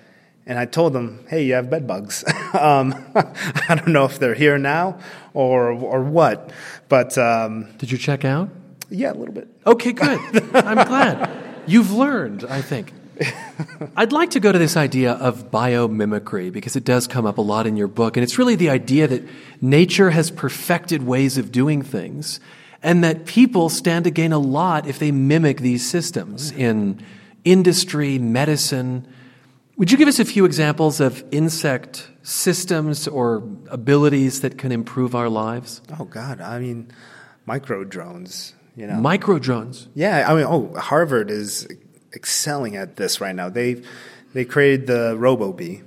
And 0.47 0.59
I 0.59 0.67
told 0.67 0.93
them, 0.93 1.25
"Hey, 1.29 1.45
you 1.45 1.55
have 1.55 1.71
bed 1.71 1.87
bugs. 1.87 2.23
um, 2.55 2.95
I 3.15 3.75
don't 3.75 3.89
know 3.89 4.05
if 4.05 4.19
they're 4.19 4.35
here 4.35 4.59
now 4.59 4.99
or 5.33 5.71
or 5.71 6.03
what, 6.03 6.53
but 6.89 7.17
um, 7.19 7.73
Did 7.79 7.91
you 7.91 7.99
check 7.99 8.25
out? 8.25 8.51
yeah, 8.91 9.11
a 9.13 9.15
little 9.15 9.35
bit." 9.35 9.49
Okay, 9.67 9.93
good. 9.93 10.21
I'm 10.55 10.87
glad. 10.87 11.31
You've 11.67 11.91
learned, 11.93 12.45
I 12.45 12.61
think. 12.61 12.93
I'd 13.97 14.13
like 14.13 14.31
to 14.31 14.41
go 14.41 14.53
to 14.53 14.59
this 14.59 14.77
idea 14.77 15.13
of 15.13 15.51
biomimicry 15.51 16.53
because 16.53 16.77
it 16.77 16.85
does 16.85 17.07
come 17.07 17.27
up 17.27 17.39
a 17.39 17.43
lot 17.43 17.67
in 17.67 17.77
your 17.77 17.89
book. 17.89 18.17
And 18.17 18.25
it's 18.25 18.39
really 18.39 18.57
the 18.57 18.71
idea 18.71 19.07
that 19.07 19.23
nature 19.61 20.11
has 20.11 20.31
perfected 20.31 21.05
ways 21.05 21.39
of 21.39 21.53
doing 21.53 21.83
things 21.83 22.41
and 22.83 23.03
that 23.05 23.25
people 23.25 23.69
stand 23.69 24.05
to 24.05 24.11
gain 24.11 24.33
a 24.33 24.39
lot 24.39 24.87
if 24.87 24.99
they 24.99 25.11
mimic 25.11 25.61
these 25.61 25.89
systems 25.89 26.51
in 26.53 27.01
industry, 27.45 28.19
medicine. 28.19 29.07
Would 29.77 29.91
you 29.91 29.97
give 29.97 30.09
us 30.09 30.19
a 30.19 30.25
few 30.25 30.45
examples 30.45 31.01
of 31.01 31.25
insect 31.31 32.11
systems 32.23 33.09
or 33.09 33.43
abilities 33.69 34.41
that 34.41 34.59
can 34.59 34.73
improve 34.73 35.15
our 35.15 35.29
lives? 35.29 35.83
Oh 35.99 36.05
God, 36.05 36.41
I 36.41 36.59
mean, 36.59 36.91
micro 37.47 37.85
drones. 37.85 38.55
You 38.77 38.89
know, 38.89 38.97
Micro 38.97 39.39
drones. 39.39 39.87
yeah. 39.95 40.29
I 40.29 40.35
mean, 40.35 40.47
oh, 40.49 40.75
Harvard 40.77 41.31
is 41.31 41.69
excelling 42.15 42.77
at 42.77 42.97
this 42.97 43.21
right 43.21 43.35
now. 43.35 43.49
They 43.49 43.83
they 44.33 44.45
created 44.45 44.87
the 44.87 45.17
RoboBee. 45.17 45.83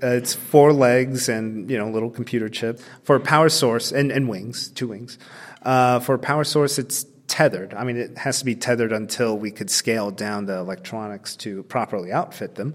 Uh, 0.00 0.06
it's 0.08 0.34
four 0.34 0.72
legs 0.72 1.28
and 1.28 1.70
you 1.70 1.76
know 1.76 1.90
little 1.90 2.10
computer 2.10 2.48
chip 2.48 2.80
for 3.02 3.16
a 3.16 3.20
power 3.20 3.48
source 3.48 3.92
and, 3.92 4.12
and 4.12 4.28
wings, 4.28 4.68
two 4.70 4.88
wings. 4.88 5.18
Uh, 5.62 5.98
for 6.00 6.16
power 6.18 6.44
source, 6.44 6.78
it's 6.78 7.04
tethered. 7.26 7.74
I 7.74 7.84
mean, 7.84 7.96
it 7.96 8.18
has 8.18 8.38
to 8.38 8.44
be 8.44 8.54
tethered 8.54 8.92
until 8.92 9.36
we 9.36 9.50
could 9.50 9.70
scale 9.70 10.10
down 10.10 10.46
the 10.46 10.56
electronics 10.56 11.36
to 11.36 11.62
properly 11.64 12.10
outfit 12.10 12.54
them. 12.54 12.74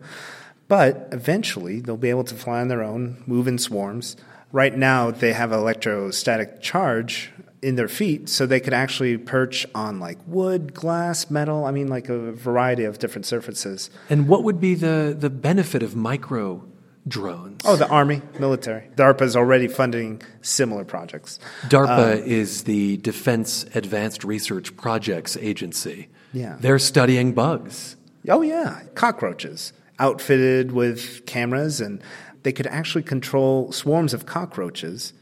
But 0.67 1.09
eventually, 1.11 1.81
they'll 1.81 1.97
be 1.97 2.09
able 2.09 2.23
to 2.25 2.35
fly 2.35 2.61
on 2.61 2.67
their 2.67 2.83
own, 2.83 3.23
move 3.25 3.47
in 3.47 3.57
swarms. 3.57 4.15
Right 4.51 4.75
now, 4.75 5.11
they 5.11 5.33
have 5.33 5.51
electrostatic 5.51 6.61
charge 6.61 7.31
in 7.63 7.75
their 7.75 7.87
feet, 7.87 8.29
so 8.29 8.45
they 8.45 8.59
could 8.59 8.73
actually 8.73 9.17
perch 9.17 9.65
on 9.73 9.99
like 9.99 10.17
wood, 10.27 10.73
glass, 10.73 11.31
metal. 11.31 11.65
I 11.65 11.71
mean, 11.71 11.87
like 11.87 12.09
a 12.09 12.31
variety 12.31 12.83
of 12.83 12.99
different 12.99 13.25
surfaces. 13.25 13.89
And 14.09 14.27
what 14.27 14.43
would 14.43 14.59
be 14.59 14.75
the, 14.75 15.15
the 15.17 15.29
benefit 15.29 15.81
of 15.81 15.95
micro 15.95 16.63
drones? 17.07 17.61
Oh, 17.65 17.75
the 17.75 17.87
Army, 17.87 18.21
military. 18.39 18.89
DARPA 18.95 19.21
is 19.21 19.35
already 19.35 19.67
funding 19.67 20.21
similar 20.41 20.83
projects. 20.83 21.39
DARPA 21.67 22.21
um, 22.21 22.23
is 22.23 22.65
the 22.65 22.97
Defense 22.97 23.65
Advanced 23.73 24.23
Research 24.23 24.75
Projects 24.77 25.37
Agency. 25.37 26.09
Yeah. 26.33 26.57
They're 26.59 26.79
studying 26.79 27.33
bugs. 27.33 27.95
Oh, 28.29 28.41
yeah, 28.41 28.83
cockroaches 28.95 29.73
outfitted 29.99 30.71
with 30.71 31.25
cameras, 31.25 31.79
and 31.79 32.01
they 32.43 32.51
could 32.51 32.67
actually 32.67 33.03
control 33.03 33.71
swarms 33.71 34.13
of 34.13 34.25
cockroaches. 34.25 35.13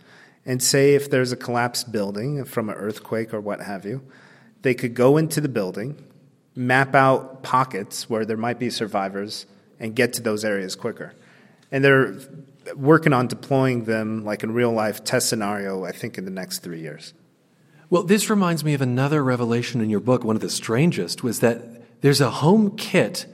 And 0.46 0.62
say 0.62 0.96
if 0.96 1.10
there's 1.10 1.32
a 1.32 1.38
collapsed 1.38 1.92
building 1.92 2.44
from 2.46 2.70
an 2.70 2.76
earthquake 2.76 3.34
or 3.34 3.40
what 3.40 3.62
have 3.62 3.86
you, 3.86 4.02
they 4.62 4.74
could 4.74 4.94
go 4.94 5.18
into 5.18 5.42
the 5.42 5.50
building, 5.50 6.04
map 6.56 6.96
out 6.96 7.44
pockets 7.44 8.10
where 8.10 8.26
there 8.26 8.38
might 8.38 8.60
be 8.60 8.70
survivors, 8.70 9.46
and 9.80 9.96
get 9.96 10.14
to 10.14 10.22
those 10.22 10.46
areas 10.46 10.76
quicker. 10.76 11.14
And 11.72 11.84
they're 11.84 12.16
working 12.76 13.14
on 13.14 13.28
deploying 13.28 13.86
them 13.86 14.24
like 14.24 14.44
in 14.44 14.54
real 14.54 14.72
life 14.72 15.04
test 15.04 15.30
scenario, 15.30 15.86
I 15.86 15.92
think, 15.92 16.18
in 16.18 16.26
the 16.26 16.32
next 16.32 16.60
three 16.60 16.82
years. 16.82 17.14
Well, 17.90 18.04
this 18.04 18.30
reminds 18.30 18.64
me 18.64 18.74
of 18.74 18.82
another 18.82 19.24
revelation 19.24 19.82
in 19.82 19.90
your 19.90 20.00
book. 20.00 20.24
One 20.24 20.36
of 20.36 20.42
the 20.42 20.50
strangest 20.50 21.24
was 21.24 21.40
that 21.42 22.02
there's 22.02 22.22
a 22.22 22.30
home 22.30 22.78
kit 22.78 23.26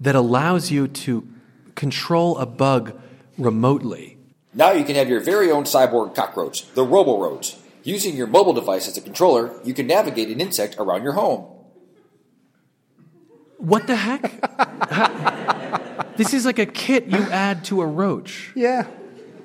that 0.00 0.14
allows 0.14 0.70
you 0.70 0.88
to 0.88 1.28
control 1.74 2.36
a 2.38 2.46
bug 2.46 2.98
remotely. 3.38 4.18
Now 4.52 4.72
you 4.72 4.84
can 4.84 4.96
have 4.96 5.08
your 5.08 5.20
very 5.20 5.50
own 5.50 5.64
cyborg 5.64 6.14
cockroach, 6.14 6.72
the 6.74 6.84
Roboroach. 6.84 7.56
Using 7.82 8.14
your 8.16 8.26
mobile 8.26 8.52
device 8.52 8.88
as 8.88 8.96
a 8.96 9.00
controller, 9.00 9.58
you 9.64 9.72
can 9.72 9.86
navigate 9.86 10.28
an 10.28 10.40
insect 10.40 10.76
around 10.78 11.02
your 11.02 11.12
home. 11.14 11.46
What 13.58 13.86
the 13.86 13.96
heck? 13.96 15.86
This 16.16 16.34
is 16.34 16.44
like 16.44 16.58
a 16.58 16.66
kit 16.66 17.06
you 17.06 17.16
add 17.30 17.64
to 17.66 17.80
a 17.80 17.86
roach, 17.86 18.52
Yeah. 18.54 18.86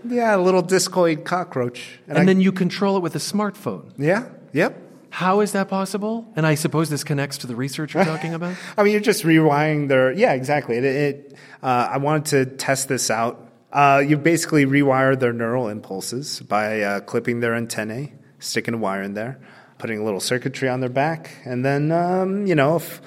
Yeah, 0.08 0.36
a 0.36 0.38
little 0.38 0.62
discoid 0.62 1.24
cockroach. 1.24 2.00
and 2.08 2.18
I- 2.18 2.26
then 2.26 2.42
you 2.42 2.52
control 2.52 2.98
it 2.98 3.00
with 3.02 3.16
a 3.16 3.20
smartphone. 3.20 3.92
Yeah, 3.98 4.26
yep. 4.52 4.78
How 5.10 5.40
is 5.40 5.54
that 5.54 5.70
possible? 5.70 6.28
And 6.36 6.46
I 6.46 6.56
suppose 6.56 6.90
this 6.90 7.06
connects 7.06 7.38
to 7.40 7.48
the 7.48 7.56
research 7.56 7.94
you're 7.94 8.04
talking 8.04 8.34
about? 8.34 8.58
I 8.78 8.84
mean, 8.84 8.92
you're 8.92 9.00
just 9.02 9.24
rewiring 9.24 9.88
their. 9.88 10.12
Yeah, 10.12 10.34
exactly. 10.34 10.76
It. 10.78 10.84
it 10.84 11.34
uh, 11.64 11.88
I 11.94 11.98
wanted 11.98 12.26
to 12.26 12.46
test 12.58 12.90
this 12.90 13.10
out. 13.10 13.45
Uh, 13.76 14.00
you 14.00 14.16
basically 14.16 14.66
rewire 14.66 15.20
their 15.20 15.34
neural 15.34 15.68
impulses 15.68 16.40
by 16.40 16.80
uh, 16.80 17.02
clipping 17.02 17.42
their 17.42 17.54
antennae, 17.54 18.14
sticking 18.40 18.74
a 18.74 18.78
wire 18.78 19.02
in 19.02 19.16
there, 19.16 19.38
putting 19.80 20.00
a 20.00 20.04
little 20.04 20.22
circuitry 20.22 20.70
on 20.70 20.80
their 20.80 20.88
back, 20.88 21.32
and 21.44 21.66
then 21.66 21.92
um, 21.92 22.48
you 22.48 22.56
know 22.56 22.78
if 22.78 23.02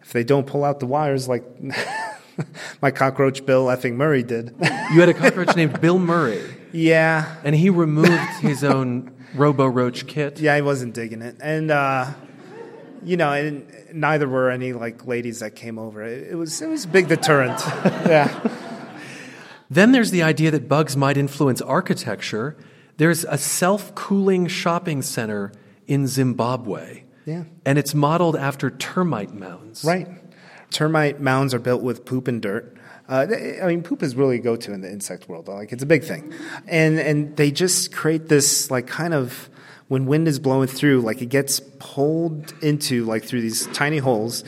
if 0.00 0.14
they 0.14 0.24
don't 0.24 0.46
pull 0.46 0.64
out 0.64 0.80
the 0.80 0.86
wires 0.86 1.28
like 1.28 1.44
my 2.80 2.90
cockroach 2.90 3.44
Bill 3.44 3.66
effing 3.66 3.96
Murray 3.96 4.22
did. 4.22 4.54
You 4.92 5.00
had 5.00 5.08
a 5.08 5.14
cockroach 5.14 5.54
named 5.56 5.80
Bill 5.80 5.98
Murray, 5.98 6.40
yeah, 6.72 7.36
and 7.44 7.54
he 7.54 7.68
removed 7.68 8.40
his 8.40 8.64
own 8.64 9.12
Robo 9.34 9.66
Roach 9.66 10.06
kit. 10.06 10.40
yeah, 10.40 10.54
I 10.54 10.62
wasn't 10.62 10.94
digging 10.94 11.20
it, 11.20 11.36
and 11.42 11.70
uh, 11.70 12.14
you 13.04 13.18
know, 13.18 13.32
and 13.32 13.70
neither 13.92 14.26
were 14.26 14.48
any 14.48 14.72
like 14.72 15.06
ladies 15.06 15.40
that 15.40 15.56
came 15.56 15.78
over. 15.78 16.02
It, 16.02 16.28
it 16.30 16.34
was 16.36 16.62
it 16.62 16.68
was 16.68 16.86
a 16.86 16.88
big 16.88 17.08
deterrent. 17.08 17.60
yeah. 18.06 18.65
Then 19.68 19.92
there's 19.92 20.10
the 20.10 20.22
idea 20.22 20.50
that 20.50 20.68
bugs 20.68 20.96
might 20.96 21.16
influence 21.16 21.60
architecture. 21.60 22.56
There's 22.96 23.24
a 23.24 23.38
self 23.38 23.94
cooling 23.94 24.46
shopping 24.46 25.02
center 25.02 25.52
in 25.86 26.06
Zimbabwe. 26.06 27.02
Yeah. 27.24 27.44
And 27.64 27.78
it's 27.78 27.94
modeled 27.94 28.36
after 28.36 28.70
termite 28.70 29.34
mounds. 29.34 29.84
Right. 29.84 30.08
Termite 30.70 31.20
mounds 31.20 31.54
are 31.54 31.58
built 31.58 31.82
with 31.82 32.04
poop 32.04 32.28
and 32.28 32.40
dirt. 32.40 32.76
Uh, 33.08 33.26
I 33.62 33.66
mean, 33.66 33.82
poop 33.82 34.02
is 34.02 34.16
really 34.16 34.38
go 34.38 34.56
to 34.56 34.72
in 34.72 34.80
the 34.80 34.90
insect 34.90 35.28
world. 35.28 35.48
Like 35.48 35.72
it's 35.72 35.82
a 35.82 35.86
big 35.86 36.02
thing, 36.02 36.32
and 36.66 36.98
and 36.98 37.36
they 37.36 37.52
just 37.52 37.92
create 37.92 38.28
this 38.28 38.68
like 38.68 38.88
kind 38.88 39.14
of 39.14 39.48
when 39.88 40.06
wind 40.06 40.26
is 40.26 40.40
blowing 40.40 40.66
through, 40.66 41.00
like 41.02 41.22
it 41.22 41.26
gets 41.26 41.60
pulled 41.78 42.52
into 42.62 43.04
like 43.04 43.24
through 43.24 43.42
these 43.42 43.68
tiny 43.68 43.98
holes, 43.98 44.42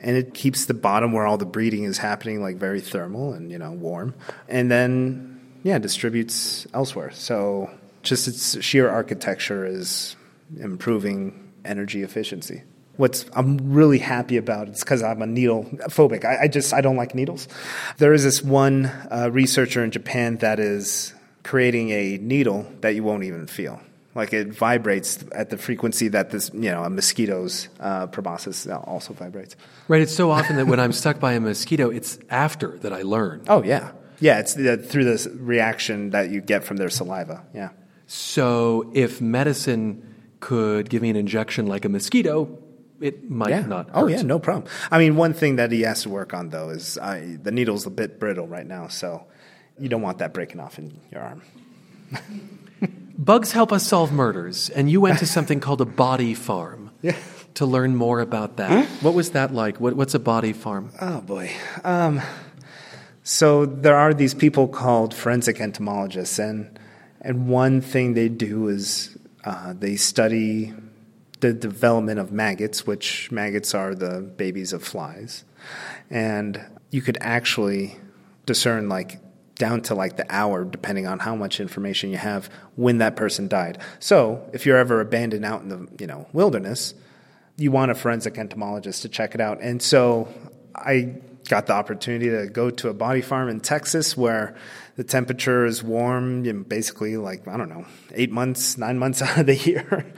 and 0.00 0.16
it 0.16 0.34
keeps 0.34 0.66
the 0.66 0.74
bottom 0.74 1.12
where 1.12 1.26
all 1.26 1.36
the 1.36 1.46
breeding 1.46 1.84
is 1.84 1.98
happening 1.98 2.42
like 2.42 2.56
very 2.56 2.80
thermal 2.80 3.32
and 3.32 3.50
you 3.50 3.58
know 3.58 3.72
warm, 3.72 4.14
and 4.48 4.70
then 4.70 5.40
yeah 5.62 5.78
distributes 5.78 6.66
elsewhere. 6.74 7.10
So 7.12 7.70
just 8.02 8.28
its 8.28 8.62
sheer 8.62 8.88
architecture 8.88 9.64
is 9.64 10.16
improving 10.58 11.52
energy 11.64 12.02
efficiency 12.02 12.62
what's 13.00 13.24
I'm 13.32 13.72
really 13.72 13.98
happy 13.98 14.36
about 14.36 14.68
is 14.68 14.80
because 14.80 15.02
I'm 15.02 15.22
a 15.22 15.26
needle 15.26 15.64
phobic. 15.88 16.24
I, 16.24 16.42
I, 16.42 16.48
just 16.48 16.74
I 16.74 16.82
don't 16.82 16.96
like 16.96 17.14
needles. 17.14 17.48
There 17.96 18.12
is 18.12 18.22
this 18.22 18.42
one 18.42 18.86
uh, 19.10 19.30
researcher 19.32 19.82
in 19.82 19.90
Japan 19.90 20.36
that 20.36 20.60
is 20.60 21.14
creating 21.42 21.90
a 21.90 22.18
needle 22.18 22.70
that 22.82 22.94
you 22.94 23.02
won't 23.02 23.24
even 23.24 23.46
feel. 23.46 23.80
Like 24.14 24.32
it 24.32 24.48
vibrates 24.48 25.24
at 25.32 25.50
the 25.50 25.56
frequency 25.56 26.08
that 26.08 26.30
this, 26.30 26.50
you 26.52 26.70
know, 26.70 26.82
a 26.82 26.90
mosquito's 26.90 27.68
uh, 27.78 28.08
proboscis 28.08 28.66
also 28.66 29.12
vibrates. 29.12 29.54
Right. 29.86 30.02
It's 30.02 30.14
so 30.14 30.32
often 30.32 30.56
that 30.56 30.66
when 30.66 30.80
I'm 30.80 30.92
stuck 30.92 31.20
by 31.20 31.34
a 31.34 31.40
mosquito, 31.40 31.90
it's 31.90 32.18
after 32.28 32.76
that 32.78 32.92
I 32.92 33.02
learn. 33.02 33.44
Oh 33.48 33.62
yeah, 33.62 33.92
yeah. 34.18 34.40
It's 34.40 34.54
the, 34.54 34.76
through 34.76 35.04
this 35.04 35.28
reaction 35.28 36.10
that 36.10 36.30
you 36.30 36.40
get 36.40 36.64
from 36.64 36.76
their 36.76 36.90
saliva. 36.90 37.44
Yeah. 37.54 37.70
So 38.08 38.90
if 38.94 39.20
medicine 39.20 40.02
could 40.40 40.90
give 40.90 41.02
me 41.02 41.10
an 41.10 41.16
injection 41.16 41.66
like 41.66 41.84
a 41.84 41.88
mosquito, 41.88 42.58
it 43.00 43.30
might 43.30 43.50
yeah. 43.50 43.60
not. 43.60 43.86
Hurt. 43.90 43.96
Oh 43.96 44.06
yeah, 44.08 44.22
no 44.22 44.40
problem. 44.40 44.70
I 44.90 44.98
mean, 44.98 45.14
one 45.14 45.34
thing 45.34 45.56
that 45.56 45.70
he 45.70 45.82
has 45.82 46.02
to 46.02 46.08
work 46.08 46.34
on 46.34 46.48
though 46.48 46.70
is 46.70 46.98
I, 46.98 47.38
the 47.40 47.52
needle's 47.52 47.86
a 47.86 47.90
bit 47.90 48.18
brittle 48.18 48.48
right 48.48 48.66
now, 48.66 48.88
so 48.88 49.26
you 49.78 49.88
don't 49.88 50.02
want 50.02 50.18
that 50.18 50.34
breaking 50.34 50.58
off 50.58 50.78
in 50.78 51.00
your 51.12 51.22
arm. 51.22 51.42
Bugs 53.20 53.52
help 53.52 53.70
us 53.70 53.86
solve 53.86 54.12
murders, 54.12 54.70
and 54.70 54.90
you 54.90 54.98
went 54.98 55.18
to 55.18 55.26
something 55.36 55.60
called 55.60 55.82
a 55.82 55.84
body 55.84 56.32
farm. 56.32 56.90
Yeah. 57.02 57.16
To 57.54 57.66
learn 57.66 57.96
more 57.96 58.20
about 58.20 58.56
that. 58.56 58.86
What 59.02 59.12
was 59.12 59.32
that 59.32 59.52
like? 59.52 59.78
What, 59.78 59.94
what's 59.94 60.14
a 60.14 60.18
body 60.18 60.54
farm? 60.54 60.92
Oh 61.00 61.20
boy. 61.20 61.50
Um, 61.84 62.22
so 63.22 63.66
there 63.66 63.96
are 63.96 64.14
these 64.14 64.32
people 64.32 64.68
called 64.68 65.12
forensic 65.12 65.60
entomologists, 65.60 66.38
and 66.38 66.78
and 67.20 67.48
one 67.48 67.82
thing 67.82 68.14
they 68.14 68.28
do 68.28 68.68
is 68.68 69.18
uh, 69.44 69.74
they 69.76 69.96
study 69.96 70.72
the 71.40 71.52
development 71.52 72.20
of 72.20 72.32
maggots, 72.32 72.86
which 72.86 73.30
maggots 73.30 73.74
are 73.74 73.94
the 73.94 74.20
babies 74.20 74.72
of 74.72 74.82
flies. 74.82 75.44
And 76.08 76.64
you 76.90 77.02
could 77.02 77.18
actually 77.20 77.96
discern 78.46 78.88
like 78.88 79.20
down 79.60 79.82
to 79.82 79.94
like 79.94 80.16
the 80.16 80.26
hour, 80.28 80.64
depending 80.64 81.06
on 81.06 81.20
how 81.20 81.36
much 81.36 81.60
information 81.60 82.10
you 82.10 82.16
have, 82.16 82.50
when 82.74 82.98
that 82.98 83.14
person 83.14 83.46
died. 83.46 83.78
So 84.00 84.50
if 84.52 84.66
you're 84.66 84.78
ever 84.78 85.00
abandoned 85.00 85.44
out 85.44 85.62
in 85.62 85.68
the 85.68 85.86
you 86.00 86.08
know 86.08 86.26
wilderness, 86.32 86.94
you 87.56 87.70
want 87.70 87.92
a 87.92 87.94
forensic 87.94 88.38
entomologist 88.38 89.02
to 89.02 89.08
check 89.08 89.36
it 89.36 89.40
out. 89.40 89.60
And 89.60 89.80
so 89.80 90.28
I 90.74 91.20
got 91.48 91.66
the 91.66 91.74
opportunity 91.74 92.30
to 92.30 92.46
go 92.46 92.70
to 92.70 92.88
a 92.88 92.94
body 92.94 93.20
farm 93.20 93.48
in 93.48 93.60
Texas 93.60 94.16
where 94.16 94.56
the 94.96 95.04
temperature 95.04 95.66
is 95.66 95.82
warm, 95.82 96.42
know, 96.42 96.62
basically 96.62 97.16
like, 97.16 97.46
I 97.46 97.56
don't 97.56 97.68
know, 97.68 97.84
eight 98.14 98.30
months, 98.30 98.78
nine 98.78 98.98
months 98.98 99.20
out 99.22 99.36
of 99.36 99.46
the 99.46 99.56
year. 99.56 100.10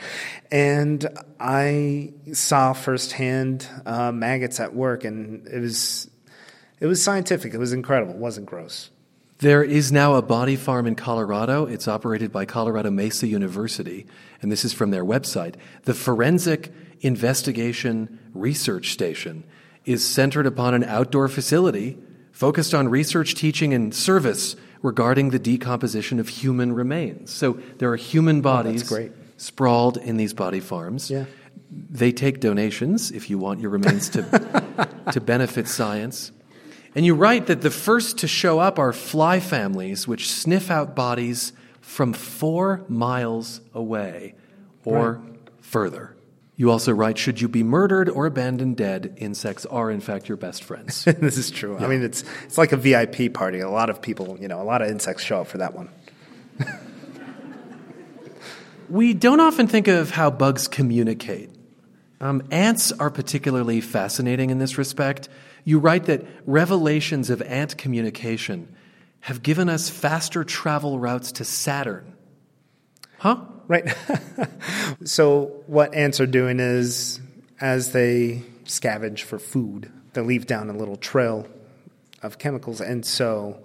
and 0.53 1.05
I 1.41 2.13
saw 2.33 2.75
firsthand 2.75 3.69
uh, 3.87 4.13
maggots 4.13 4.61
at 4.61 4.75
work, 4.75 5.05
and 5.05 5.47
it 5.49 5.59
was, 5.59 6.09
it 6.79 6.87
was 6.87 7.03
scientific. 7.03 7.55
It 7.55 7.59
was 7.59 7.73
incredible. 7.73 8.15
It 8.15 8.21
wasn't 8.21 8.47
gross. 8.47 8.91
There 9.43 9.65
is 9.65 9.91
now 9.91 10.15
a 10.15 10.23
body 10.23 10.55
farm 10.55 10.87
in 10.87 10.95
Colorado. 10.95 11.67
It's 11.67 11.89
operated 11.89 12.31
by 12.31 12.45
Colorado 12.45 12.93
Mesa 12.93 13.27
University, 13.27 14.07
and 14.41 14.53
this 14.53 14.65
is 14.65 14.73
from 14.73 14.93
their 14.93 15.05
website. 15.05 15.57
The 15.83 15.95
Forensic 15.95 16.73
Investigation 17.01 18.21
Research 18.35 18.93
Station 18.93 19.43
is 19.85 20.09
centered 20.09 20.47
upon 20.47 20.75
an 20.75 20.85
outdoor 20.85 21.27
facility 21.27 21.99
focused 22.31 22.73
on 22.73 22.87
research, 22.87 23.35
teaching, 23.35 23.75
and 23.75 23.93
service 23.93 24.55
regarding 24.81 25.31
the 25.31 25.41
decomposition 25.41 26.21
of 26.21 26.29
human 26.29 26.73
remains. 26.73 27.33
So 27.33 27.55
there 27.79 27.91
are 27.91 27.97
human 27.97 28.39
Oh, 28.39 28.43
bodies 28.43 28.85
great. 28.89 29.11
sprawled 29.39 29.97
in 29.97 30.19
these 30.19 30.35
body 30.35 30.61
farms. 30.61 31.11
Yeah. 31.11 31.25
They 31.69 32.13
take 32.13 32.39
donations 32.39 33.11
if 33.11 33.29
you 33.29 33.39
want 33.39 33.59
your 33.59 33.71
remains 33.71 34.09
to, 34.11 34.89
to 35.13 35.21
benefit 35.21 35.67
science. 35.67 36.31
And 36.95 37.07
you 37.07 37.15
write 37.15 37.47
that 37.47 37.63
the 37.63 37.71
first 37.71 38.19
to 38.19 38.29
show 38.29 38.59
up 38.59 38.79
are 38.79 38.93
fly 38.93 39.41
families 39.41 40.07
which 40.07 40.31
sniff 40.31 40.71
out 40.71 40.95
bodies 40.95 41.53
from 41.81 42.13
four 42.13 42.85
miles 42.89 43.61
away 43.75 44.35
or 44.85 45.23
further. 45.61 46.15
You 46.57 46.71
also 46.71 46.93
write, 46.93 47.17
should 47.17 47.41
you 47.41 47.49
be 47.49 47.63
murdered 47.63 48.09
or 48.09 48.27
abandoned 48.27 48.77
dead, 48.77 49.15
insects 49.17 49.65
are 49.67 49.91
in 49.91 50.01
fact 50.01 50.29
your 50.29 50.37
best 50.37 50.63
friends. 50.63 51.05
this 51.05 51.39
is 51.39 51.51
true. 51.51 51.79
I 51.79 51.87
mean, 51.87 52.03
it's 52.03 52.25
it's 52.45 52.59
like 52.59 52.73
a 52.73 52.77
VIP 52.77 53.33
party. 53.33 53.61
A 53.61 53.71
lot 53.71 53.89
of 53.89 54.03
people, 54.03 54.37
you 54.39 54.49
know, 54.49 54.61
a 54.61 54.65
lot 54.65 54.83
of 54.83 54.89
insects 54.89 55.25
show 55.25 55.41
up 55.41 55.47
for 55.47 55.59
that 55.59 55.75
one. 55.75 55.89
we 58.91 59.15
don't 59.15 59.41
often 59.41 59.67
think 59.67 59.89
of 59.89 60.11
how 60.11 60.31
bugs 60.31 60.69
communicate. 60.69 61.51
Um, 62.21 62.43
ants 62.53 62.93
are 62.93 63.11
particularly 63.11 63.81
fascinating 63.81 64.51
in 64.51 64.59
this 64.59 64.79
respect. 64.79 65.29
You 65.65 65.79
write 65.79 66.07
that 66.07 66.25
revelations 66.47 67.31
of 67.31 67.41
ant 67.43 67.77
communication 67.79 68.75
have 69.21 69.43
given 69.43 69.69
us 69.69 69.89
faster 69.89 70.43
travel 70.45 70.99
routes 70.99 71.33
to 71.33 71.45
Saturn. 71.45 72.15
Huh? 73.19 73.37
Right. 73.69 73.95
so, 75.05 75.63
what 75.67 75.95
ants 75.95 76.19
are 76.21 76.27
doing 76.27 76.59
is, 76.59 77.21
as 77.61 77.93
they 77.93 78.43
scavenge 78.65 79.21
for 79.21 79.39
food, 79.39 79.93
they 80.15 80.21
leave 80.23 80.47
down 80.47 80.69
a 80.69 80.73
little 80.73 80.97
trail 80.97 81.47
of 82.23 82.39
chemicals. 82.39 82.81
And 82.81 83.07
so, 83.07 83.65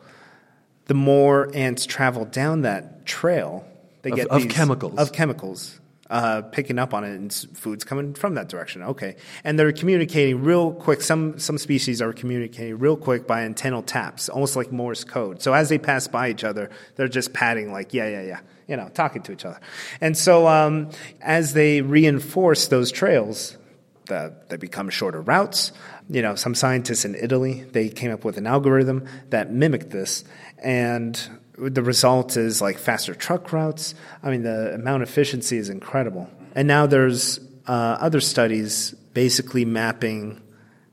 the 0.86 0.94
more 0.94 1.50
ants 1.56 1.86
travel 1.88 2.26
down 2.26 2.62
that 2.62 3.08
trail, 3.08 3.68
they 4.04 4.12
Of- 4.12 4.16
get 4.16 4.28
of 4.28 4.44
these- 4.44 4.52
chemicals. 4.52 5.00
Of 5.00 5.12
chemicals. 5.12 5.80
Uh, 6.10 6.42
picking 6.42 6.80
up 6.80 6.94
on 6.94 7.04
it, 7.04 7.20
and 7.20 7.34
food's 7.54 7.84
coming 7.84 8.14
from 8.14 8.36
that 8.36 8.48
direction. 8.48 8.82
Okay, 8.82 9.18
and 9.44 9.60
they're 9.60 9.74
communicating 9.74 10.42
real 10.42 10.72
quick. 10.72 11.02
Some 11.02 11.38
some 11.38 11.58
species 11.58 12.02
are 12.02 12.14
communicating 12.14 12.80
real 12.80 12.96
quick 12.96 13.28
by 13.28 13.46
antennal 13.46 13.86
taps, 13.86 14.30
almost 14.30 14.56
like 14.56 14.72
Morse 14.72 15.04
code. 15.04 15.42
So 15.42 15.52
as 15.52 15.68
they 15.68 15.78
pass 15.78 16.08
by 16.08 16.30
each 16.30 16.46
other, 16.46 16.70
they're 16.96 17.10
just 17.10 17.34
patting, 17.34 17.74
like 17.74 17.94
yeah, 17.94 18.08
yeah, 18.08 18.22
yeah, 18.22 18.40
you 18.70 18.78
know, 18.78 18.88
talking 18.88 19.22
to 19.24 19.34
each 19.34 19.44
other. 19.44 19.60
And 20.00 20.18
so 20.18 20.48
um, 20.48 20.92
as 21.20 21.52
they 21.52 21.82
reinforce 21.82 22.70
those 22.70 22.90
trails, 22.90 23.58
the, 24.06 24.34
they 24.48 24.56
become 24.56 24.90
shorter 24.90 25.22
routes. 25.22 25.74
You 26.10 26.22
know, 26.22 26.36
some 26.36 26.56
scientists 26.56 27.04
in 27.04 27.16
Italy 27.16 27.66
they 27.74 27.90
came 27.90 28.12
up 28.12 28.24
with 28.24 28.38
an 28.38 28.48
algorithm 28.48 29.06
that 29.30 29.52
mimicked 29.52 29.90
this, 29.90 30.24
and 30.58 31.20
the 31.58 31.82
result 31.82 32.38
is 32.38 32.62
like 32.62 32.78
faster 32.78 33.16
truck 33.16 33.52
routes. 33.52 33.96
I 34.22 34.30
mean, 34.30 34.44
the 34.44 34.74
amount 34.76 35.04
of 35.04 35.10
efficiency 35.10 35.58
is 35.58 35.70
incredible. 35.70 36.30
And 36.56 36.68
now 36.68 36.86
there's 36.86 37.40
uh, 37.68 37.98
other 38.00 38.22
studies 38.22 38.92
basically 39.14 39.66
mapping 39.66 40.42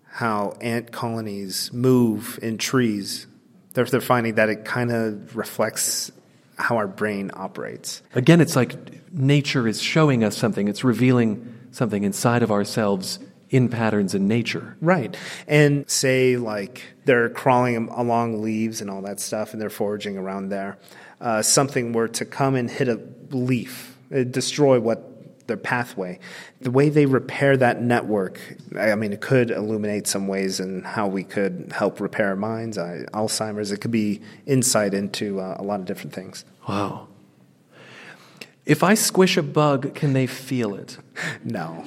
how 0.05 0.57
ant 0.61 0.93
colonies 0.93 1.73
move 1.73 2.39
in 2.43 2.59
trees. 2.59 3.27
They're, 3.75 3.85
they're 3.85 4.01
finding 4.01 4.37
that 4.37 4.49
it 4.49 4.65
kind 4.65 4.93
of 4.93 5.37
reflects 5.37 6.13
how 6.57 6.77
our 6.77 6.87
brain 6.87 7.31
operates. 7.35 8.03
Again, 8.15 8.41
it's 8.41 8.57
like 8.57 9.13
nature 9.13 9.67
is 9.67 9.83
showing 9.83 10.23
us 10.23 10.37
something, 10.37 10.69
it's 10.69 10.85
revealing 10.85 11.53
something 11.73 12.05
inside 12.05 12.43
of 12.43 12.53
ourselves 12.53 13.19
in 13.55 13.69
patterns 13.69 14.17
in 14.17 14.27
nature. 14.27 14.77
Right. 14.81 15.17
And 15.47 15.89
say, 15.89 16.37
like, 16.37 16.83
they're 17.05 17.29
crawling 17.29 17.89
along 17.89 18.43
leaves 18.43 18.81
and 18.81 18.91
all 18.91 19.03
that 19.03 19.21
stuff, 19.21 19.53
and 19.53 19.63
they're 19.63 19.71
foraging 19.71 20.19
around 20.19 20.49
there. 20.49 20.77
Uh, 21.21 21.41
something 21.41 21.93
were 21.93 22.09
to 22.09 22.25
come 22.25 22.57
and 22.57 22.69
hit 22.69 22.89
a 22.89 23.01
leaf, 23.31 23.97
uh, 24.13 24.25
destroy 24.25 24.81
what 24.81 25.47
their 25.47 25.57
pathway. 25.57 26.19
The 26.63 26.73
way 26.73 26.89
they 26.89 27.07
repair 27.07 27.57
that 27.57 27.81
network, 27.81 28.41
I 28.77 28.91
I 28.91 28.95
mean, 28.97 29.13
it 29.13 29.21
could 29.21 29.53
illuminate 29.53 30.09
some 30.09 30.27
ways 30.27 30.59
in 30.59 30.83
how 30.83 31.07
we 31.07 31.23
could 31.23 31.73
help 31.73 32.01
repair 32.01 32.31
our 32.31 32.37
minds, 32.37 32.77
uh, 32.77 33.05
Alzheimer's. 33.13 33.71
It 33.71 33.81
could 33.81 33.93
be 33.93 34.21
insight 34.47 34.95
into 34.95 35.39
uh, 35.39 35.57
a 35.61 35.63
lot 35.63 35.79
of 35.79 35.87
different 35.87 36.13
things. 36.13 36.45
Wow. 36.69 37.07
If 38.67 38.83
I 38.83 38.95
squish 38.95 39.37
a 39.37 39.43
bug, 39.43 39.95
can 39.95 40.15
they 40.15 40.27
feel 40.27 40.75
it? 40.75 40.97
No, 41.45 41.85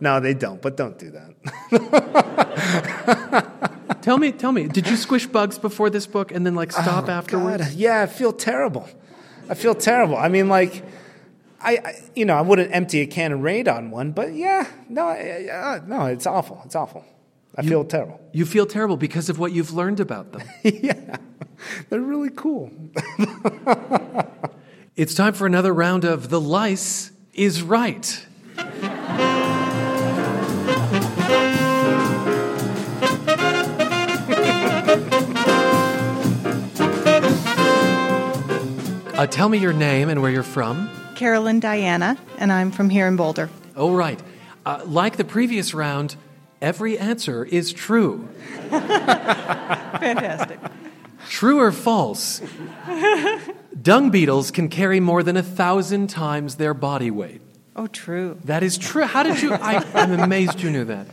no, 0.00 0.20
they 0.20 0.32
don't, 0.34 0.60
but 0.62 0.76
don't 0.76 0.98
do 0.98 1.10
that. 1.10 1.34
Tell 4.00 4.18
me, 4.18 4.32
tell 4.32 4.52
me, 4.52 4.66
did 4.68 4.86
you 4.86 4.96
squish 4.96 5.26
bugs 5.26 5.58
before 5.58 5.88
this 5.88 6.06
book 6.06 6.30
and 6.30 6.44
then 6.44 6.54
like 6.54 6.72
stop 6.72 7.08
Oh, 7.08 7.12
afterwards? 7.12 7.64
God. 7.64 7.72
Yeah, 7.72 8.02
I 8.02 8.06
feel 8.06 8.32
terrible. 8.34 8.86
I 9.48 9.54
feel 9.54 9.74
terrible. 9.74 10.16
I 10.16 10.28
mean, 10.28 10.48
like, 10.50 10.82
I, 11.60 11.76
I 11.76 11.94
you 12.14 12.26
know, 12.26 12.36
I 12.36 12.42
wouldn't 12.42 12.74
empty 12.74 13.00
a 13.00 13.06
can 13.06 13.32
of 13.32 13.40
Raid 13.40 13.66
on 13.66 13.90
one, 13.90 14.12
but 14.12 14.34
yeah, 14.34 14.66
no, 14.90 15.08
uh, 15.08 15.80
no, 15.86 16.04
it's 16.06 16.26
awful. 16.26 16.60
It's 16.66 16.76
awful. 16.76 17.02
I 17.56 17.62
feel 17.62 17.82
terrible. 17.84 18.20
You 18.32 18.44
feel 18.44 18.66
terrible 18.66 18.98
because 18.98 19.30
of 19.30 19.38
what 19.38 19.52
you've 19.52 19.72
learned 19.72 20.00
about 20.00 20.32
them. 20.32 20.42
yeah, 20.64 21.16
they're 21.88 22.00
really 22.00 22.30
cool. 22.30 22.70
It's 24.96 25.12
time 25.12 25.34
for 25.34 25.44
another 25.44 25.74
round 25.74 26.04
of 26.04 26.28
The 26.28 26.40
Lice 26.40 27.10
is 27.32 27.62
Right. 27.62 28.24
Uh, 39.16 39.26
tell 39.26 39.48
me 39.48 39.58
your 39.58 39.72
name 39.72 40.08
and 40.08 40.22
where 40.22 40.30
you're 40.30 40.44
from. 40.44 40.88
Carolyn 41.16 41.58
Diana, 41.58 42.16
and 42.38 42.52
I'm 42.52 42.70
from 42.70 42.88
here 42.88 43.08
in 43.08 43.16
Boulder. 43.16 43.50
Oh, 43.74 43.92
right. 43.96 44.22
Uh, 44.64 44.82
like 44.86 45.16
the 45.16 45.24
previous 45.24 45.74
round, 45.74 46.14
every 46.62 46.96
answer 46.96 47.44
is 47.44 47.72
true. 47.72 48.28
Fantastic. 48.70 50.60
True 51.28 51.58
or 51.58 51.72
false? 51.72 52.40
Dung 53.80 54.10
beetles 54.10 54.50
can 54.50 54.68
carry 54.68 55.00
more 55.00 55.22
than 55.22 55.36
a 55.36 55.42
thousand 55.42 56.08
times 56.08 56.56
their 56.56 56.74
body 56.74 57.10
weight. 57.10 57.40
Oh, 57.76 57.86
true. 57.88 58.38
That 58.44 58.62
is 58.62 58.78
true. 58.78 59.04
How 59.04 59.22
did 59.22 59.42
you? 59.42 59.52
I, 59.52 59.84
I'm 59.94 60.12
amazed 60.12 60.60
you 60.60 60.70
knew 60.70 60.84
that. 60.84 61.08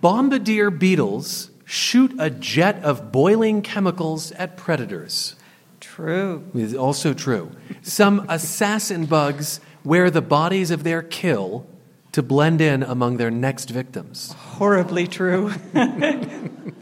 Bombardier 0.00 0.70
beetles 0.70 1.50
shoot 1.64 2.14
a 2.18 2.30
jet 2.30 2.82
of 2.82 3.12
boiling 3.12 3.62
chemicals 3.62 4.32
at 4.32 4.56
predators. 4.56 5.36
True. 5.80 6.44
Is 6.54 6.74
also 6.74 7.12
true. 7.12 7.50
Some 7.82 8.26
assassin 8.28 9.06
bugs 9.06 9.60
wear 9.84 10.10
the 10.10 10.22
bodies 10.22 10.70
of 10.70 10.82
their 10.82 11.02
kill 11.02 11.66
to 12.12 12.22
blend 12.22 12.60
in 12.60 12.82
among 12.82 13.18
their 13.18 13.30
next 13.30 13.70
victims. 13.70 14.32
Horribly 14.32 15.06
true. 15.06 15.52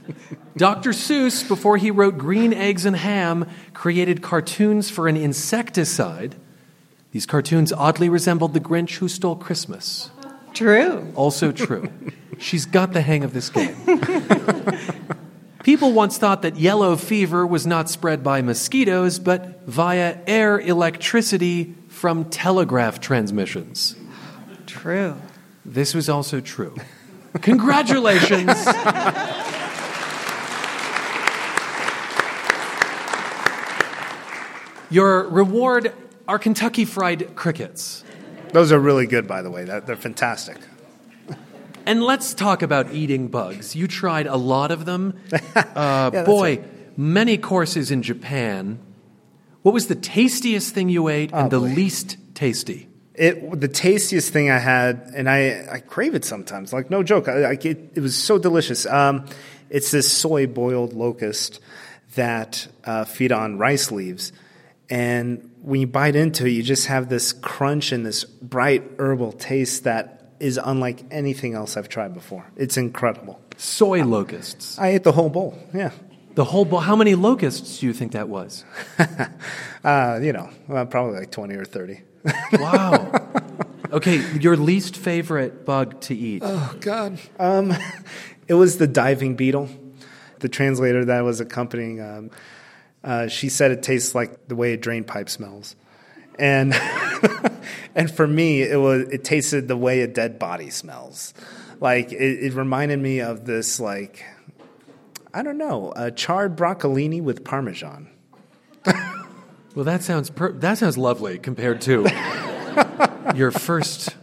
Dr. 0.59 0.91
Seuss, 0.91 1.47
before 1.47 1.77
he 1.77 1.93
wrote 1.93 2.19
Green 2.19 2.53
Eggs 2.53 2.85
and 2.85 2.97
Ham, 2.97 3.49
created 3.75 4.23
cartoons 4.23 4.91
for 4.91 5.07
an 5.07 5.17
insecticide. 5.17 6.35
These 7.13 7.27
cartoons 7.27 7.73
oddly 7.73 8.09
resembled 8.09 8.55
the 8.55 8.61
Grinch 8.61 8.97
who 8.97 9.09
stole 9.09 9.37
Christmas. 9.37 10.11
True. 10.55 11.13
Also 11.15 11.53
true. 11.53 11.89
She's 12.39 12.67
got 12.67 12.93
the 12.93 13.03
hang 13.03 13.23
of 13.23 13.33
this 13.33 13.51
game. 13.51 13.77
People 15.63 15.93
once 15.93 16.19
thought 16.19 16.43
that 16.43 16.57
yellow 16.57 16.97
fever 16.97 17.47
was 17.47 17.65
not 17.65 17.89
spread 17.89 18.25
by 18.25 18.43
mosquitoes, 18.43 19.21
but 19.21 19.65
via 19.67 20.19
air 20.27 20.59
electricity 20.59 21.75
from 21.87 22.25
telegraph 22.25 23.01
transmissions. 23.01 23.95
True. 24.67 25.17
This 25.65 25.95
was 25.95 26.09
also 26.09 26.41
true. 26.41 26.75
Congratulations! 27.43 28.53
Your 34.91 35.29
reward 35.29 35.93
are 36.27 36.39
Kentucky 36.39 36.85
Fried 36.85 37.37
Crickets. 37.37 38.05
Those 38.53 38.73
are 38.73 38.79
really 38.79 39.07
good, 39.07 39.29
by 39.29 39.43
the 39.43 39.51
way. 39.51 39.65
They're, 39.65 39.97
fantastic. 39.97 40.57
And 41.85 42.03
let's 42.03 42.35
talk 42.35 42.63
about 42.63 42.93
eating 42.93 43.29
bugs. 43.29 43.77
You 43.77 43.87
tried 43.87 44.27
a 44.27 44.37
lot 44.37 44.71
of 44.71 44.85
them. 44.85 45.19
Uh, 45.55 46.11
that's 46.11 46.27
boy, 46.27 46.61
many 46.97 47.39
courses 47.39 47.93
in 47.93 48.03
Japan. 48.03 48.81
What 49.63 49.73
was 49.73 49.87
the 49.87 49.95
tastiest 49.95 50.75
thing 50.75 50.89
you 50.89 51.09
ate 51.09 51.33
and 51.33 51.51
the 51.51 51.61
boy. 51.61 51.67
least 51.67 52.17
tasty? 52.35 52.89
It 53.15 53.61
the 53.61 53.69
tastiest 53.69 54.33
thing 54.33 54.51
I 54.51 54.59
had, 54.59 55.11
and 55.15 55.29
I, 55.29 55.67
I 55.71 55.79
crave 55.81 56.15
it 56.15 56.25
sometimes. 56.25 56.73
Like 56.73 56.91
no 56.91 57.03
joke, 57.03 57.29
I, 57.29 57.45
I, 57.45 57.53
it, 57.53 57.93
it 57.95 58.01
was 58.01 58.17
so 58.17 58.39
delicious. 58.39 58.87
Um, 58.87 59.27
it's 59.71 59.91
this 59.91 60.11
soy 60.11 60.47
boiled 60.47 60.95
locust 60.95 61.61
that 62.15 62.67
uh, 62.85 63.05
feed 63.05 63.31
on 63.31 63.59
rice 63.59 63.93
leaves, 63.93 64.33
and 64.91 65.51
when 65.63 65.81
you 65.81 65.87
bite 65.87 66.17
into 66.17 66.47
it, 66.47 66.51
you 66.51 66.63
just 66.63 66.87
have 66.87 67.09
this 67.09 67.33
crunch 67.33 67.93
and 67.93 68.05
this 68.07 68.25
bright 68.25 68.83
herbal 68.99 69.33
taste 69.33 69.85
that 69.85 70.33
is 70.41 70.59
unlike 70.63 71.05
anything 71.11 71.55
else 71.55 71.77
I've 71.77 71.89
tried 71.89 72.15
before. 72.15 72.47
It's 72.57 72.77
incredible. 72.77 73.41
Soy 73.57 74.05
locusts. 74.05 74.79
I 74.79 74.89
ate 74.89 75.03
the 75.03 75.13
whole 75.13 75.29
bowl. 75.31 75.59
Yeah, 75.75 75.91
The 76.35 76.45
whole 76.45 76.65
bowl. 76.65 76.81
How 76.81 76.95
many 76.97 77.15
locusts 77.17 77.81
do 77.81 77.87
you 77.87 77.93
think 77.93 78.13
that 78.13 78.29
was? 78.29 78.65
uh, 79.85 80.21
you 80.23 80.33
know, 80.33 80.49
uh, 80.71 80.85
probably 80.85 81.19
like 81.19 81.31
twenty 81.31 81.55
or 81.57 81.65
thirty. 81.65 82.03
Wow. 82.53 83.11
Okay, 83.91 84.19
your 84.39 84.57
least 84.57 84.97
favorite 84.97 85.65
bug 85.65 86.01
to 86.03 86.15
eat. 86.15 86.43
Oh 86.45 86.77
God. 86.81 87.19
Um, 87.39 87.75
it 88.49 88.55
was 88.55 88.77
the 88.79 88.87
diving 88.87 89.35
beetle. 89.35 89.69
The 90.41 90.49
translator 90.49 91.05
that 91.07 91.23
was 91.23 91.41
accompanying, 91.41 92.01
um, 92.01 92.31
uh, 93.09 93.27
she 93.27 93.49
said 93.49 93.71
it 93.71 93.83
tastes 93.83 94.15
like 94.15 94.49
the 94.49 94.55
way 94.55 94.75
a 94.75 94.77
drain 94.77 95.03
pipe 95.03 95.31
smells, 95.31 95.75
and 96.39 96.75
and 97.95 98.11
for 98.11 98.27
me, 98.27 98.61
it 98.63 98.79
was 98.79 99.09
it 99.09 99.25
tasted 99.25 99.67
the 99.67 99.77
way 99.77 100.03
a 100.03 100.07
dead 100.07 100.39
body 100.39 100.69
smells. 100.69 101.33
Like 101.81 102.13
it, 102.13 102.45
it 102.45 102.53
reminded 102.53 102.99
me 102.99 103.21
of 103.21 103.47
this 103.47 103.81
like 103.81 104.25
I 105.33 105.43
don't 105.43 105.57
know 105.57 105.93
a 105.97 106.11
charred 106.11 106.55
broccolini 106.55 107.23
with 107.23 107.45
parmesan. 107.45 108.11
Well, 109.75 109.85
that 109.85 110.03
sounds 110.03 110.29
per- 110.29 110.55
that 110.55 110.79
sounds 110.79 110.99
lovely 110.99 111.39
compared 111.39 111.83
to 111.83 112.03
your 113.37 113.53
first 113.53 114.17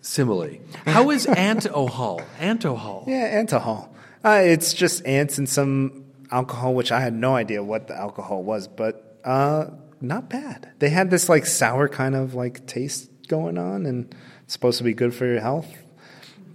simile. 0.00 0.58
How 0.86 1.10
is 1.10 1.26
antohal? 1.26 2.22
Antohal. 2.40 3.04
Yeah, 3.06 3.42
antahol. 3.42 3.90
Uh, 4.24 4.40
it's 4.42 4.72
just 4.72 5.04
ants 5.04 5.36
and 5.36 5.46
some 5.46 6.01
alcohol, 6.32 6.74
which 6.74 6.90
I 6.90 7.00
had 7.00 7.14
no 7.14 7.36
idea 7.36 7.62
what 7.62 7.86
the 7.86 7.96
alcohol 7.96 8.42
was, 8.42 8.66
but 8.66 9.18
uh, 9.24 9.66
not 10.00 10.28
bad. 10.28 10.72
They 10.78 10.90
had 10.90 11.10
this 11.10 11.28
like 11.28 11.46
sour 11.46 11.88
kind 11.88 12.14
of 12.14 12.34
like 12.34 12.66
taste 12.66 13.10
going 13.28 13.58
on, 13.58 13.86
and 13.86 14.14
it's 14.44 14.52
supposed 14.52 14.78
to 14.78 14.84
be 14.84 14.94
good 14.94 15.14
for 15.14 15.26
your 15.26 15.40
health. 15.40 15.68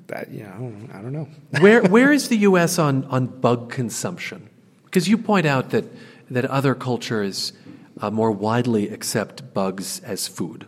That 0.07 0.31
you 0.31 0.43
know, 0.43 0.73
I 0.93 1.01
don't 1.01 1.13
know. 1.13 1.27
where 1.59 1.83
where 1.83 2.11
is 2.11 2.29
the 2.29 2.37
U.S. 2.37 2.79
on 2.79 3.05
on 3.05 3.27
bug 3.27 3.71
consumption? 3.71 4.49
Because 4.85 5.07
you 5.07 5.17
point 5.17 5.45
out 5.45 5.69
that 5.69 5.85
that 6.29 6.45
other 6.45 6.75
cultures 6.75 7.53
uh, 8.01 8.11
more 8.11 8.31
widely 8.31 8.89
accept 8.89 9.53
bugs 9.53 9.99
as 10.01 10.27
food. 10.27 10.65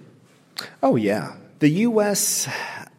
Oh 0.84 0.96
yeah, 0.96 1.36
the 1.60 1.70
U.S. 1.70 2.48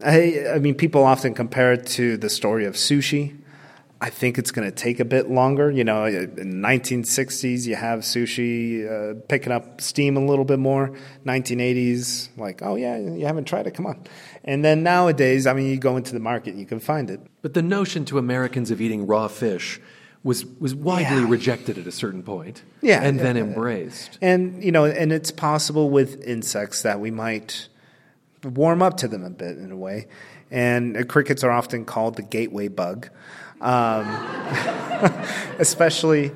I, 0.04 0.46
I 0.54 0.58
mean, 0.58 0.74
people 0.74 1.04
often 1.04 1.34
compare 1.34 1.72
it 1.74 1.86
to 1.88 2.16
the 2.16 2.30
story 2.30 2.64
of 2.64 2.74
sushi. 2.74 3.36
I 4.02 4.08
think 4.08 4.38
it's 4.38 4.50
going 4.50 4.66
to 4.66 4.74
take 4.74 4.98
a 4.98 5.04
bit 5.04 5.30
longer. 5.30 5.70
You 5.70 5.84
know, 5.84 6.06
in 6.06 6.62
1960s, 6.62 7.66
you 7.66 7.74
have 7.76 8.00
sushi 8.00 8.86
uh, 8.88 9.20
picking 9.28 9.52
up 9.52 9.80
steam 9.80 10.16
a 10.16 10.24
little 10.24 10.44
bit 10.46 10.58
more. 10.58 10.92
1980s, 11.26 12.28
like, 12.36 12.62
oh 12.62 12.76
yeah, 12.76 12.96
you 12.98 13.26
haven't 13.26 13.44
tried 13.44 13.66
it, 13.66 13.74
come 13.74 13.86
on. 13.86 14.02
And 14.44 14.64
then 14.64 14.82
nowadays, 14.82 15.46
I 15.46 15.52
mean, 15.52 15.66
you 15.66 15.76
go 15.76 15.96
into 15.96 16.12
the 16.12 16.20
market, 16.20 16.54
you 16.54 16.64
can 16.66 16.80
find 16.80 17.10
it. 17.10 17.20
But 17.42 17.54
the 17.54 17.62
notion 17.62 18.04
to 18.06 18.18
Americans 18.18 18.70
of 18.70 18.80
eating 18.80 19.06
raw 19.06 19.28
fish 19.28 19.80
was 20.22 20.44
was 20.44 20.74
widely 20.74 21.22
Yeah. 21.22 21.28
rejected 21.30 21.78
at 21.78 21.86
a 21.86 21.92
certain 21.92 22.22
point, 22.22 22.62
Yeah, 22.82 23.02
and 23.02 23.16
yeah, 23.16 23.22
then 23.22 23.36
embraced. 23.38 24.18
And 24.20 24.62
you 24.62 24.70
know, 24.72 24.84
and 24.84 25.12
it's 25.12 25.30
possible 25.30 25.88
with 25.90 26.22
insects 26.24 26.82
that 26.82 27.00
we 27.00 27.10
might 27.10 27.68
warm 28.44 28.82
up 28.82 28.96
to 28.98 29.08
them 29.08 29.24
a 29.24 29.30
bit 29.30 29.56
in 29.58 29.70
a 29.72 29.76
way. 29.76 30.08
And 30.50 30.96
uh, 30.96 31.04
crickets 31.04 31.42
are 31.44 31.50
often 31.50 31.84
called 31.84 32.16
the 32.16 32.22
gateway 32.22 32.68
bug, 32.68 33.08
um, 33.60 34.06
especially. 35.58 36.32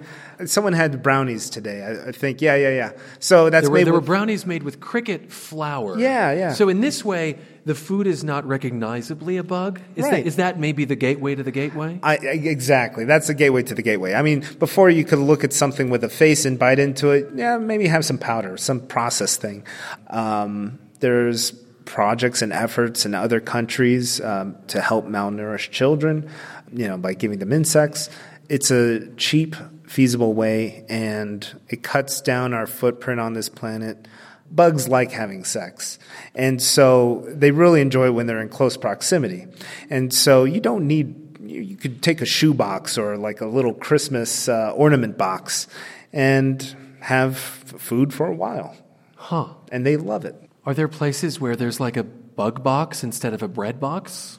Someone 0.46 0.72
had 0.72 1.00
brownies 1.00 1.48
today. 1.48 1.84
I, 1.84 2.08
I 2.08 2.12
think, 2.12 2.42
yeah, 2.42 2.56
yeah, 2.56 2.70
yeah. 2.70 2.92
So 3.20 3.50
that's 3.50 3.62
There 3.66 3.70
were, 3.70 3.78
made 3.78 3.86
there 3.86 3.92
were 3.92 4.00
brownies 4.00 4.44
made 4.44 4.64
with 4.64 4.80
cricket 4.80 5.30
flour. 5.30 5.96
Yeah, 5.96 6.32
yeah. 6.32 6.52
So 6.54 6.68
in 6.68 6.80
this 6.80 7.04
way, 7.04 7.38
the 7.64 7.74
food 7.76 8.08
is 8.08 8.24
not 8.24 8.44
recognizably 8.44 9.36
a 9.36 9.44
bug. 9.44 9.80
Is, 9.94 10.02
Right. 10.04 10.10
that, 10.10 10.26
is 10.26 10.36
that 10.36 10.58
maybe 10.58 10.86
the 10.86 10.96
gateway 10.96 11.36
to 11.36 11.44
the 11.44 11.52
gateway? 11.52 12.00
I, 12.02 12.16
I- 12.16 12.18
exactly. 12.32 13.04
That's 13.04 13.28
the 13.28 13.34
gateway 13.34 13.62
to 13.62 13.76
the 13.76 13.82
gateway. 13.82 14.14
I 14.14 14.22
mean, 14.22 14.44
before 14.58 14.90
you 14.90 15.04
could 15.04 15.20
look 15.20 15.44
at 15.44 15.52
something 15.52 15.88
with 15.88 16.02
a 16.02 16.08
face 16.08 16.44
and 16.44 16.58
bite 16.58 16.80
into 16.80 17.10
it, 17.10 17.28
yeah, 17.36 17.56
maybe 17.58 17.86
have 17.86 18.04
some 18.04 18.18
powder, 18.18 18.56
some 18.56 18.80
process 18.80 19.36
thing. 19.36 19.64
Um, 20.10 20.80
there's 20.98 21.52
projects 21.84 22.42
and 22.42 22.52
efforts 22.52 23.04
in 23.06 23.14
other 23.14 23.38
countries 23.40 24.20
um, 24.22 24.56
to 24.68 24.80
help 24.80 25.06
malnourished 25.06 25.70
children, 25.70 26.28
you 26.74 26.88
know, 26.88 26.98
by 26.98 27.14
giving 27.14 27.38
them 27.38 27.52
insects. 27.52 28.10
It's 28.48 28.70
a 28.70 29.08
cheap, 29.14 29.56
feasible 29.86 30.34
way, 30.34 30.84
and 30.88 31.46
it 31.68 31.82
cuts 31.82 32.20
down 32.20 32.52
our 32.52 32.66
footprint 32.66 33.20
on 33.20 33.32
this 33.32 33.48
planet 33.48 34.06
bugs 34.50 34.88
like 34.88 35.10
having 35.10 35.44
sex. 35.44 35.98
And 36.34 36.60
so 36.62 37.24
they 37.28 37.50
really 37.50 37.80
enjoy 37.80 38.12
when 38.12 38.26
they're 38.26 38.40
in 38.40 38.48
close 38.48 38.76
proximity. 38.76 39.46
And 39.90 40.12
so 40.12 40.44
you 40.44 40.60
don't 40.60 40.86
need 40.86 41.20
you, 41.40 41.76
could 41.76 42.02
take 42.02 42.20
a 42.20 42.26
shoe 42.26 42.54
box 42.54 42.96
or 42.98 43.16
like 43.16 43.40
a 43.40 43.46
little 43.46 43.74
Christmas 43.74 44.48
uh, 44.48 44.72
ornament 44.74 45.18
box 45.18 45.66
and 46.12 46.96
have 47.00 47.36
food 47.36 48.14
for 48.14 48.26
a 48.26 48.34
while. 48.34 48.76
Huh. 49.16 49.48
And 49.70 49.84
they 49.84 49.96
love 49.96 50.24
it. 50.24 50.36
Are 50.64 50.74
there 50.74 50.88
places 50.88 51.40
where 51.40 51.56
there's 51.56 51.80
like 51.80 51.96
a 51.96 52.04
bug 52.04 52.62
box 52.62 53.04
instead 53.04 53.34
of 53.34 53.42
a 53.42 53.48
bread 53.48 53.78
box? 53.78 54.38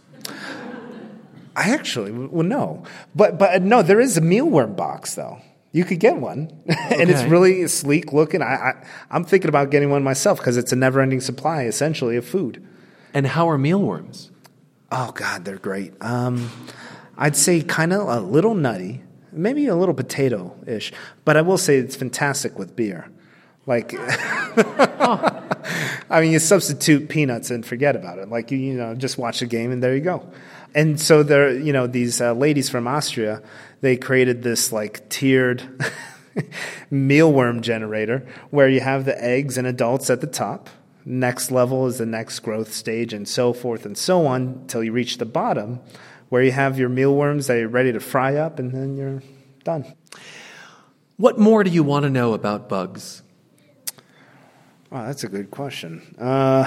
I 1.55 1.71
actually, 1.71 2.11
well, 2.11 2.43
no. 2.43 2.83
But, 3.13 3.39
but 3.39 3.61
no, 3.61 3.81
there 3.81 4.01
is 4.01 4.17
a 4.17 4.21
mealworm 4.21 4.75
box 4.75 5.15
though. 5.15 5.41
You 5.71 5.83
could 5.83 5.99
get 5.99 6.15
one, 6.15 6.51
and 6.67 7.09
it's 7.09 7.23
really 7.23 7.67
sleek 7.67 8.13
looking. 8.13 8.41
I, 8.41 8.55
I, 8.55 8.85
I'm 9.11 9.25
thinking 9.25 9.49
about 9.49 9.71
getting 9.71 9.89
one 9.89 10.03
myself 10.03 10.37
because 10.37 10.55
it's 10.55 10.71
a 10.71 10.75
never 10.77 11.01
ending 11.01 11.19
supply, 11.19 11.63
essentially, 11.63 12.15
of 12.15 12.25
food. 12.25 12.65
And 13.13 13.27
how 13.27 13.49
are 13.49 13.57
mealworms? 13.57 14.31
Oh 14.89 15.11
God, 15.11 15.43
they're 15.43 15.57
great. 15.57 15.93
Um, 15.99 16.49
I'd 17.17 17.35
say 17.35 17.61
kind 17.61 17.91
of 17.91 18.07
a 18.07 18.21
little 18.21 18.55
nutty, 18.55 19.01
maybe 19.33 19.67
a 19.67 19.75
little 19.75 19.93
potato-ish, 19.93 20.93
but 21.25 21.35
I 21.35 21.41
will 21.41 21.57
say 21.57 21.77
it's 21.77 21.97
fantastic 21.97 22.57
with 22.57 22.75
beer. 22.77 23.09
Like, 23.65 23.93
I 26.09 26.21
mean, 26.21 26.31
you 26.31 26.39
substitute 26.39 27.09
peanuts 27.09 27.49
and 27.51 27.65
forget 27.65 27.95
about 27.95 28.19
it. 28.19 28.29
Like 28.29 28.51
you, 28.51 28.57
you 28.57 28.73
know, 28.75 28.95
just 28.95 29.17
watch 29.17 29.41
a 29.41 29.47
game 29.47 29.71
and 29.71 29.81
there 29.81 29.95
you 29.95 30.01
go. 30.01 30.31
And 30.75 30.99
so 30.99 31.23
there, 31.23 31.57
you 31.57 31.71
know, 31.71 31.87
these 31.87 32.19
uh, 32.19 32.33
ladies 32.33 32.69
from 32.69 32.85
Austria, 32.85 33.41
they 33.79 33.95
created 33.95 34.43
this 34.43 34.73
like 34.73 35.07
tiered 35.07 35.63
mealworm 36.91 37.61
generator 37.61 38.27
where 38.49 38.67
you 38.67 38.81
have 38.81 39.05
the 39.05 39.23
eggs 39.23 39.57
and 39.57 39.65
adults 39.65 40.09
at 40.09 40.19
the 40.19 40.27
top. 40.27 40.69
Next 41.05 41.49
level 41.49 41.87
is 41.87 41.99
the 41.99 42.05
next 42.05 42.39
growth 42.39 42.73
stage, 42.73 43.13
and 43.13 43.27
so 43.27 43.53
forth 43.53 43.85
and 43.85 43.97
so 43.97 44.25
on 44.25 44.41
until 44.41 44.83
you 44.83 44.91
reach 44.91 45.17
the 45.17 45.25
bottom, 45.25 45.79
where 46.29 46.41
you 46.41 46.51
have 46.51 46.77
your 46.77 46.89
mealworms 46.89 47.47
that 47.47 47.59
you're 47.59 47.69
ready 47.69 47.93
to 47.93 47.99
fry 47.99 48.35
up, 48.35 48.57
and 48.59 48.71
then 48.71 48.97
you're 48.97 49.21
done. 49.63 49.93
What 51.17 51.37
more 51.37 51.63
do 51.63 51.69
you 51.69 51.83
want 51.83 52.03
to 52.03 52.09
know 52.09 52.33
about 52.33 52.67
bugs? 52.67 53.21
Wow, 54.89 55.05
that's 55.05 55.23
a 55.23 55.29
good 55.29 55.51
question. 55.51 56.01
Uh, 56.19 56.65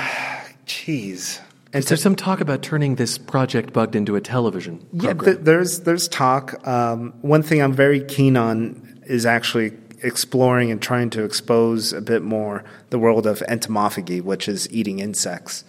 jeez. 0.66 1.40
And 1.72 1.85
There's 1.85 2.02
some 2.02 2.16
talk 2.16 2.40
about 2.40 2.62
turning 2.62 2.94
this 2.94 3.18
project 3.18 3.74
bugged 3.74 3.94
into 3.94 4.16
a 4.16 4.20
television 4.20 4.87
Yeah, 4.92 5.12
th- 5.12 5.38
there's 5.42 5.81
there's 5.81 6.09
talk. 6.09 6.66
Um, 6.66 7.12
one 7.20 7.42
thing 7.42 7.61
I'm 7.61 7.74
very 7.74 8.02
keen 8.02 8.37
on 8.37 9.02
is 9.07 9.26
actually 9.26 9.72
exploring 10.02 10.70
and 10.70 10.81
trying 10.81 11.11
to 11.11 11.24
expose 11.24 11.92
a 11.92 12.00
bit 12.00 12.22
more 12.22 12.64
the 12.90 12.98
world 12.98 13.26
of 13.26 13.40
entomophagy, 13.40 14.22
which 14.22 14.48
is 14.48 14.70
eating 14.72 15.00
insects. 15.00 15.64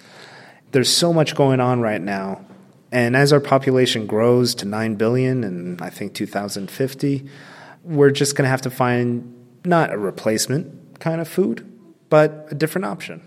There's 0.72 0.92
so 0.96 1.12
much 1.12 1.36
going 1.36 1.60
on 1.60 1.82
right 1.82 2.02
now, 2.02 2.46
and 2.92 3.16
as 3.16 3.34
our 3.34 3.42
population 3.42 4.06
grows 4.06 4.56
to 4.56 4.66
nine 4.66 4.96
billion, 4.96 5.44
and 5.44 5.82
I 5.82 5.90
think 5.90 6.14
2050, 6.14 7.26
we're 7.84 8.12
just 8.12 8.36
going 8.36 8.46
to 8.46 8.50
have 8.50 8.62
to 8.62 8.70
find 8.70 9.36
not 9.66 9.92
a 9.92 9.98
replacement 9.98 11.00
kind 11.00 11.20
of 11.20 11.28
food, 11.28 11.70
but 12.10 12.48
a 12.52 12.56
different 12.56 12.86
option. 12.86 13.22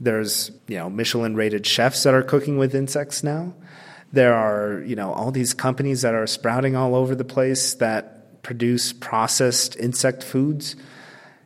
There's, 0.00 0.50
you 0.66 0.78
know, 0.78 0.88
Michelin 0.88 1.34
rated 1.36 1.66
chefs 1.66 2.02
that 2.04 2.14
are 2.14 2.22
cooking 2.22 2.56
with 2.56 2.74
insects 2.74 3.22
now. 3.22 3.54
There 4.12 4.34
are, 4.34 4.82
you 4.82 4.96
know, 4.96 5.12
all 5.12 5.30
these 5.30 5.54
companies 5.54 6.02
that 6.02 6.14
are 6.14 6.26
sprouting 6.26 6.74
all 6.74 6.94
over 6.94 7.14
the 7.14 7.24
place 7.24 7.74
that 7.74 8.42
produce 8.42 8.92
processed 8.92 9.76
insect 9.76 10.24
foods. 10.24 10.74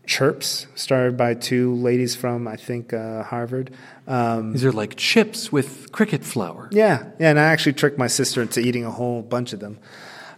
Chirps, 0.06 0.66
started 0.74 1.16
by 1.16 1.32
two 1.32 1.74
ladies 1.74 2.14
from, 2.14 2.46
I 2.46 2.56
think, 2.56 2.92
uh, 2.92 3.22
Harvard. 3.22 3.70
Um, 4.06 4.52
These 4.52 4.64
are 4.66 4.72
like 4.72 4.96
chips 4.96 5.50
with 5.50 5.90
cricket 5.92 6.22
flour. 6.22 6.68
yeah, 6.72 7.04
yeah, 7.18 7.30
and 7.30 7.40
I 7.40 7.44
actually 7.44 7.72
tricked 7.72 7.98
my 7.98 8.06
sister 8.06 8.42
into 8.42 8.60
eating 8.60 8.84
a 8.84 8.90
whole 8.90 9.22
bunch 9.22 9.54
of 9.54 9.60
them. 9.60 9.78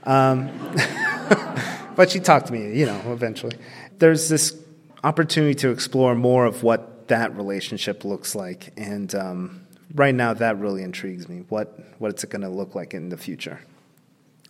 Um, 0.05 0.50
but 1.96 2.11
she 2.12 2.20
talked 2.20 2.46
to 2.46 2.52
me, 2.52 2.79
you 2.79 2.87
know, 2.87 3.00
eventually. 3.12 3.57
There's 3.98 4.29
this 4.29 4.57
opportunity 5.02 5.57
to 5.57 5.70
explore 5.70 6.14
more 6.14 6.44
of 6.44 6.62
what 6.62 6.96
that 7.09 7.37
relationship 7.37 8.05
looks 8.05 8.35
like, 8.35 8.73
and 8.77 9.14
um, 9.14 9.66
right 9.95 10.14
now 10.14 10.35
that 10.35 10.59
really 10.59 10.83
intrigues 10.83 11.29
me. 11.29 11.45
What 11.49 11.79
what's 11.99 12.25
it 12.25 12.31
going 12.31 12.42
to 12.42 12.49
look 12.49 12.75
like 12.75 12.95
in 12.95 13.09
the 13.09 13.16
future? 13.16 13.61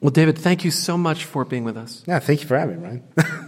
Well, 0.01 0.11
David, 0.11 0.39
thank 0.39 0.65
you 0.65 0.71
so 0.71 0.99
much 0.99 1.25
for 1.25 1.45
being 1.45 1.65
with 1.65 1.77
us. 1.77 2.03
Yeah, 2.07 2.19
thank 2.19 2.43
you 2.43 2.47
for 2.47 2.59
having 2.59 2.83
me, 2.83 2.87
Ryan. 2.87 3.05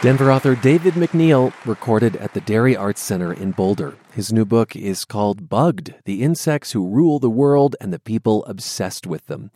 Denver 0.00 0.30
author 0.30 0.54
David 0.54 0.94
MacNeal 0.94 1.52
recorded 1.64 2.14
at 2.16 2.32
the 2.32 2.40
Dairy 2.40 2.76
Arts 2.76 3.00
Center 3.00 3.32
in 3.32 3.50
Boulder. 3.50 3.96
His 4.12 4.32
new 4.32 4.44
book 4.44 4.76
is 4.76 5.04
called 5.04 5.48
Bugged 5.48 5.94
The 6.04 6.22
Insects 6.22 6.70
Who 6.70 6.88
Rule 6.88 7.18
the 7.18 7.28
World 7.28 7.74
and 7.80 7.92
the 7.92 7.98
People 7.98 8.44
Obsessed 8.44 9.08
with 9.08 9.26
Them. 9.26 9.50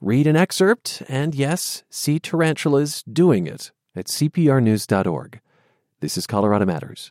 Read 0.00 0.26
an 0.26 0.36
excerpt 0.36 1.02
and, 1.08 1.34
yes, 1.34 1.82
see 1.88 2.18
tarantulas 2.18 3.02
doing 3.04 3.46
it 3.46 3.72
at 3.96 4.06
cprnews.org. 4.06 5.40
This 6.00 6.18
is 6.18 6.26
Colorado 6.26 6.66
Matters. 6.66 7.10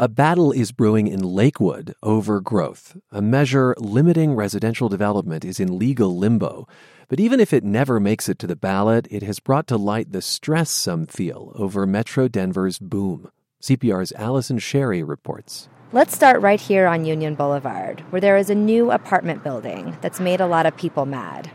A 0.00 0.06
battle 0.06 0.52
is 0.52 0.70
brewing 0.70 1.08
in 1.08 1.24
Lakewood 1.24 1.92
over 2.04 2.40
growth. 2.40 2.96
A 3.10 3.20
measure 3.20 3.74
limiting 3.78 4.36
residential 4.36 4.88
development 4.88 5.44
is 5.44 5.58
in 5.58 5.76
legal 5.76 6.16
limbo. 6.16 6.68
But 7.08 7.18
even 7.18 7.40
if 7.40 7.52
it 7.52 7.64
never 7.64 7.98
makes 7.98 8.28
it 8.28 8.38
to 8.38 8.46
the 8.46 8.54
ballot, 8.54 9.08
it 9.10 9.24
has 9.24 9.40
brought 9.40 9.66
to 9.66 9.76
light 9.76 10.12
the 10.12 10.22
stress 10.22 10.70
some 10.70 11.06
feel 11.06 11.50
over 11.56 11.84
Metro 11.84 12.28
Denver's 12.28 12.78
boom. 12.78 13.32
CPR's 13.60 14.12
Allison 14.12 14.60
Sherry 14.60 15.02
reports. 15.02 15.68
Let's 15.90 16.14
start 16.14 16.40
right 16.42 16.60
here 16.60 16.86
on 16.86 17.04
Union 17.04 17.34
Boulevard, 17.34 17.98
where 18.10 18.20
there 18.20 18.36
is 18.36 18.50
a 18.50 18.54
new 18.54 18.92
apartment 18.92 19.42
building 19.42 19.98
that's 20.00 20.20
made 20.20 20.40
a 20.40 20.46
lot 20.46 20.64
of 20.64 20.76
people 20.76 21.06
mad. 21.06 21.50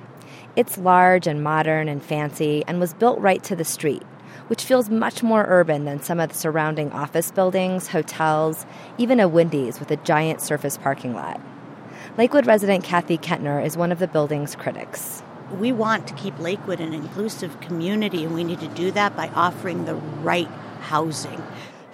It's 0.57 0.77
large 0.77 1.27
and 1.27 1.41
modern 1.41 1.87
and 1.87 2.03
fancy 2.03 2.65
and 2.67 2.81
was 2.81 2.93
built 2.93 3.21
right 3.21 3.41
to 3.45 3.55
the 3.55 3.63
street, 3.63 4.03
which 4.53 4.65
feels 4.65 4.87
much 4.87 5.23
more 5.23 5.45
urban 5.47 5.85
than 5.85 5.99
some 5.99 6.19
of 6.19 6.29
the 6.29 6.35
surrounding 6.35 6.91
office 6.91 7.31
buildings, 7.31 7.87
hotels, 7.87 8.67
even 8.99 9.19
a 9.19 9.27
Wendy's 9.27 9.79
with 9.79 9.89
a 9.89 9.95
giant 9.95 10.41
surface 10.41 10.77
parking 10.77 11.15
lot. 11.15 11.41
Lakewood 12.19 12.45
resident 12.45 12.83
Kathy 12.83 13.17
Kentner 13.17 13.65
is 13.65 13.75
one 13.75 13.91
of 13.91 13.97
the 13.97 14.07
building's 14.07 14.55
critics. 14.55 15.23
We 15.57 15.71
want 15.71 16.07
to 16.07 16.13
keep 16.13 16.37
Lakewood 16.37 16.79
an 16.79 16.93
inclusive 16.93 17.59
community, 17.61 18.25
and 18.25 18.35
we 18.35 18.43
need 18.43 18.59
to 18.59 18.67
do 18.67 18.91
that 18.91 19.15
by 19.17 19.29
offering 19.29 19.85
the 19.85 19.95
right 19.95 20.47
housing. 20.81 21.41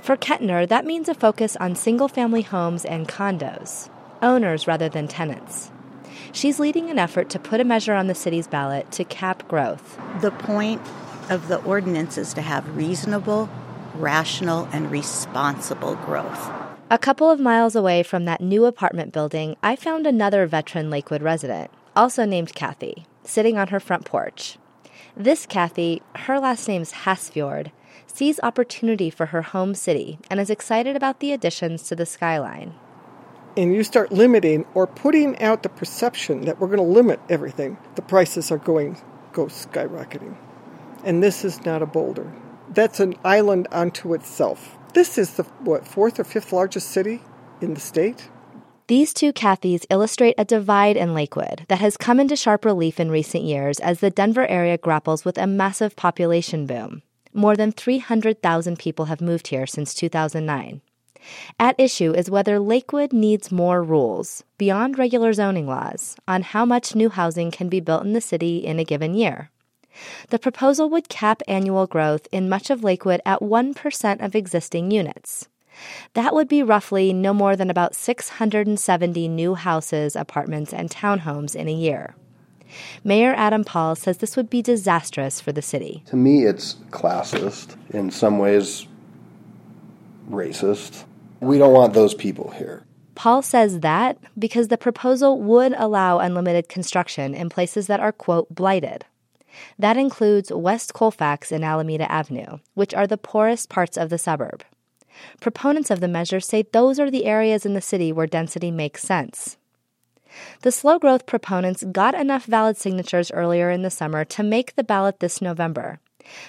For 0.02 0.18
Kentner, 0.18 0.68
that 0.68 0.86
means 0.86 1.08
a 1.08 1.14
focus 1.14 1.56
on 1.62 1.78
single 1.78 2.10
family 2.10 2.42
homes 2.42 2.84
and 2.84 3.08
condos, 3.08 3.90
owners 4.22 4.68
rather 4.68 4.90
than 4.90 5.08
tenants. 5.08 5.72
She's 6.34 6.60
leading 6.60 6.90
an 6.90 7.00
effort 7.00 7.30
to 7.30 7.40
put 7.40 7.62
a 7.62 7.64
measure 7.64 7.94
on 7.94 8.08
the 8.08 8.16
city's 8.16 8.48
ballot 8.50 8.92
to 8.92 9.06
cap 9.06 9.48
growth. 9.48 9.98
The 10.20 10.32
point 10.32 10.82
of 11.30 11.48
the 11.48 11.62
ordinance 11.64 12.18
is 12.18 12.34
to 12.34 12.42
have 12.42 12.76
reasonable, 12.76 13.50
rational, 13.96 14.68
and 14.72 14.92
responsible 14.92 15.96
growth. 15.96 16.52
A 16.92 16.98
couple 16.98 17.30
of 17.30 17.40
miles 17.40 17.76
away 17.76 18.04
from 18.04 18.26
that 18.26 18.42
new 18.42 18.66
apartment 18.66 19.14
building, 19.14 19.56
I 19.62 19.76
found 19.76 20.08
another 20.08 20.48
veteran 20.48 20.90
Lakewood 20.90 21.22
resident, 21.22 21.72
also 21.96 22.26
named 22.26 22.56
Kathy, 22.56 23.06
sitting 23.24 23.58
on 23.58 23.68
her 23.68 23.80
front 23.80 24.06
porch. 24.06 24.58
This 25.16 25.46
Kathy, 25.46 26.02
her 26.16 26.40
last 26.40 26.68
name's 26.68 26.94
Hasfjord, 26.94 27.72
sees 28.08 28.40
opportunity 28.42 29.10
for 29.10 29.28
her 29.28 29.42
home 29.44 29.76
city 29.76 30.18
and 30.30 30.40
is 30.40 30.50
excited 30.50 30.96
about 30.96 31.20
the 31.20 31.32
additions 31.32 31.84
to 31.84 31.96
the 31.96 32.06
skyline. 32.06 32.74
and 33.58 33.74
you 33.74 33.84
start 33.84 34.12
limiting 34.12 34.66
or 34.74 34.88
putting 34.88 35.38
out 35.42 35.64
the 35.64 35.70
perception 35.70 36.46
that 36.46 36.60
we're 36.60 36.68
going 36.68 36.78
to 36.78 36.84
limit 36.84 37.20
everything, 37.30 37.78
the 37.96 38.02
prices 38.02 38.52
are 38.52 38.58
going 38.58 38.98
go 39.34 39.46
skyrocketing. 39.46 40.36
And 41.10 41.24
this 41.24 41.44
is 41.44 41.66
not 41.66 41.82
a 41.82 41.88
boulder. 41.88 42.32
That's 42.70 43.00
an 43.00 43.16
island 43.24 43.68
unto 43.72 44.14
itself. 44.14 44.78
This 44.94 45.18
is 45.18 45.38
the 45.38 45.44
what 45.62 45.88
fourth 45.88 46.20
or 46.20 46.24
fifth 46.24 46.54
largest 46.54 46.92
city 46.92 47.24
in 47.62 47.74
the 47.74 47.80
state. 47.80 48.30
These 48.86 49.16
two 49.16 49.34
Kathys 49.34 49.88
illustrate 49.90 50.36
a 50.38 50.46
divide 50.46 50.98
in 50.98 51.16
Lakewood 51.16 51.66
that 51.68 51.80
has 51.80 51.98
come 51.98 52.20
into 52.20 52.36
sharp 52.36 52.64
relief 52.64 53.00
in 53.00 53.10
recent 53.10 53.44
years 53.44 53.80
as 53.80 54.02
the 54.02 54.12
Denver 54.12 54.46
area 54.46 54.78
grapples 54.78 55.26
with 55.26 55.40
a 55.40 55.48
massive 55.48 55.96
population 55.96 56.68
boom. 56.68 57.02
More 57.34 57.58
than 57.58 57.72
300,000 57.72 58.78
people 58.78 59.06
have 59.06 59.20
moved 59.20 59.48
here 59.48 59.66
since 59.66 59.96
2009. 59.96 60.80
At 61.60 61.80
issue 61.80 62.14
is 62.14 62.30
whether 62.30 62.60
Lakewood 62.60 63.14
needs 63.14 63.52
more 63.52 63.82
rules, 63.82 64.44
beyond 64.60 65.00
regular 65.00 65.34
zoning 65.34 65.66
laws, 65.66 66.16
on 66.28 66.44
how 66.44 66.66
much 66.66 66.94
new 66.94 67.10
housing 67.10 67.50
can 67.50 67.68
be 67.68 67.80
built 67.80 68.04
in 68.04 68.14
the 68.14 68.22
city 68.22 68.60
in 68.60 68.78
a 68.78 68.84
given 68.84 69.16
year. 69.16 69.50
The 70.30 70.40
proposal 70.40 70.90
would 70.90 71.10
cap 71.10 71.42
annual 71.48 71.88
growth 71.88 72.28
in 72.32 72.50
much 72.50 72.70
of 72.70 72.84
Lakewood 72.84 73.22
at 73.26 73.40
1% 73.40 74.26
of 74.26 74.36
existing 74.36 74.92
units. 74.92 75.48
That 76.14 76.34
would 76.34 76.48
be 76.48 76.64
roughly 76.64 77.14
no 77.14 77.34
more 77.34 77.56
than 77.56 77.70
about 77.70 77.96
670 77.96 79.28
new 79.28 79.56
houses, 79.56 80.16
apartments, 80.16 80.74
and 80.74 80.90
townhomes 80.90 81.56
in 81.56 81.68
a 81.68 81.74
year. 81.74 82.16
Mayor 83.04 83.34
Adam 83.36 83.64
Paul 83.64 83.96
says 83.96 84.18
this 84.18 84.38
would 84.38 84.50
be 84.50 84.62
disastrous 84.62 85.42
for 85.42 85.52
the 85.52 85.62
city. 85.62 86.04
To 86.08 86.16
me, 86.16 86.46
it's 86.46 86.76
classist, 86.92 87.76
in 87.90 88.12
some 88.12 88.38
ways, 88.38 88.86
racist. 90.30 91.06
We 91.40 91.58
don't 91.58 91.74
want 91.74 91.94
those 91.94 92.14
people 92.14 92.52
here. 92.52 92.84
Paul 93.16 93.42
says 93.42 93.80
that 93.82 94.18
because 94.38 94.68
the 94.68 94.78
proposal 94.78 95.42
would 95.42 95.74
allow 95.78 96.20
unlimited 96.20 96.70
construction 96.70 97.34
in 97.34 97.50
places 97.50 97.88
that 97.88 98.00
are, 98.00 98.12
quote, 98.12 98.54
blighted. 98.54 99.06
That 99.78 99.98
includes 99.98 100.52
West 100.52 100.94
Colfax 100.94 101.52
and 101.52 101.64
Alameda 101.64 102.12
Avenue, 102.12 102.60
which 102.74 102.94
are 102.94 103.08
the 103.08 103.18
poorest 103.18 103.70
parts 103.70 103.98
of 103.98 104.10
the 104.10 104.18
suburb. 104.18 104.64
Proponents 105.42 105.90
of 105.90 106.00
the 106.00 106.08
measure 106.08 106.40
say 106.40 106.64
those 106.64 107.00
are 107.00 107.12
the 107.12 107.26
areas 107.26 107.66
in 107.66 107.74
the 107.74 107.82
city 107.82 108.12
where 108.12 108.28
density 108.28 108.72
makes 108.72 109.02
sense. 109.02 109.58
The 110.62 110.72
slow 110.72 111.00
growth 111.00 111.26
proponents 111.26 111.84
got 111.92 112.14
enough 112.14 112.46
valid 112.46 112.78
signatures 112.78 113.32
earlier 113.32 113.70
in 113.72 113.82
the 113.82 113.90
summer 113.90 114.24
to 114.26 114.44
make 114.44 114.76
the 114.76 114.84
ballot 114.84 115.20
this 115.20 115.42
November. 115.42 116.00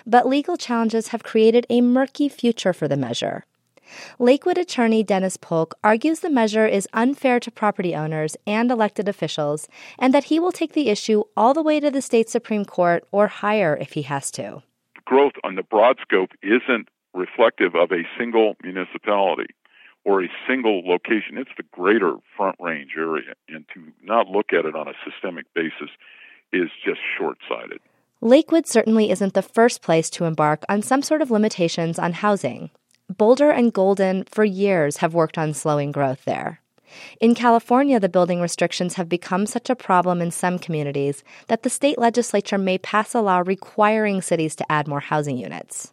But 0.06 0.28
legal 0.28 0.56
challenges 0.56 1.08
have 1.08 1.22
created 1.22 1.66
a 1.70 1.80
murky 1.80 2.28
future 2.28 2.72
for 2.72 2.86
the 2.86 2.96
measure. 2.96 3.44
Lakewood 4.18 4.58
attorney 4.58 5.02
Dennis 5.02 5.36
Polk 5.36 5.74
argues 5.82 6.20
the 6.20 6.30
measure 6.30 6.66
is 6.66 6.88
unfair 6.92 7.40
to 7.40 7.50
property 7.50 7.94
owners 7.94 8.36
and 8.46 8.70
elected 8.70 9.08
officials, 9.08 9.68
and 9.98 10.14
that 10.14 10.24
he 10.24 10.38
will 10.38 10.52
take 10.52 10.72
the 10.72 10.88
issue 10.88 11.24
all 11.36 11.54
the 11.54 11.62
way 11.62 11.80
to 11.80 11.90
the 11.90 12.02
state 12.02 12.28
Supreme 12.28 12.64
Court 12.64 13.04
or 13.12 13.28
higher 13.28 13.76
if 13.80 13.92
he 13.92 14.02
has 14.02 14.30
to. 14.32 14.62
Growth 15.04 15.34
on 15.42 15.56
the 15.56 15.62
broad 15.62 15.98
scope 16.02 16.30
isn't 16.42 16.88
reflective 17.14 17.74
of 17.74 17.90
a 17.90 18.06
single 18.18 18.54
municipality 18.62 19.52
or 20.04 20.22
a 20.22 20.28
single 20.48 20.82
location. 20.86 21.36
It's 21.36 21.50
the 21.56 21.64
greater 21.72 22.16
Front 22.36 22.56
Range 22.60 22.90
area, 22.96 23.34
and 23.48 23.64
to 23.74 23.92
not 24.02 24.28
look 24.28 24.52
at 24.52 24.64
it 24.64 24.74
on 24.74 24.88
a 24.88 24.94
systemic 25.04 25.46
basis 25.54 25.90
is 26.52 26.68
just 26.84 27.00
short 27.18 27.38
sighted. 27.48 27.80
Lakewood 28.22 28.66
certainly 28.66 29.10
isn't 29.10 29.34
the 29.34 29.42
first 29.42 29.82
place 29.82 30.10
to 30.10 30.24
embark 30.24 30.64
on 30.68 30.82
some 30.82 31.02
sort 31.02 31.22
of 31.22 31.30
limitations 31.30 31.98
on 31.98 32.12
housing. 32.12 32.70
Boulder 33.16 33.50
and 33.50 33.72
Golden, 33.72 34.24
for 34.24 34.44
years, 34.44 34.98
have 34.98 35.14
worked 35.14 35.36
on 35.36 35.52
slowing 35.52 35.90
growth 35.90 36.24
there. 36.24 36.60
In 37.20 37.34
California, 37.34 37.98
the 37.98 38.08
building 38.08 38.40
restrictions 38.40 38.94
have 38.94 39.08
become 39.08 39.46
such 39.46 39.68
a 39.68 39.76
problem 39.76 40.20
in 40.20 40.30
some 40.30 40.58
communities 40.60 41.24
that 41.48 41.64
the 41.64 41.70
state 41.70 41.98
legislature 41.98 42.58
may 42.58 42.78
pass 42.78 43.14
a 43.14 43.20
law 43.20 43.42
requiring 43.44 44.22
cities 44.22 44.54
to 44.56 44.72
add 44.72 44.86
more 44.86 45.00
housing 45.00 45.36
units. 45.36 45.92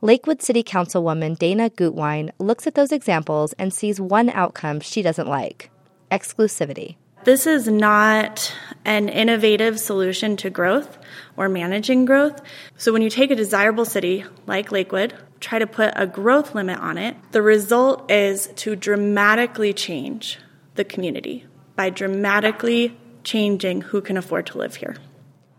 Lakewood 0.00 0.40
City 0.40 0.62
Councilwoman 0.62 1.36
Dana 1.36 1.68
Gutwein 1.68 2.30
looks 2.38 2.68
at 2.68 2.76
those 2.76 2.92
examples 2.92 3.52
and 3.54 3.74
sees 3.74 4.00
one 4.00 4.30
outcome 4.30 4.78
she 4.78 5.02
doesn't 5.02 5.28
like 5.28 5.70
exclusivity. 6.12 6.94
This 7.24 7.46
is 7.46 7.66
not 7.66 8.54
an 8.84 9.08
innovative 9.08 9.80
solution 9.80 10.36
to 10.36 10.50
growth 10.50 10.96
or 11.36 11.48
managing 11.48 12.04
growth. 12.04 12.40
So, 12.76 12.92
when 12.92 13.02
you 13.02 13.10
take 13.10 13.30
a 13.30 13.36
desirable 13.36 13.84
city 13.84 14.24
like 14.46 14.72
Lakewood, 14.72 15.14
try 15.40 15.58
to 15.58 15.66
put 15.66 15.92
a 15.96 16.06
growth 16.06 16.54
limit 16.54 16.78
on 16.78 16.98
it, 16.98 17.16
the 17.32 17.42
result 17.42 18.10
is 18.10 18.48
to 18.56 18.76
dramatically 18.76 19.72
change 19.72 20.38
the 20.74 20.84
community 20.84 21.44
by 21.74 21.90
dramatically 21.90 22.96
changing 23.24 23.82
who 23.82 24.00
can 24.00 24.16
afford 24.16 24.46
to 24.46 24.58
live 24.58 24.76
here. 24.76 24.96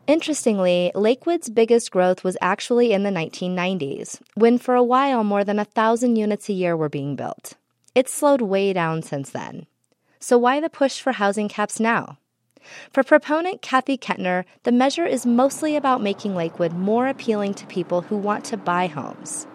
Interestingly, 0.07 0.91
Lakewood's 0.95 1.49
biggest 1.49 1.91
growth 1.91 2.23
was 2.23 2.38
actually 2.39 2.93
in 2.93 3.03
the 3.03 3.09
1990s, 3.09 4.21
when 4.36 4.57
for 4.57 4.73
a 4.73 4.84
while 4.84 5.23
more 5.23 5.43
than 5.43 5.59
a 5.59 5.65
thousand 5.65 6.15
units 6.15 6.47
a 6.47 6.53
year 6.53 6.78
were 6.78 6.88
being 6.88 7.17
built. 7.17 7.55
It's 7.93 8.13
slowed 8.13 8.41
way 8.41 8.71
down 8.71 9.01
since 9.01 9.32
then. 9.32 9.65
So, 10.19 10.38
why 10.38 10.61
the 10.61 10.69
push 10.69 11.01
for 11.01 11.11
housing 11.11 11.49
caps 11.49 11.80
now? 11.80 12.17
For 12.91 13.03
proponent 13.03 13.61
Kathy 13.61 13.97
Kentner, 13.97 14.45
the 14.63 14.72
measure 14.72 15.05
is 15.05 15.26
mostly 15.26 15.76
about 15.76 16.01
making 16.01 16.36
Lakewood 16.36 16.74
more 16.74 17.07
appealing 17.07 17.53
to 17.55 17.65
people 17.68 18.01
who 18.01 18.18
want 18.18 18.45
to 18.45 18.57
buy 18.57 18.88
homes. 18.88 19.47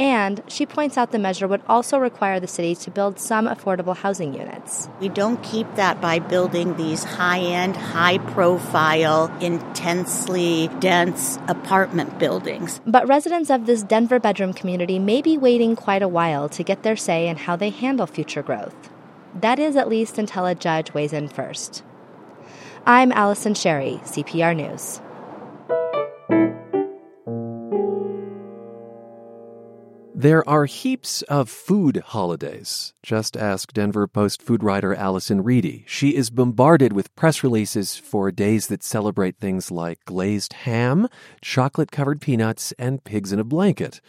And 0.00 0.42
she 0.48 0.64
points 0.64 0.96
out 0.96 1.12
the 1.12 1.18
measure 1.18 1.46
would 1.46 1.60
also 1.68 1.98
require 1.98 2.40
the 2.40 2.46
city 2.46 2.74
to 2.74 2.90
build 2.90 3.18
some 3.18 3.46
affordable 3.46 3.94
housing 3.94 4.32
units. 4.32 4.88
We 4.98 5.10
don't 5.10 5.42
keep 5.42 5.74
that 5.74 6.00
by 6.00 6.20
building 6.20 6.78
these 6.78 7.04
high 7.04 7.40
end, 7.40 7.76
high 7.76 8.16
profile, 8.16 9.30
intensely 9.42 10.68
dense 10.80 11.38
apartment 11.48 12.18
buildings. 12.18 12.80
But 12.86 13.08
residents 13.08 13.50
of 13.50 13.66
this 13.66 13.82
Denver 13.82 14.18
bedroom 14.18 14.54
community 14.54 14.98
may 14.98 15.20
be 15.20 15.36
waiting 15.36 15.76
quite 15.76 16.02
a 16.02 16.08
while 16.08 16.48
to 16.48 16.62
get 16.62 16.82
their 16.82 16.96
say 16.96 17.28
in 17.28 17.36
how 17.36 17.56
they 17.56 17.68
handle 17.68 18.06
future 18.06 18.42
growth. 18.42 18.90
That 19.34 19.58
is 19.58 19.76
at 19.76 19.88
least 19.88 20.16
until 20.16 20.46
a 20.46 20.54
judge 20.54 20.94
weighs 20.94 21.12
in 21.12 21.28
first. 21.28 21.82
I'm 22.86 23.12
Allison 23.12 23.54
Sherry, 23.54 24.00
CPR 24.04 24.56
News. 24.56 25.00
There 30.14 30.46
are 30.48 30.64
heaps 30.64 31.22
of 31.22 31.48
food 31.48 31.98
holidays. 31.98 32.94
Just 33.02 33.36
ask 33.36 33.72
Denver 33.72 34.06
Post 34.06 34.42
food 34.42 34.62
writer 34.62 34.94
Allison 34.94 35.42
Reedy. 35.42 35.84
She 35.86 36.16
is 36.16 36.30
bombarded 36.30 36.92
with 36.92 37.14
press 37.16 37.42
releases 37.42 37.96
for 37.96 38.30
days 38.30 38.66
that 38.68 38.82
celebrate 38.82 39.36
things 39.36 39.70
like 39.70 40.04
glazed 40.04 40.52
ham, 40.52 41.08
chocolate 41.42 41.90
covered 41.90 42.20
peanuts, 42.20 42.72
and 42.78 43.04
pigs 43.04 43.32
in 43.32 43.38
a 43.38 43.44
blanket. 43.44 44.00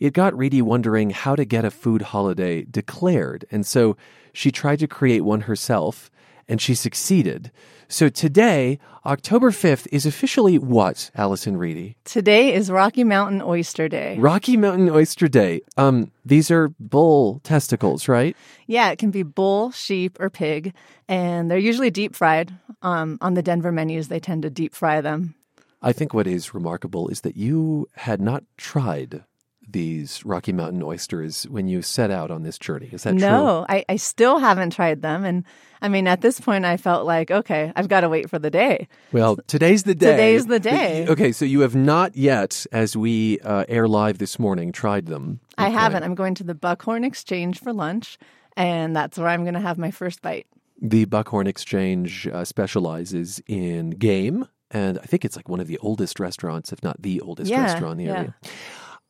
It 0.00 0.14
got 0.14 0.36
Reedy 0.36 0.62
wondering 0.62 1.10
how 1.10 1.36
to 1.36 1.44
get 1.44 1.64
a 1.64 1.70
food 1.70 2.02
holiday 2.02 2.62
declared, 2.62 3.44
and 3.50 3.64
so 3.64 3.96
she 4.32 4.50
tried 4.50 4.80
to 4.80 4.88
create 4.88 5.20
one 5.20 5.42
herself, 5.42 6.10
and 6.48 6.60
she 6.60 6.74
succeeded. 6.74 7.52
So 7.90 8.08
today, 8.08 8.78
October 9.04 9.50
5th, 9.50 9.88
is 9.90 10.06
officially 10.06 10.60
what, 10.60 11.10
Allison 11.16 11.56
Reedy? 11.56 11.96
Today 12.04 12.54
is 12.54 12.70
Rocky 12.70 13.02
Mountain 13.02 13.42
Oyster 13.42 13.88
Day. 13.88 14.16
Rocky 14.16 14.56
Mountain 14.56 14.90
Oyster 14.90 15.26
Day. 15.26 15.62
Um, 15.76 16.12
these 16.24 16.52
are 16.52 16.68
bull 16.78 17.40
testicles, 17.42 18.06
right? 18.06 18.36
Yeah, 18.68 18.90
it 18.90 19.00
can 19.00 19.10
be 19.10 19.24
bull, 19.24 19.72
sheep, 19.72 20.18
or 20.20 20.30
pig, 20.30 20.72
and 21.08 21.50
they're 21.50 21.58
usually 21.58 21.90
deep 21.90 22.14
fried. 22.14 22.54
Um, 22.80 23.18
on 23.20 23.34
the 23.34 23.42
Denver 23.42 23.72
menus, 23.72 24.06
they 24.06 24.20
tend 24.20 24.42
to 24.42 24.50
deep 24.50 24.76
fry 24.76 25.00
them. 25.00 25.34
I 25.82 25.92
think 25.92 26.14
what 26.14 26.28
is 26.28 26.54
remarkable 26.54 27.08
is 27.08 27.22
that 27.22 27.36
you 27.36 27.88
had 27.94 28.20
not 28.20 28.44
tried 28.56 29.24
these 29.72 30.24
Rocky 30.24 30.52
Mountain 30.52 30.82
oysters 30.82 31.44
when 31.44 31.68
you 31.68 31.82
set 31.82 32.10
out 32.10 32.30
on 32.30 32.42
this 32.42 32.58
journey. 32.58 32.88
Is 32.92 33.04
that 33.04 33.14
no, 33.14 33.20
true? 33.20 33.28
No, 33.28 33.66
I, 33.68 33.84
I 33.88 33.96
still 33.96 34.38
haven't 34.38 34.70
tried 34.70 35.02
them. 35.02 35.24
And 35.24 35.44
I 35.82 35.88
mean, 35.88 36.06
at 36.06 36.20
this 36.20 36.40
point, 36.40 36.64
I 36.64 36.76
felt 36.76 37.06
like, 37.06 37.30
okay, 37.30 37.72
I've 37.74 37.88
got 37.88 38.00
to 38.00 38.08
wait 38.08 38.28
for 38.28 38.38
the 38.38 38.50
day. 38.50 38.88
Well, 39.12 39.36
today's 39.46 39.84
the 39.84 39.94
day. 39.94 40.10
Today's 40.10 40.46
the 40.46 40.60
day. 40.60 41.06
Okay, 41.08 41.32
so 41.32 41.44
you 41.44 41.60
have 41.60 41.74
not 41.74 42.16
yet, 42.16 42.66
as 42.72 42.96
we 42.96 43.40
uh, 43.40 43.64
air 43.68 43.88
live 43.88 44.18
this 44.18 44.38
morning, 44.38 44.72
tried 44.72 45.06
them. 45.06 45.40
I 45.56 45.68
haven't. 45.68 46.02
I'm 46.02 46.14
going 46.14 46.34
to 46.36 46.44
the 46.44 46.54
Buckhorn 46.54 47.04
Exchange 47.04 47.60
for 47.60 47.72
lunch, 47.72 48.18
and 48.56 48.94
that's 48.94 49.18
where 49.18 49.28
I'm 49.28 49.42
going 49.42 49.54
to 49.54 49.60
have 49.60 49.78
my 49.78 49.90
first 49.90 50.22
bite. 50.22 50.46
The 50.82 51.04
Buckhorn 51.04 51.46
Exchange 51.46 52.26
uh, 52.26 52.44
specializes 52.44 53.42
in 53.46 53.90
game, 53.90 54.46
and 54.70 54.98
I 54.98 55.02
think 55.02 55.24
it's 55.24 55.36
like 55.36 55.48
one 55.48 55.60
of 55.60 55.66
the 55.66 55.78
oldest 55.78 56.18
restaurants, 56.18 56.72
if 56.72 56.82
not 56.82 57.02
the 57.02 57.20
oldest 57.20 57.50
Yeah, 57.50 57.64
restaurant 57.64 58.00
in 58.00 58.06
the 58.06 58.12
yeah. 58.12 58.50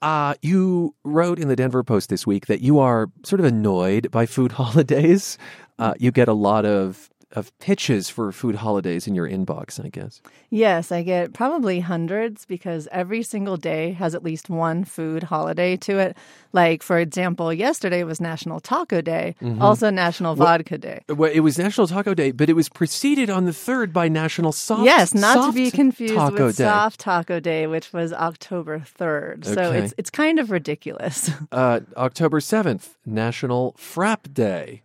Uh, 0.03 0.35
you 0.41 0.95
wrote 1.05 1.39
in 1.39 1.49
the 1.49 1.57
Denver 1.57 1.83
Post 1.83 2.09
this 2.09 2.27
week 2.27 2.47
that 2.47 2.61
you 2.61 2.79
are 2.79 3.11
sort 3.25 3.41
of 3.41 3.47
annoyed 3.47 4.11
by 4.11 4.27
food 4.27 4.53
holidays. 4.61 5.39
Uh, 5.79 5.95
you 5.99 6.11
get 6.11 6.29
a 6.29 6.33
lot 6.33 6.65
of 6.65 7.11
of 7.33 7.57
pitches 7.61 8.11
for 8.11 8.33
food 8.33 8.57
holidays 8.57 9.07
in 9.07 9.15
your 9.15 9.29
inbox, 9.29 9.83
I 9.85 9.89
guess. 9.89 10.21
Yes, 10.51 10.91
I 10.91 11.03
get 11.03 11.33
probably 11.33 11.79
hundreds 11.81 12.45
because 12.45 12.89
every 12.91 13.23
single 13.23 13.57
day 13.57 13.93
has 13.93 14.15
at 14.17 14.25
least 14.25 14.51
one 14.51 14.85
food 14.85 15.23
holiday 15.25 15.77
to 15.77 15.99
it. 15.99 16.17
Like, 16.53 16.83
for 16.83 16.99
example, 16.99 17.53
yesterday 17.53 18.03
was 18.03 18.21
National 18.21 18.59
Taco 18.59 19.01
Day, 19.01 19.37
Mhm. 19.41 19.61
also 19.61 19.91
National 19.91 20.35
Well- 20.35 20.49
Vodka 20.49 20.77
Day. 20.79 21.03
Well, 21.09 21.31
it 21.33 21.41
was 21.41 21.57
National 21.57 21.87
Taco 21.87 22.15
Day, 22.15 22.33
but 22.33 22.51
it 22.51 22.55
was 22.55 22.69
preceded 22.69 23.31
on 23.31 23.45
the 23.45 23.53
third 23.53 23.93
by 23.93 24.09
National 24.09 24.51
Soft. 24.51 24.83
yes, 24.83 25.15
not 25.15 25.47
to 25.47 25.53
be 25.53 25.71
confused 25.71 26.15
Taco 26.15 26.47
with 26.47 26.57
Day. 26.57 26.65
Soft 26.65 26.99
Taco 26.99 27.39
Day, 27.39 27.69
which 27.69 27.93
was 27.93 28.13
October 28.13 28.81
3rd. 28.81 29.45
So 29.45 29.71
it's, 29.71 29.95
it's 29.97 30.11
kind 30.11 30.41
of 30.41 30.51
ridiculous. 30.51 31.31
Uh, 31.53 31.81
October 31.97 32.41
seventh, 32.41 32.97
National 33.05 33.75
Frappe 33.77 34.33
Day, 34.33 34.83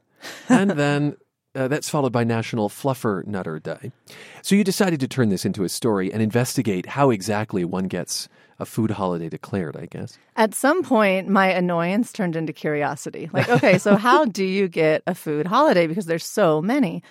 and 0.50 0.72
then 0.72 1.16
uh, 1.56 1.68
that's 1.68 1.90
followed 1.90 2.12
by 2.12 2.24
National 2.24 2.70
Fluffernutter 2.70 3.62
Day. 3.62 3.92
So 4.42 4.56
you 4.56 4.64
decided 4.64 5.00
to 5.00 5.08
turn 5.08 5.30
this 5.30 5.46
into 5.46 5.64
a 5.64 5.70
story 5.70 6.12
and 6.12 6.22
investigate 6.22 6.86
how 6.86 7.10
exactly 7.10 7.64
one 7.66 7.88
gets 7.88 8.28
a 8.60 8.66
food 8.66 8.92
holiday 8.92 9.30
declared. 9.30 9.76
I 9.78 9.86
guess. 9.86 10.18
At 10.36 10.54
some 10.54 10.84
point, 10.84 11.28
my 11.28 11.48
annoyance 11.48 12.12
turned 12.12 12.36
into 12.36 12.54
curiosity. 12.54 13.30
Like, 13.34 13.50
okay, 13.50 13.78
so 13.78 13.96
how 13.98 14.26
do 14.26 14.44
you 14.44 14.68
get 14.68 15.04
a 15.08 15.16
food 15.16 15.48
holiday? 15.48 15.88
Because 15.88 16.06
there's 16.06 16.26
so 16.26 16.62
many. 16.62 17.04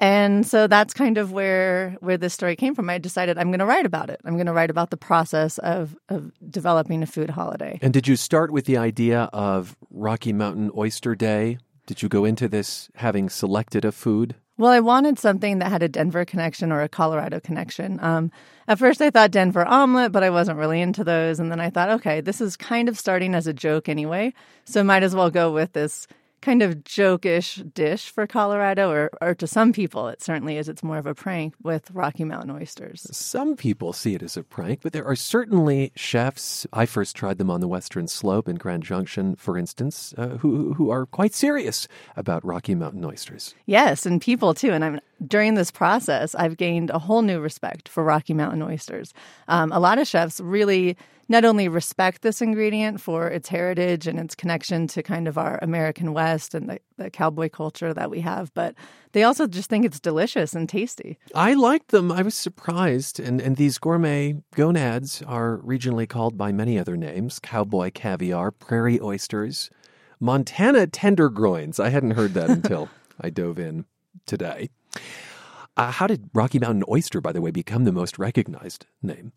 And 0.00 0.46
so 0.46 0.66
that's 0.66 0.94
kind 0.94 1.18
of 1.18 1.30
where 1.30 1.96
where 2.00 2.16
this 2.16 2.32
story 2.32 2.56
came 2.56 2.74
from. 2.74 2.88
I 2.88 2.96
decided 2.96 3.36
I'm 3.36 3.48
going 3.48 3.58
to 3.60 3.66
write 3.66 3.84
about 3.84 4.08
it. 4.08 4.20
I'm 4.24 4.34
going 4.34 4.46
to 4.46 4.52
write 4.52 4.70
about 4.70 4.90
the 4.90 4.96
process 4.96 5.58
of 5.58 5.94
of 6.08 6.32
developing 6.50 7.02
a 7.02 7.06
food 7.06 7.28
holiday. 7.28 7.78
And 7.82 7.92
did 7.92 8.08
you 8.08 8.16
start 8.16 8.50
with 8.50 8.64
the 8.64 8.78
idea 8.78 9.28
of 9.34 9.76
Rocky 9.90 10.32
Mountain 10.32 10.70
Oyster 10.74 11.14
Day? 11.14 11.58
Did 11.90 12.02
you 12.02 12.08
go 12.08 12.24
into 12.24 12.46
this 12.46 12.88
having 12.94 13.28
selected 13.28 13.84
a 13.84 13.90
food? 13.90 14.36
Well, 14.56 14.70
I 14.70 14.78
wanted 14.78 15.18
something 15.18 15.58
that 15.58 15.72
had 15.72 15.82
a 15.82 15.88
Denver 15.88 16.24
connection 16.24 16.70
or 16.70 16.82
a 16.82 16.88
Colorado 16.88 17.40
connection. 17.40 17.98
Um, 18.00 18.30
at 18.68 18.78
first, 18.78 19.02
I 19.02 19.10
thought 19.10 19.32
Denver 19.32 19.66
omelet, 19.66 20.12
but 20.12 20.22
I 20.22 20.30
wasn't 20.30 20.60
really 20.60 20.80
into 20.80 21.02
those. 21.02 21.40
And 21.40 21.50
then 21.50 21.58
I 21.58 21.68
thought, 21.68 21.88
okay, 21.88 22.20
this 22.20 22.40
is 22.40 22.56
kind 22.56 22.88
of 22.88 22.96
starting 22.96 23.34
as 23.34 23.48
a 23.48 23.52
joke 23.52 23.88
anyway, 23.88 24.32
so 24.64 24.84
might 24.84 25.02
as 25.02 25.16
well 25.16 25.30
go 25.30 25.50
with 25.50 25.72
this 25.72 26.06
kind 26.40 26.62
of 26.62 26.84
jokish 26.84 27.72
dish 27.74 28.10
for 28.10 28.26
Colorado, 28.26 28.90
or, 28.90 29.10
or 29.20 29.34
to 29.34 29.46
some 29.46 29.72
people, 29.72 30.08
it 30.08 30.22
certainly 30.22 30.56
is. 30.56 30.68
It's 30.68 30.82
more 30.82 30.98
of 30.98 31.06
a 31.06 31.14
prank 31.14 31.54
with 31.62 31.90
Rocky 31.90 32.24
Mountain 32.24 32.50
oysters. 32.50 33.06
Some 33.10 33.56
people 33.56 33.92
see 33.92 34.14
it 34.14 34.22
as 34.22 34.36
a 34.36 34.42
prank, 34.42 34.80
but 34.82 34.92
there 34.92 35.06
are 35.06 35.16
certainly 35.16 35.92
chefs. 35.96 36.66
I 36.72 36.86
first 36.86 37.16
tried 37.16 37.38
them 37.38 37.50
on 37.50 37.60
the 37.60 37.68
Western 37.68 38.08
Slope 38.08 38.48
in 38.48 38.56
Grand 38.56 38.82
Junction, 38.82 39.36
for 39.36 39.58
instance, 39.58 40.14
uh, 40.16 40.38
who 40.38 40.74
who 40.74 40.90
are 40.90 41.06
quite 41.06 41.34
serious 41.34 41.88
about 42.16 42.44
Rocky 42.44 42.74
Mountain 42.74 43.04
oysters. 43.04 43.54
Yes, 43.66 44.06
and 44.06 44.20
people 44.20 44.54
too. 44.54 44.72
And 44.72 44.84
I'm 44.84 45.00
during 45.26 45.54
this 45.54 45.70
process, 45.70 46.34
I've 46.34 46.56
gained 46.56 46.90
a 46.90 46.98
whole 46.98 47.22
new 47.22 47.40
respect 47.40 47.88
for 47.88 48.02
Rocky 48.02 48.34
Mountain 48.34 48.62
oysters. 48.62 49.12
Um, 49.48 49.72
a 49.72 49.80
lot 49.80 49.98
of 49.98 50.06
chefs 50.06 50.40
really 50.40 50.96
not 51.30 51.44
only 51.44 51.68
respect 51.68 52.22
this 52.22 52.42
ingredient 52.42 53.00
for 53.00 53.28
its 53.28 53.48
heritage 53.48 54.08
and 54.08 54.18
its 54.18 54.34
connection 54.34 54.88
to 54.88 55.00
kind 55.00 55.28
of 55.28 55.38
our 55.38 55.60
American 55.62 56.12
West 56.12 56.54
and 56.54 56.68
the, 56.68 56.80
the 56.96 57.08
cowboy 57.08 57.48
culture 57.48 57.94
that 57.94 58.10
we 58.10 58.20
have, 58.20 58.52
but 58.52 58.74
they 59.12 59.22
also 59.22 59.46
just 59.46 59.70
think 59.70 59.86
it's 59.86 60.00
delicious 60.00 60.54
and 60.54 60.68
tasty. 60.68 61.18
I 61.32 61.54
liked 61.54 61.92
them. 61.92 62.10
I 62.10 62.22
was 62.22 62.34
surprised. 62.34 63.20
And, 63.20 63.40
and 63.40 63.56
these 63.56 63.78
gourmet 63.78 64.42
gonads 64.56 65.22
are 65.22 65.58
regionally 65.58 66.08
called 66.08 66.36
by 66.36 66.50
many 66.50 66.76
other 66.76 66.96
names 66.96 67.38
cowboy 67.38 67.92
caviar, 67.92 68.50
prairie 68.50 69.00
oysters, 69.00 69.70
Montana 70.18 70.88
tendergroins. 70.88 71.78
I 71.78 71.90
hadn't 71.90 72.12
heard 72.12 72.34
that 72.34 72.50
until 72.50 72.88
I 73.20 73.30
dove 73.30 73.60
in 73.60 73.84
today. 74.26 74.70
Uh, 75.76 75.92
how 75.92 76.08
did 76.08 76.28
Rocky 76.34 76.58
Mountain 76.58 76.82
oyster, 76.88 77.20
by 77.20 77.30
the 77.30 77.40
way, 77.40 77.52
become 77.52 77.84
the 77.84 77.92
most 77.92 78.18
recognized 78.18 78.86
name? 79.00 79.32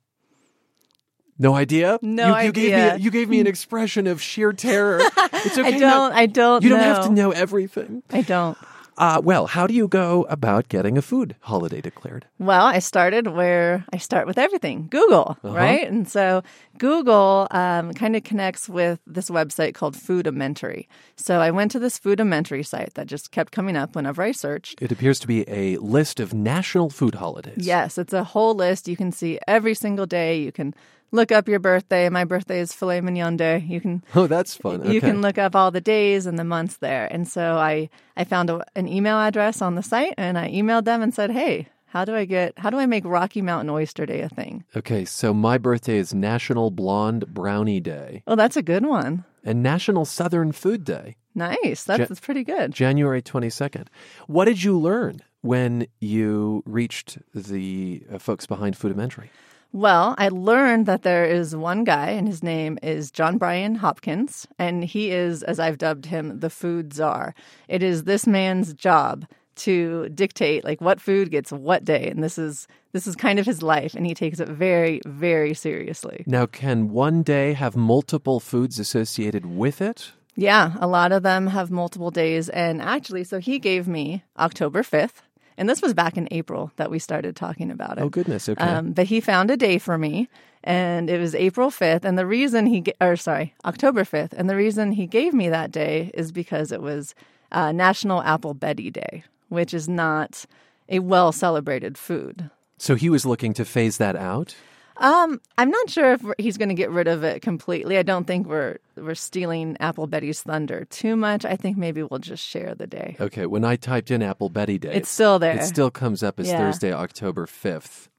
No 1.40 1.56
idea. 1.56 2.00
No 2.02 2.28
you, 2.28 2.34
idea. 2.34 2.64
You 2.64 2.70
gave, 2.70 2.94
me, 3.00 3.04
you 3.04 3.12
gave 3.12 3.30
me 3.30 3.40
an 3.40 3.48
expression 3.54 4.08
of 4.08 4.22
sheer 4.22 4.54
terror. 4.54 5.00
It's 5.02 5.58
okay. 5.58 5.76
I 5.76 5.80
don't. 5.80 6.14
I 6.14 6.26
don't. 6.26 6.64
You 6.64 6.70
don't 6.70 6.80
have 6.80 7.06
to 7.06 7.12
know 7.12 7.32
everything. 7.32 8.04
I 8.12 8.22
don't. 8.22 8.58
Uh, 8.96 9.20
well, 9.24 9.48
how 9.48 9.66
do 9.66 9.74
you 9.74 9.88
go 9.88 10.24
about 10.30 10.70
getting 10.70 11.00
a 11.00 11.02
food 11.02 11.36
holiday 11.40 11.82
declared? 11.82 12.28
Well, 12.38 12.66
I 12.68 12.78
started 12.78 13.26
where 13.26 13.84
I 13.92 13.98
start 13.98 14.28
with 14.28 14.38
everything 14.38 14.86
Google, 14.92 15.36
Uh-huh. 15.44 15.56
right? 15.56 15.88
And 15.90 16.08
so 16.08 16.44
Google 16.78 17.48
um, 17.50 17.94
kind 17.94 18.16
of 18.16 18.24
connects 18.24 18.70
with 18.70 19.00
this 19.08 19.32
website 19.32 19.74
called 19.74 19.96
Foodimentary. 19.96 20.86
So 21.16 21.40
I 21.40 21.50
went 21.50 21.72
to 21.72 21.80
this 21.80 21.98
Foodimentary 21.98 22.64
site 22.64 22.94
that 22.94 23.08
just 23.08 23.32
kept 23.32 23.52
coming 23.52 23.76
up 23.76 23.96
whenever 23.96 24.22
I 24.22 24.32
searched. 24.32 24.80
It 24.80 24.92
appears 24.92 25.18
to 25.22 25.28
be 25.28 25.44
a 25.50 25.78
list 25.78 26.20
of 26.20 26.36
national 26.36 26.92
food 26.92 27.16
holidays. 27.16 27.66
Yes, 27.66 27.98
it's 27.98 28.14
a 28.14 28.24
whole 28.24 28.54
list. 28.54 28.88
You 28.88 28.96
can 28.96 29.12
see 29.12 29.40
every 29.48 29.74
single 29.74 30.06
day. 30.06 30.40
You 30.40 30.52
can 30.52 30.76
look 31.14 31.32
up 31.32 31.47
your 31.47 31.59
birthday. 31.59 32.09
My 32.09 32.26
birthday 32.26 32.59
is 32.59 32.74
filet 32.74 32.99
mignon 32.99 33.38
day. 33.38 33.59
You 33.66 33.80
can 33.80 34.03
Oh, 34.16 34.28
that's 34.28 34.55
fun. 34.55 34.91
you 34.91 34.99
can 34.99 35.22
look 35.22 35.38
up 35.38 35.55
all 35.55 35.72
the 35.72 35.80
days 35.80 36.26
and 36.26 36.38
the 36.38 36.43
months 36.43 36.78
there. 36.78 37.07
And 37.09 37.26
so 37.28 37.55
I 37.57 37.89
I 38.18 38.26
found 38.26 38.49
a, 38.49 38.66
an 38.76 38.89
email 38.89 39.18
address 39.18 39.61
on 39.61 39.76
the 39.76 39.84
site 39.84 40.16
and 40.18 40.38
I 40.38 40.49
emailed 40.51 40.84
them 40.84 41.01
and 41.01 41.14
said, 41.14 41.32
"Hey, 41.32 41.68
how 41.86 42.03
do 42.03 42.14
I 42.16 42.26
get 42.26 42.57
how 42.57 42.70
do 42.70 42.78
I 42.78 42.86
make 42.88 43.05
Rocky 43.05 43.41
Mountain 43.41 43.70
Oyster 43.70 44.05
Day 44.05 44.22
a 44.22 44.30
thing?" 44.30 44.66
Okay, 44.76 45.05
so 45.05 45.34
my 45.34 45.57
birthday 45.57 45.97
is 45.97 46.14
National 46.14 46.72
Blonde 46.72 47.28
Brownie 47.28 47.80
Day 47.80 48.24
Oh, 48.28 48.36
that's 48.36 48.57
a 48.57 48.61
good 48.64 48.86
one. 48.86 49.24
and 49.45 49.61
National 49.64 50.03
Southern 50.05 50.51
Food 50.51 50.84
Day, 50.84 51.16
Nice. 51.36 51.84
That's, 51.84 51.99
Ja- 51.99 52.05
that's 52.07 52.20
pretty 52.20 52.43
good. 52.43 52.72
January 52.74 53.22
22nd. 53.22 53.88
What 54.28 54.45
did 54.45 54.64
you 54.64 54.78
learn 54.80 55.22
when 55.41 55.88
you 55.99 56.64
reached 56.66 57.18
the 57.36 58.03
uh, 58.11 58.20
folks 58.20 58.45
behind 58.45 58.76
Foodimentary? 58.76 59.30
Well, 59.74 60.14
I 60.20 60.30
learned 60.30 60.86
that 60.86 61.02
there 61.02 61.26
is 61.26 61.56
one 61.56 61.84
guy, 61.84 62.12
and 62.12 62.28
his 62.28 62.44
name 62.44 62.78
is 62.84 63.10
John 63.10 63.40
Bryan 63.40 63.74
Hopkins, 63.74 64.48
and 64.60 64.84
he 64.84 65.10
is, 65.10 65.42
as 65.42 65.60
I've 65.60 65.80
dubbed 65.80 66.06
him, 66.06 66.40
the 66.42 66.52
food 66.52 66.94
czar. 66.94 67.34
It 67.68 67.82
is 67.82 68.04
this 68.04 68.28
man's 68.28 68.76
job 68.76 69.26
to 69.56 70.10
dictate 70.10 70.64
like 70.64 70.80
what 70.80 71.02
food 71.02 71.32
gets 71.32 71.52
what 71.52 71.84
day, 71.84 72.08
and 72.08 72.24
this 72.24 72.38
is 72.38 72.68
this 72.92 73.08
is 73.08 73.16
kind 73.16 73.40
of 73.40 73.48
his 73.48 73.64
life, 73.64 73.96
and 73.96 74.06
he 74.06 74.14
takes 74.14 74.40
it 74.40 74.48
very, 74.48 75.02
very 75.08 75.56
seriously. 75.56 76.24
Now, 76.28 76.46
can 76.46 76.90
one 76.90 77.24
day 77.24 77.54
have 77.54 77.76
multiple 77.76 78.40
foods 78.40 78.78
associated 78.78 79.48
with 79.48 79.82
it? 79.82 80.12
Yeah, 80.36 80.74
a 80.80 80.86
lot 80.88 81.12
of 81.12 81.24
them 81.24 81.48
have 81.48 81.72
multiple 81.72 82.12
days, 82.12 82.48
and 82.50 82.80
actually, 82.80 83.24
so 83.24 83.40
he 83.40 83.58
gave 83.58 83.88
me 83.88 84.24
October 84.38 84.84
fifth. 84.84 85.24
And 85.58 85.70
this 85.70 85.82
was 85.82 85.93
back 85.93 86.18
in 86.18 86.28
April 86.32 86.72
that 86.78 86.89
we 86.89 86.99
started 86.99 87.36
talking 87.36 87.70
about 87.72 87.97
it. 87.97 88.01
Oh, 88.01 88.10
goodness. 88.10 88.49
Okay. 88.49 88.64
Um, 88.64 88.91
but 88.93 89.08
he 89.08 89.20
found 89.22 89.51
a 89.51 89.58
day 89.58 89.78
for 89.78 89.97
me, 89.97 90.28
and 90.64 91.10
it 91.10 91.20
was 91.20 91.36
April 91.36 91.70
5th. 91.70 92.04
And 92.06 92.18
the 92.18 92.26
reason 92.26 92.66
he, 92.66 92.84
or 92.99 93.16
sorry, 93.16 93.54
October 93.66 94.04
5th. 94.04 94.34
And 94.34 94.49
the 94.49 94.56
reason 94.56 94.91
he 94.93 95.06
gave 95.06 95.34
me 95.34 95.49
that 95.49 95.72
day 95.72 96.12
is 96.14 96.32
because 96.32 96.72
it 96.72 96.82
was 96.82 97.14
uh, 97.51 97.72
National 97.72 98.22
Apple 98.24 98.54
Betty 98.54 98.89
Day, 98.89 99.24
which 99.49 99.74
is 99.74 99.88
not 99.88 100.45
a 100.89 100.99
well 100.99 101.32
celebrated 101.32 101.97
food. 101.97 102.49
so 102.78 102.95
he 102.95 103.10
was 103.10 103.26
looking 103.26 103.54
to 103.54 103.64
phase 103.64 103.97
that 103.97 104.16
out? 104.16 104.56
Um, 104.98 105.41
I'm 105.58 105.70
not 105.70 105.89
sure 105.89 106.14
if 106.14 106.24
he's 106.38 106.58
going 106.58 106.70
to 106.70 106.76
get 106.76 106.89
rid 106.91 107.08
of 107.08 107.24
it 107.24 107.41
completely. 107.41 107.98
I 107.98 108.04
don't 108.04 108.26
think 108.26 108.48
we're 108.48 108.78
we're 108.96 109.16
stealing 109.16 109.76
Apple 109.80 110.08
Betty's 110.08 110.41
thunder 110.41 110.86
too 110.86 111.16
much. 111.16 111.46
I 111.46 111.56
think 111.56 111.78
maybe 111.78 112.04
we'll 112.04 112.20
just 112.20 112.46
share 112.46 112.76
the 112.76 112.88
day. 112.88 113.18
Okay, 113.20 113.46
when 113.46 113.64
I 113.66 113.76
typed 113.76 114.12
in 114.12 114.22
Apple 114.22 114.50
Betty 114.50 114.78
Day, 114.78 114.94
It's 114.94 115.10
still 115.10 115.39
there. 115.39 115.58
It 115.58 115.64
still 115.64 115.89
comes 115.91 116.22
up 116.22 116.39
as 116.39 116.48
Yeah. 116.48 116.58
Thursday, 116.58 116.94
October 116.94 117.48
5th. 117.48 118.10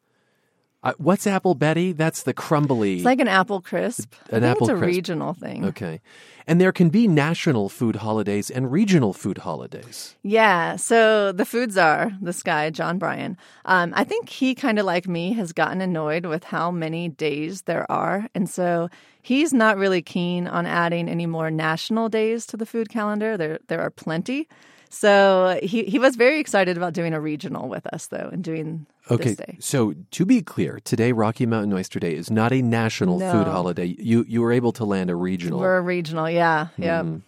Uh, 0.85 0.93
what's 0.99 1.26
Apple 1.26 1.55
Betty? 1.55 1.93
That's 1.93 2.24
the 2.24 2.35
crumbly. 2.35 2.97
It's 2.97 3.05
like 3.05 3.18
an 3.18 3.26
apple 3.28 3.62
crisp. 3.62 4.14
An 4.28 4.45
apple 4.45 4.68
it's 4.68 4.76
a 4.76 4.78
crisp. 4.78 4.97
regional 4.97 5.32
thing. 5.32 5.64
Okay. 5.64 6.03
And 6.47 6.61
there 6.61 6.72
can 6.72 6.91
be 6.91 7.09
national 7.09 7.70
food 7.70 7.97
holidays 7.97 8.51
and 8.51 8.70
regional 8.70 9.14
food 9.14 9.39
holidays. 9.39 10.14
Yeah. 10.22 10.76
So 10.76 11.32
the 11.32 11.47
food 11.47 11.72
czar, 11.72 12.12
this 12.20 12.43
guy, 12.43 12.68
John 12.68 12.99
Bryan, 12.99 13.39
um, 13.64 13.95
I 13.97 14.05
think 14.05 14.28
he 14.28 14.55
kind 14.55 14.78
of 14.78 14.85
like 14.85 15.09
me 15.09 15.32
has 15.32 15.55
gotten 15.55 15.80
annoyed 15.80 16.26
with 16.26 16.45
how 16.45 16.70
many 16.70 17.09
days 17.09 17.62
there 17.62 17.91
are. 17.91 18.28
And 18.35 18.49
so 18.51 18.91
he's 19.22 19.55
not 19.55 19.78
really 19.78 20.03
keen 20.03 20.47
on 20.47 20.66
adding 20.66 21.09
any 21.09 21.24
more 21.24 21.51
national 21.51 22.11
days 22.11 22.45
to 22.47 22.59
the 22.59 22.66
food 22.66 22.91
calendar. 22.91 23.39
There, 23.39 23.59
there 23.68 23.80
are 23.80 23.91
plenty. 23.91 24.47
So 24.95 25.59
he, 25.62 25.84
he 25.84 25.99
was 25.99 26.14
very 26.16 26.38
excited 26.40 26.76
about 26.76 26.92
doing 26.92 27.12
a 27.14 27.20
regional 27.20 27.68
with 27.68 27.86
us, 27.92 28.07
though, 28.07 28.30
and 28.32 28.42
doing 28.45 28.86
Okay. 29.11 29.24
this 29.30 29.36
day. 29.36 29.57
So 29.61 29.95
to 30.12 30.24
be 30.24 30.40
clear, 30.40 30.80
today 30.84 31.12
Rocky 31.12 31.47
Mountain 31.47 31.72
Oyster 31.72 31.99
Day 31.99 32.14
is 32.14 32.30
not 32.30 32.53
a 32.53 32.62
national 32.62 33.18
No. 33.18 33.32
food 33.32 33.47
holiday. 33.47 33.97
You 33.99 34.24
you 34.28 34.40
were 34.40 34.53
able 34.53 34.72
to 34.72 34.84
land 34.84 35.11
a 35.11 35.16
regional. 35.16 35.59
We're 35.61 35.76
a 35.78 35.82
regional. 35.82 36.30
Yeah. 36.30 36.68
Yeah. 36.78 37.03
Mhm. 37.03 37.22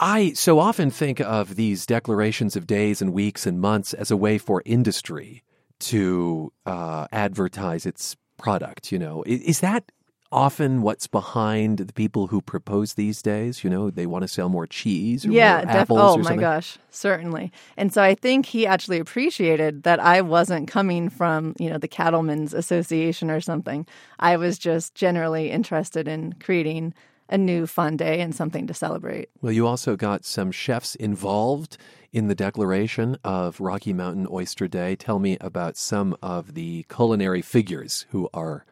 I 0.00 0.32
so 0.34 0.58
often 0.58 0.90
think 0.90 1.20
of 1.20 1.56
these 1.56 1.84
declarations 1.86 2.54
of 2.56 2.66
days 2.66 3.02
and 3.02 3.12
weeks 3.12 3.46
and 3.46 3.60
months 3.60 3.94
as 3.94 4.10
a 4.10 4.16
way 4.16 4.38
for 4.38 4.62
industry 4.64 5.42
to 5.80 6.52
uh, 6.66 7.06
advertise 7.12 7.86
its 7.86 8.16
product. 8.36 8.92
You 8.92 8.98
know, 8.98 9.24
I- 9.26 9.30
is 9.44 9.60
that 9.60 9.90
often 10.30 10.82
what's 10.82 11.06
behind 11.06 11.78
the 11.78 11.92
people 11.92 12.26
who 12.26 12.40
propose 12.40 12.94
these 12.94 13.22
days? 13.22 13.64
You 13.64 13.70
know, 13.70 13.90
they 13.90 14.06
want 14.06 14.22
to 14.22 14.28
sell 14.28 14.48
more 14.48 14.66
cheese 14.66 15.24
or 15.24 15.30
yeah, 15.30 15.64
more 15.64 15.72
def- 15.72 15.90
oh 15.90 16.18
my 16.18 16.36
gosh, 16.36 16.78
certainly. 16.90 17.52
And 17.76 17.92
so 17.92 18.02
I 18.02 18.14
think 18.14 18.46
he 18.46 18.66
actually 18.66 18.98
appreciated 18.98 19.84
that 19.84 20.00
I 20.00 20.20
wasn't 20.20 20.68
coming 20.68 21.08
from, 21.08 21.54
you 21.58 21.70
know, 21.70 21.78
the 21.78 21.88
Cattlemen's 21.88 22.52
Association 22.52 23.30
or 23.30 23.40
something. 23.40 23.86
I 24.18 24.36
was 24.36 24.58
just 24.58 24.94
generally 24.94 25.50
interested 25.50 26.06
in 26.08 26.34
creating 26.34 26.94
a 27.30 27.38
new 27.38 27.66
fun 27.66 27.96
day 27.96 28.20
and 28.20 28.34
something 28.34 28.66
to 28.66 28.74
celebrate. 28.74 29.28
Well, 29.42 29.52
you 29.52 29.66
also 29.66 29.96
got 29.96 30.24
some 30.24 30.50
chefs 30.50 30.94
involved 30.94 31.76
in 32.10 32.28
the 32.28 32.34
declaration 32.34 33.18
of 33.22 33.60
Rocky 33.60 33.92
Mountain 33.92 34.26
Oyster 34.30 34.66
Day. 34.66 34.96
Tell 34.96 35.18
me 35.18 35.36
about 35.40 35.76
some 35.76 36.16
of 36.22 36.54
the 36.54 36.86
culinary 36.88 37.42
figures 37.42 38.06
who 38.10 38.30
are 38.32 38.64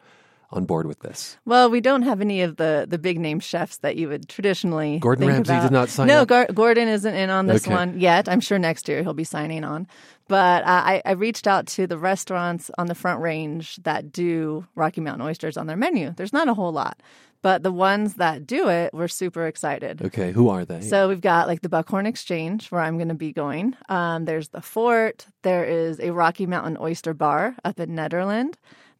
on 0.51 0.65
board 0.65 0.87
with 0.87 0.99
this? 0.99 1.37
Well, 1.45 1.69
we 1.69 1.81
don't 1.81 2.03
have 2.03 2.21
any 2.21 2.41
of 2.41 2.55
the 2.57 2.85
the 2.87 2.97
big 2.97 3.19
name 3.19 3.39
chefs 3.39 3.77
that 3.77 3.95
you 3.97 4.07
would 4.09 4.29
traditionally. 4.29 4.99
Gordon 4.99 5.27
Ramsay 5.27 5.51
about. 5.53 5.61
did 5.63 5.71
not 5.71 5.89
sign 5.89 6.07
no? 6.07 6.25
Gar- 6.25 6.47
Gordon 6.53 6.87
isn't 6.87 7.13
in 7.15 7.29
on 7.29 7.47
this 7.47 7.65
Okay. 7.65 7.73
one 7.75 7.99
yet. 7.99 8.29
I'm 8.29 8.39
sure 8.39 8.57
next 8.59 8.87
year 8.87 9.03
he'll 9.03 9.13
be 9.13 9.23
signing 9.23 9.63
on. 9.63 9.87
But 10.29 10.63
uh, 10.63 10.67
I, 10.67 11.01
I 11.05 11.11
reached 11.11 11.47
out 11.47 11.67
to 11.67 11.87
the 11.87 11.97
restaurants 11.97 12.69
on 12.77 12.87
the 12.87 12.95
Front 12.95 13.21
Range 13.21 13.77
that 13.83 14.11
do 14.11 14.65
Rocky 14.75 14.99
Mountain 15.01 15.25
oysters 15.25 15.55
on 15.57 15.67
their 15.67 15.77
menu. 15.77 16.13
There's 16.17 16.33
not 16.33 16.49
a 16.49 16.53
whole 16.53 16.73
lot, 16.73 17.01
but 17.41 17.63
the 17.63 17.71
ones 17.71 18.15
that 18.15 18.45
do 18.45 18.67
it, 18.67 18.93
we're 18.93 19.07
super 19.07 19.47
excited. 19.47 20.01
Okay, 20.01 20.33
who 20.33 20.49
are 20.49 20.65
they? 20.65 20.81
So 20.81 21.07
we've 21.07 21.21
got 21.21 21.47
like 21.47 21.61
the 21.61 21.69
Buckhorn 21.69 22.05
Exchange, 22.05 22.69
where 22.71 22.81
I'm 22.81 22.97
going 22.97 23.07
to 23.07 23.13
be 23.15 23.31
going. 23.31 23.73
Um, 23.87 24.25
there's 24.25 24.49
the 24.49 24.61
Fort. 24.61 25.27
There 25.43 25.63
is 25.63 25.99
a 26.01 26.11
Rocky 26.11 26.45
Mountain 26.45 26.77
Oyster 26.81 27.13
Bar 27.13 27.55
up 27.63 27.79
in 27.79 27.91
Nederland. 27.91 28.55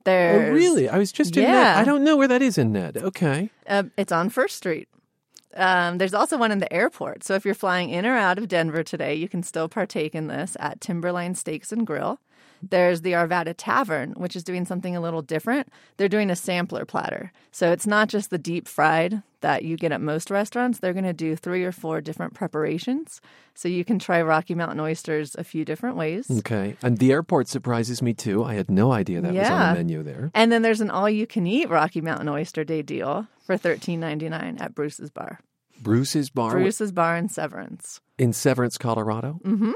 There's 0.07 0.49
oh, 0.49 0.53
really? 0.53 0.87
I 0.87 0.97
was 0.97 1.11
just 1.11 1.35
in 1.35 1.43
Ned. 1.43 1.51
Yeah. 1.51 1.77
I 1.77 1.83
don't 1.83 2.05
know 2.05 2.15
where 2.15 2.29
that 2.29 2.41
is 2.41 2.57
in 2.57 2.71
Ned. 2.71 2.95
Okay. 2.95 3.49
Uh, 3.67 3.83
it's 3.97 4.13
on 4.13 4.29
First 4.29 4.55
Street. 4.55 4.87
Um, 5.53 5.97
there's 5.97 6.13
also 6.13 6.37
one 6.37 6.49
in 6.53 6.59
the 6.59 6.71
airport. 6.71 7.25
So 7.25 7.33
if 7.33 7.43
you're 7.43 7.53
flying 7.53 7.89
in 7.89 8.05
or 8.05 8.15
out 8.15 8.37
of 8.37 8.47
Denver 8.47 8.83
today, 8.83 9.15
you 9.15 9.27
can 9.27 9.43
still 9.43 9.67
partake 9.67 10.15
in 10.15 10.27
this 10.27 10.55
at 10.61 10.79
Timberline 10.79 11.35
Steaks 11.35 11.73
and 11.73 11.85
Grill. 11.85 12.21
There's 12.61 13.01
the 13.01 13.13
Arvada 13.13 13.53
Tavern, 13.55 14.13
which 14.17 14.35
is 14.35 14.43
doing 14.43 14.65
something 14.65 14.95
a 14.95 15.01
little 15.01 15.21
different. 15.21 15.69
They're 15.97 16.09
doing 16.09 16.29
a 16.29 16.35
sampler 16.35 16.85
platter. 16.85 17.31
So 17.51 17.71
it's 17.71 17.87
not 17.87 18.09
just 18.09 18.29
the 18.29 18.37
deep 18.37 18.67
fried 18.67 19.21
that 19.41 19.63
you 19.63 19.77
get 19.77 19.91
at 19.91 20.01
most 20.01 20.31
restaurants. 20.31 20.79
They're 20.79 20.93
going 20.93 21.05
to 21.05 21.13
do 21.13 21.35
three 21.35 21.63
or 21.63 21.71
four 21.71 22.01
different 22.01 22.33
preparations. 22.33 23.21
So 23.53 23.67
you 23.67 23.85
can 23.85 23.99
try 23.99 24.21
Rocky 24.21 24.55
Mountain 24.55 24.79
oysters 24.79 25.35
a 25.35 25.43
few 25.43 25.63
different 25.65 25.95
ways. 25.95 26.29
Okay. 26.39 26.75
And 26.81 26.97
the 26.97 27.11
airport 27.11 27.47
surprises 27.47 28.01
me 28.01 28.13
too. 28.13 28.43
I 28.43 28.55
had 28.55 28.69
no 28.71 28.91
idea 28.91 29.21
that 29.21 29.33
was 29.33 29.47
on 29.49 29.69
the 29.69 29.79
menu 29.79 30.03
there. 30.03 30.31
And 30.33 30.51
then 30.51 30.61
there's 30.63 30.81
an 30.81 30.89
all 30.89 31.09
you 31.09 31.27
can 31.27 31.45
eat 31.45 31.69
Rocky 31.69 32.01
Mountain 32.01 32.29
Oyster 32.29 32.63
Day 32.63 32.81
deal 32.81 33.27
for 33.45 33.57
$13.99 33.57 34.59
at 34.61 34.73
Bruce's 34.75 35.09
Bar. 35.09 35.39
Bruce's 35.79 36.31
Bar 36.31 36.51
Bruce's 36.51 36.91
Bar 36.91 37.17
in 37.17 37.29
Severance. 37.29 38.01
in 38.17 38.33
Severance, 38.33 38.79
Colorado. 38.79 39.39
Mm-hmm. 39.45 39.73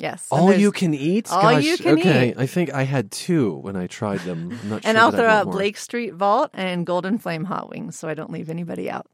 Yes. 0.00 0.26
All 0.30 0.52
you 0.52 0.72
can 0.72 0.94
eat? 0.94 1.30
All 1.30 1.42
Gosh, 1.42 1.64
you 1.64 1.76
can 1.76 1.98
okay. 1.98 2.30
eat. 2.30 2.34
I 2.38 2.46
think 2.46 2.72
I 2.72 2.84
had 2.84 3.10
two 3.10 3.56
when 3.56 3.76
I 3.76 3.86
tried 3.86 4.20
them. 4.20 4.58
I'm 4.62 4.68
not 4.70 4.84
and 4.84 4.96
sure 4.96 5.04
I'll 5.04 5.12
throw 5.12 5.28
out 5.28 5.46
more. 5.46 5.54
Blake 5.54 5.76
Street 5.76 6.14
Vault 6.14 6.50
and 6.54 6.86
Golden 6.86 7.18
Flame 7.18 7.44
Hot 7.44 7.68
Wings 7.68 7.98
so 7.98 8.08
I 8.08 8.14
don't 8.14 8.30
leave 8.30 8.48
anybody 8.48 8.90
out. 8.90 9.06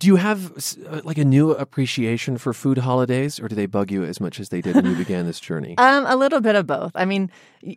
Do 0.00 0.06
you 0.06 0.16
have 0.16 0.52
uh, 0.88 1.02
like 1.04 1.18
a 1.18 1.26
new 1.26 1.50
appreciation 1.50 2.38
for 2.38 2.54
food 2.54 2.78
holidays, 2.78 3.38
or 3.38 3.48
do 3.48 3.54
they 3.54 3.66
bug 3.66 3.90
you 3.90 4.02
as 4.02 4.18
much 4.18 4.40
as 4.40 4.48
they 4.48 4.62
did 4.62 4.74
when 4.74 4.86
you 4.86 4.94
began 5.04 5.26
this 5.26 5.38
journey? 5.38 5.76
Um, 5.76 6.06
a 6.06 6.16
little 6.16 6.40
bit 6.40 6.54
of 6.54 6.66
both. 6.66 6.92
I 6.94 7.04
mean, 7.04 7.30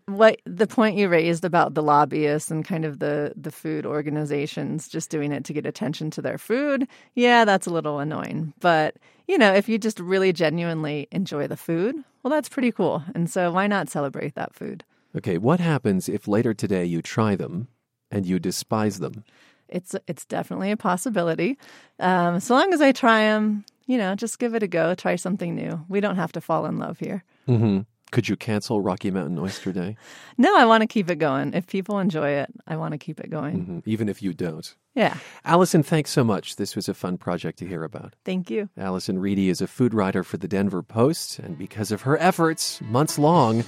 what 0.05 0.39
the 0.45 0.65
point 0.65 0.95
you 0.95 1.09
raised 1.09 1.43
about 1.43 1.73
the 1.73 1.84
lobbyists 1.84 2.49
and 2.49 2.63
kind 2.63 2.86
of 2.86 2.99
the 2.99 3.34
the 3.36 3.51
food 3.51 3.86
organizations 3.86 4.88
just 4.88 5.09
doing 5.09 5.34
it 5.34 5.43
to 5.43 5.53
get 5.53 5.65
attention 5.65 6.11
to 6.11 6.21
their 6.21 6.38
food, 6.38 6.88
yeah, 7.13 7.43
that's 7.43 7.67
a 7.67 7.73
little 7.73 7.99
annoying. 7.99 8.53
But 8.61 8.95
you 9.27 9.38
know, 9.38 9.53
if 9.53 9.67
you 9.67 9.77
just 9.77 9.99
really 9.99 10.31
genuinely 10.31 11.09
enjoy 11.11 11.47
the 11.47 11.57
food, 11.57 12.05
well, 12.24 12.32
that's 12.32 12.49
pretty 12.49 12.71
cool. 12.71 13.03
And 13.13 13.30
so, 13.30 13.51
why 13.51 13.67
not 13.67 13.89
celebrate 13.89 14.36
that 14.36 14.53
food? 14.55 14.84
Okay, 15.15 15.38
what 15.38 15.59
happens 15.59 16.09
if 16.09 16.28
later 16.28 16.53
today 16.53 16.86
you 16.86 17.01
try 17.01 17.36
them 17.36 17.67
and 18.09 18.26
you 18.26 18.39
despise 18.39 18.99
them? 18.99 19.24
It's 19.69 19.95
it's 20.07 20.26
definitely 20.26 20.71
a 20.71 20.78
possibility. 20.78 21.57
Um, 21.99 22.39
so 22.39 22.55
long 22.55 22.74
as 22.74 22.82
I 22.82 22.91
try 22.91 23.21
them, 23.21 23.65
you 23.86 23.97
know, 23.97 24.15
just 24.15 24.39
give 24.39 24.55
it 24.55 24.63
a 24.63 24.67
go. 24.67 24.95
Try 24.95 25.15
something 25.15 25.55
new. 25.55 25.86
We 25.89 25.99
don't 25.99 26.15
have 26.15 26.32
to 26.34 26.41
fall 26.41 26.65
in 26.65 26.78
love 26.80 26.99
here. 26.99 27.24
hmm 27.45 27.82
Could 28.14 28.30
you 28.30 28.36
cancel 28.36 28.80
Rocky 28.80 29.09
Mountain 29.09 29.39
Oyster 29.39 29.72
Day, 29.72 29.97
No, 30.38 30.55
I 30.55 30.66
want 30.66 30.82
to 30.82 30.88
keep 30.88 31.09
it 31.09 31.16
going. 31.16 31.55
If 31.55 31.66
people 31.66 31.97
enjoy 31.97 32.30
it, 32.30 32.47
I 32.68 32.76
want 32.76 32.91
to 32.91 32.99
keep 32.99 33.20
it 33.20 33.32
going. 33.32 33.55
hmm 33.66 33.80
even 33.86 34.07
if 34.07 34.22
you 34.22 34.34
don't? 34.36 34.76
Yeah. 34.93 35.18
Allison, 35.43 35.82
thanks 35.82 36.11
so 36.11 36.24
much. 36.24 36.57
This 36.57 36.76
was 36.76 36.88
a 36.88 36.93
fun 36.93 37.18
project 37.18 37.57
to 37.57 37.68
hear 37.68 37.84
about. 37.84 38.14
Thank 38.24 38.51
you. 38.51 38.70
Allison 38.78 39.18
Reedy 39.18 39.49
is 39.49 39.61
a 39.61 39.68
food 39.68 39.95
writer 39.95 40.24
for 40.24 40.38
the 40.38 40.47
Denver 40.47 40.84
Post, 40.84 41.39
and 41.39 41.57
because 41.57 41.91
of 41.91 42.03
her 42.03 42.16
efforts, 42.20 42.80
months 42.82 43.18
long, 43.18 43.64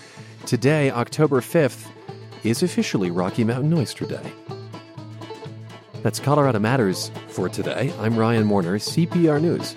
today, 0.46 0.92
October 0.92 1.42
5th, 1.42 1.88
is 2.44 2.62
officially 2.62 3.10
Rocky 3.10 3.44
Mountain 3.44 3.74
Oyster 3.74 4.06
Day. 4.06 4.32
That's 6.04 6.20
Colorado 6.20 6.60
Matters 6.60 7.10
for 7.30 7.50
today. 7.50 7.92
I'm 8.00 8.16
Ryan 8.16 8.48
Warner, 8.48 8.78
CPR 8.78 9.42
News. 9.42 9.76